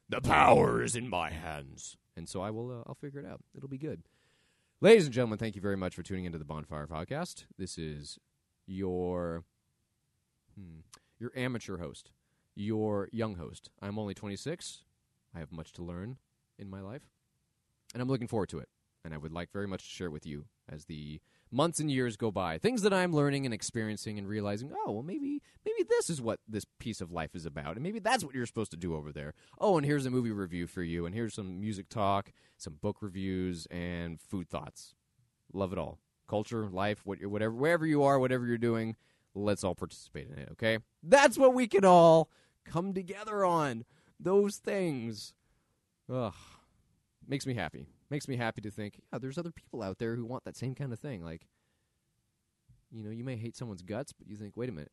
the 0.10 0.20
power 0.20 0.84
is 0.84 0.97
in 0.97 1.07
my 1.07 1.30
hands. 1.30 1.95
And 2.18 2.28
so 2.28 2.41
I 2.41 2.49
will, 2.49 2.70
uh, 2.70 2.84
I'll 2.86 2.95
figure 2.95 3.22
it 3.22 3.26
out. 3.26 3.39
It'll 3.55 3.70
be 3.70 3.78
good. 3.78 4.03
Ladies 4.82 5.03
and 5.03 5.13
gentlemen, 5.13 5.38
thank 5.38 5.57
you 5.57 5.61
very 5.61 5.75
much 5.75 5.93
for 5.93 6.03
tuning 6.03 6.23
into 6.23 6.38
the 6.38 6.45
Bonfire 6.45 6.88
Podcast. 6.88 7.43
This 7.57 7.77
is 7.77 8.17
your 8.65 9.43
hmm, 10.55 10.80
your 11.19 11.34
amateur 11.36 11.80
host, 11.80 12.11
your 12.55 13.09
young 13.11 13.36
host. 13.36 13.71
I'm 13.82 13.99
only 13.99 14.13
26. 14.13 14.86
I 15.36 15.39
have 15.39 15.51
much 15.51 15.73
to 15.73 15.84
learn 15.84 16.15
in 16.57 16.69
my 16.69 16.80
life, 16.80 17.01
and 17.93 18.01
I'm 18.01 18.07
looking 18.07 18.30
forward 18.30 18.47
to 18.49 18.59
it. 18.59 18.69
And 19.03 19.13
I 19.13 19.17
would 19.17 19.34
like 19.34 19.51
very 19.51 19.67
much 19.67 19.84
to 19.84 19.89
share 19.89 20.07
it 20.07 20.11
with 20.11 20.25
you 20.25 20.45
as 20.72 20.86
the 20.86 21.20
months 21.51 21.80
and 21.80 21.89
years 21.91 22.15
go 22.15 22.32
by. 22.32 22.57
Things 22.57 22.82
that 22.84 22.93
I'm 22.93 23.13
learning 23.13 23.45
and 23.45 23.53
experiencing 23.53 24.17
and 24.17 24.28
realizing, 24.28 24.72
oh, 24.74 24.91
well, 24.91 25.03
maybe 25.03 25.41
maybe 25.65 25.88
this 25.88 26.09
is 26.09 26.22
what 26.22 26.39
this 26.47 26.65
piece 26.80 27.01
of 27.01 27.11
life 27.11 27.36
is 27.36 27.45
about, 27.45 27.76
and 27.76 27.84
maybe 27.84 27.99
that's 27.99 28.24
what 28.24 28.36
you're 28.36 28.45
supposed 28.45 28.72
to 28.72 28.78
do 28.78 28.95
over 28.95 29.11
there. 29.11 29.34
Oh, 29.59 29.78
and 29.78 29.86
here's 29.86 30.05
a 30.05 30.11
movie 30.11 30.32
review 30.32 30.67
for 30.67 30.84
you, 30.84 31.05
and 31.05 31.15
here's 31.15 31.34
some 31.34 31.59
music 31.59 31.89
talk, 31.89 32.32
some 32.57 32.76
book 32.82 32.97
reviews, 33.01 33.67
and 33.72 34.20
food 34.22 34.49
thoughts. 34.49 34.95
Love 35.53 35.74
it 35.74 35.80
all. 35.80 35.99
Culture, 36.28 36.67
life, 36.67 37.01
whatever, 37.05 37.51
wherever 37.51 37.86
you 37.86 38.03
are, 38.03 38.20
whatever 38.20 38.45
you're 38.45 38.57
doing, 38.57 38.95
let's 39.34 39.63
all 39.63 39.76
participate 39.76 40.30
in 40.30 40.38
it. 40.38 40.49
Okay, 40.51 40.80
that's 41.01 41.38
what 41.38 41.53
we 41.53 41.67
can 41.67 41.86
all 41.86 42.30
come 42.65 42.93
together 42.93 43.43
on. 43.43 43.86
Those 44.20 44.57
things. 44.57 45.34
Ugh, 46.11 46.34
makes 47.28 47.45
me 47.45 47.53
happy 47.53 47.88
makes 48.10 48.28
me 48.28 48.36
happy 48.38 48.62
to 48.62 48.72
think, 48.72 48.99
yeah, 49.12 49.20
there's 49.20 49.38
other 49.38 49.51
people 49.51 49.82
out 49.82 49.99
there 49.99 50.16
who 50.16 50.26
want 50.26 50.45
that 50.45 50.57
same 50.57 50.76
kind 50.76 50.93
of 50.93 50.99
thing. 50.99 51.24
Like, 51.24 51.47
you 52.91 53.03
know, 53.03 53.12
you 53.12 53.24
may 53.24 53.36
hate 53.36 53.55
someone's 53.55 53.82
guts, 53.82 54.14
but 54.14 54.28
you 54.28 54.36
think, 54.36 54.57
wait 54.57 54.70
a 54.70 54.72
minute, 54.72 54.91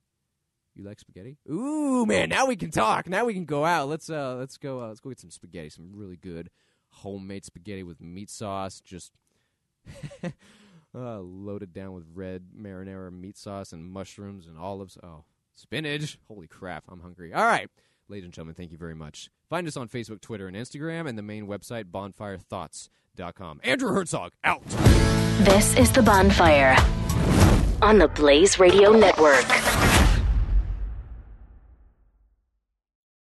you 0.75 0.85
like 0.85 1.01
spaghetti? 1.01 1.39
Ooh, 1.51 2.05
man, 2.05 2.29
now 2.29 2.47
we 2.47 2.57
can 2.57 2.71
talk. 2.71 3.09
Now 3.09 3.25
we 3.25 3.35
can 3.35 3.47
go 3.47 3.65
out. 3.65 3.89
Let's 3.89 4.11
uh, 4.11 4.37
let's 4.37 4.59
go. 4.59 4.83
Uh, 4.83 4.89
let's 4.89 5.01
go 5.01 5.11
get 5.11 5.21
some 5.21 5.31
spaghetti. 5.31 5.71
Some 5.71 5.91
really 5.95 6.17
good 6.17 6.51
homemade 6.91 7.45
spaghetti 7.45 7.83
with 7.83 8.01
meat 8.01 8.29
sauce. 8.29 8.81
Just 8.81 9.13
uh, 10.95 11.21
loaded 11.21 11.73
down 11.73 11.95
with 11.95 12.05
red 12.13 12.49
marinara 12.57 13.11
meat 13.13 13.39
sauce 13.39 13.73
and 13.73 13.91
mushrooms 13.91 14.47
and 14.47 14.59
olives. 14.59 14.99
Oh, 15.03 15.25
spinach! 15.55 16.19
Holy 16.29 16.47
crap, 16.47 16.85
I'm 16.91 17.01
hungry. 17.01 17.33
All 17.33 17.45
right. 17.45 17.71
Ladies 18.09 18.25
and 18.25 18.33
gentlemen, 18.33 18.55
thank 18.55 18.71
you 18.71 18.79
very 18.79 18.95
much. 18.95 19.31
Find 19.51 19.67
us 19.67 19.77
on 19.77 19.89
Facebook, 19.89 20.21
Twitter, 20.21 20.47
and 20.47 20.57
Instagram, 20.57 21.09
and 21.09 21.19
the 21.19 21.23
main 21.23 21.47
website, 21.47 21.85
bonfirethoughts.com. 21.85 23.61
Andrew 23.65 23.91
Hertzog, 23.91 24.31
out. 24.45 24.65
This 25.45 25.77
is 25.77 25.91
The 25.93 26.03
Bonfire 26.03 26.77
on 27.83 27.99
the 27.99 28.09
Blaze 28.09 28.59
Radio 28.59 28.93
Network. 28.93 29.45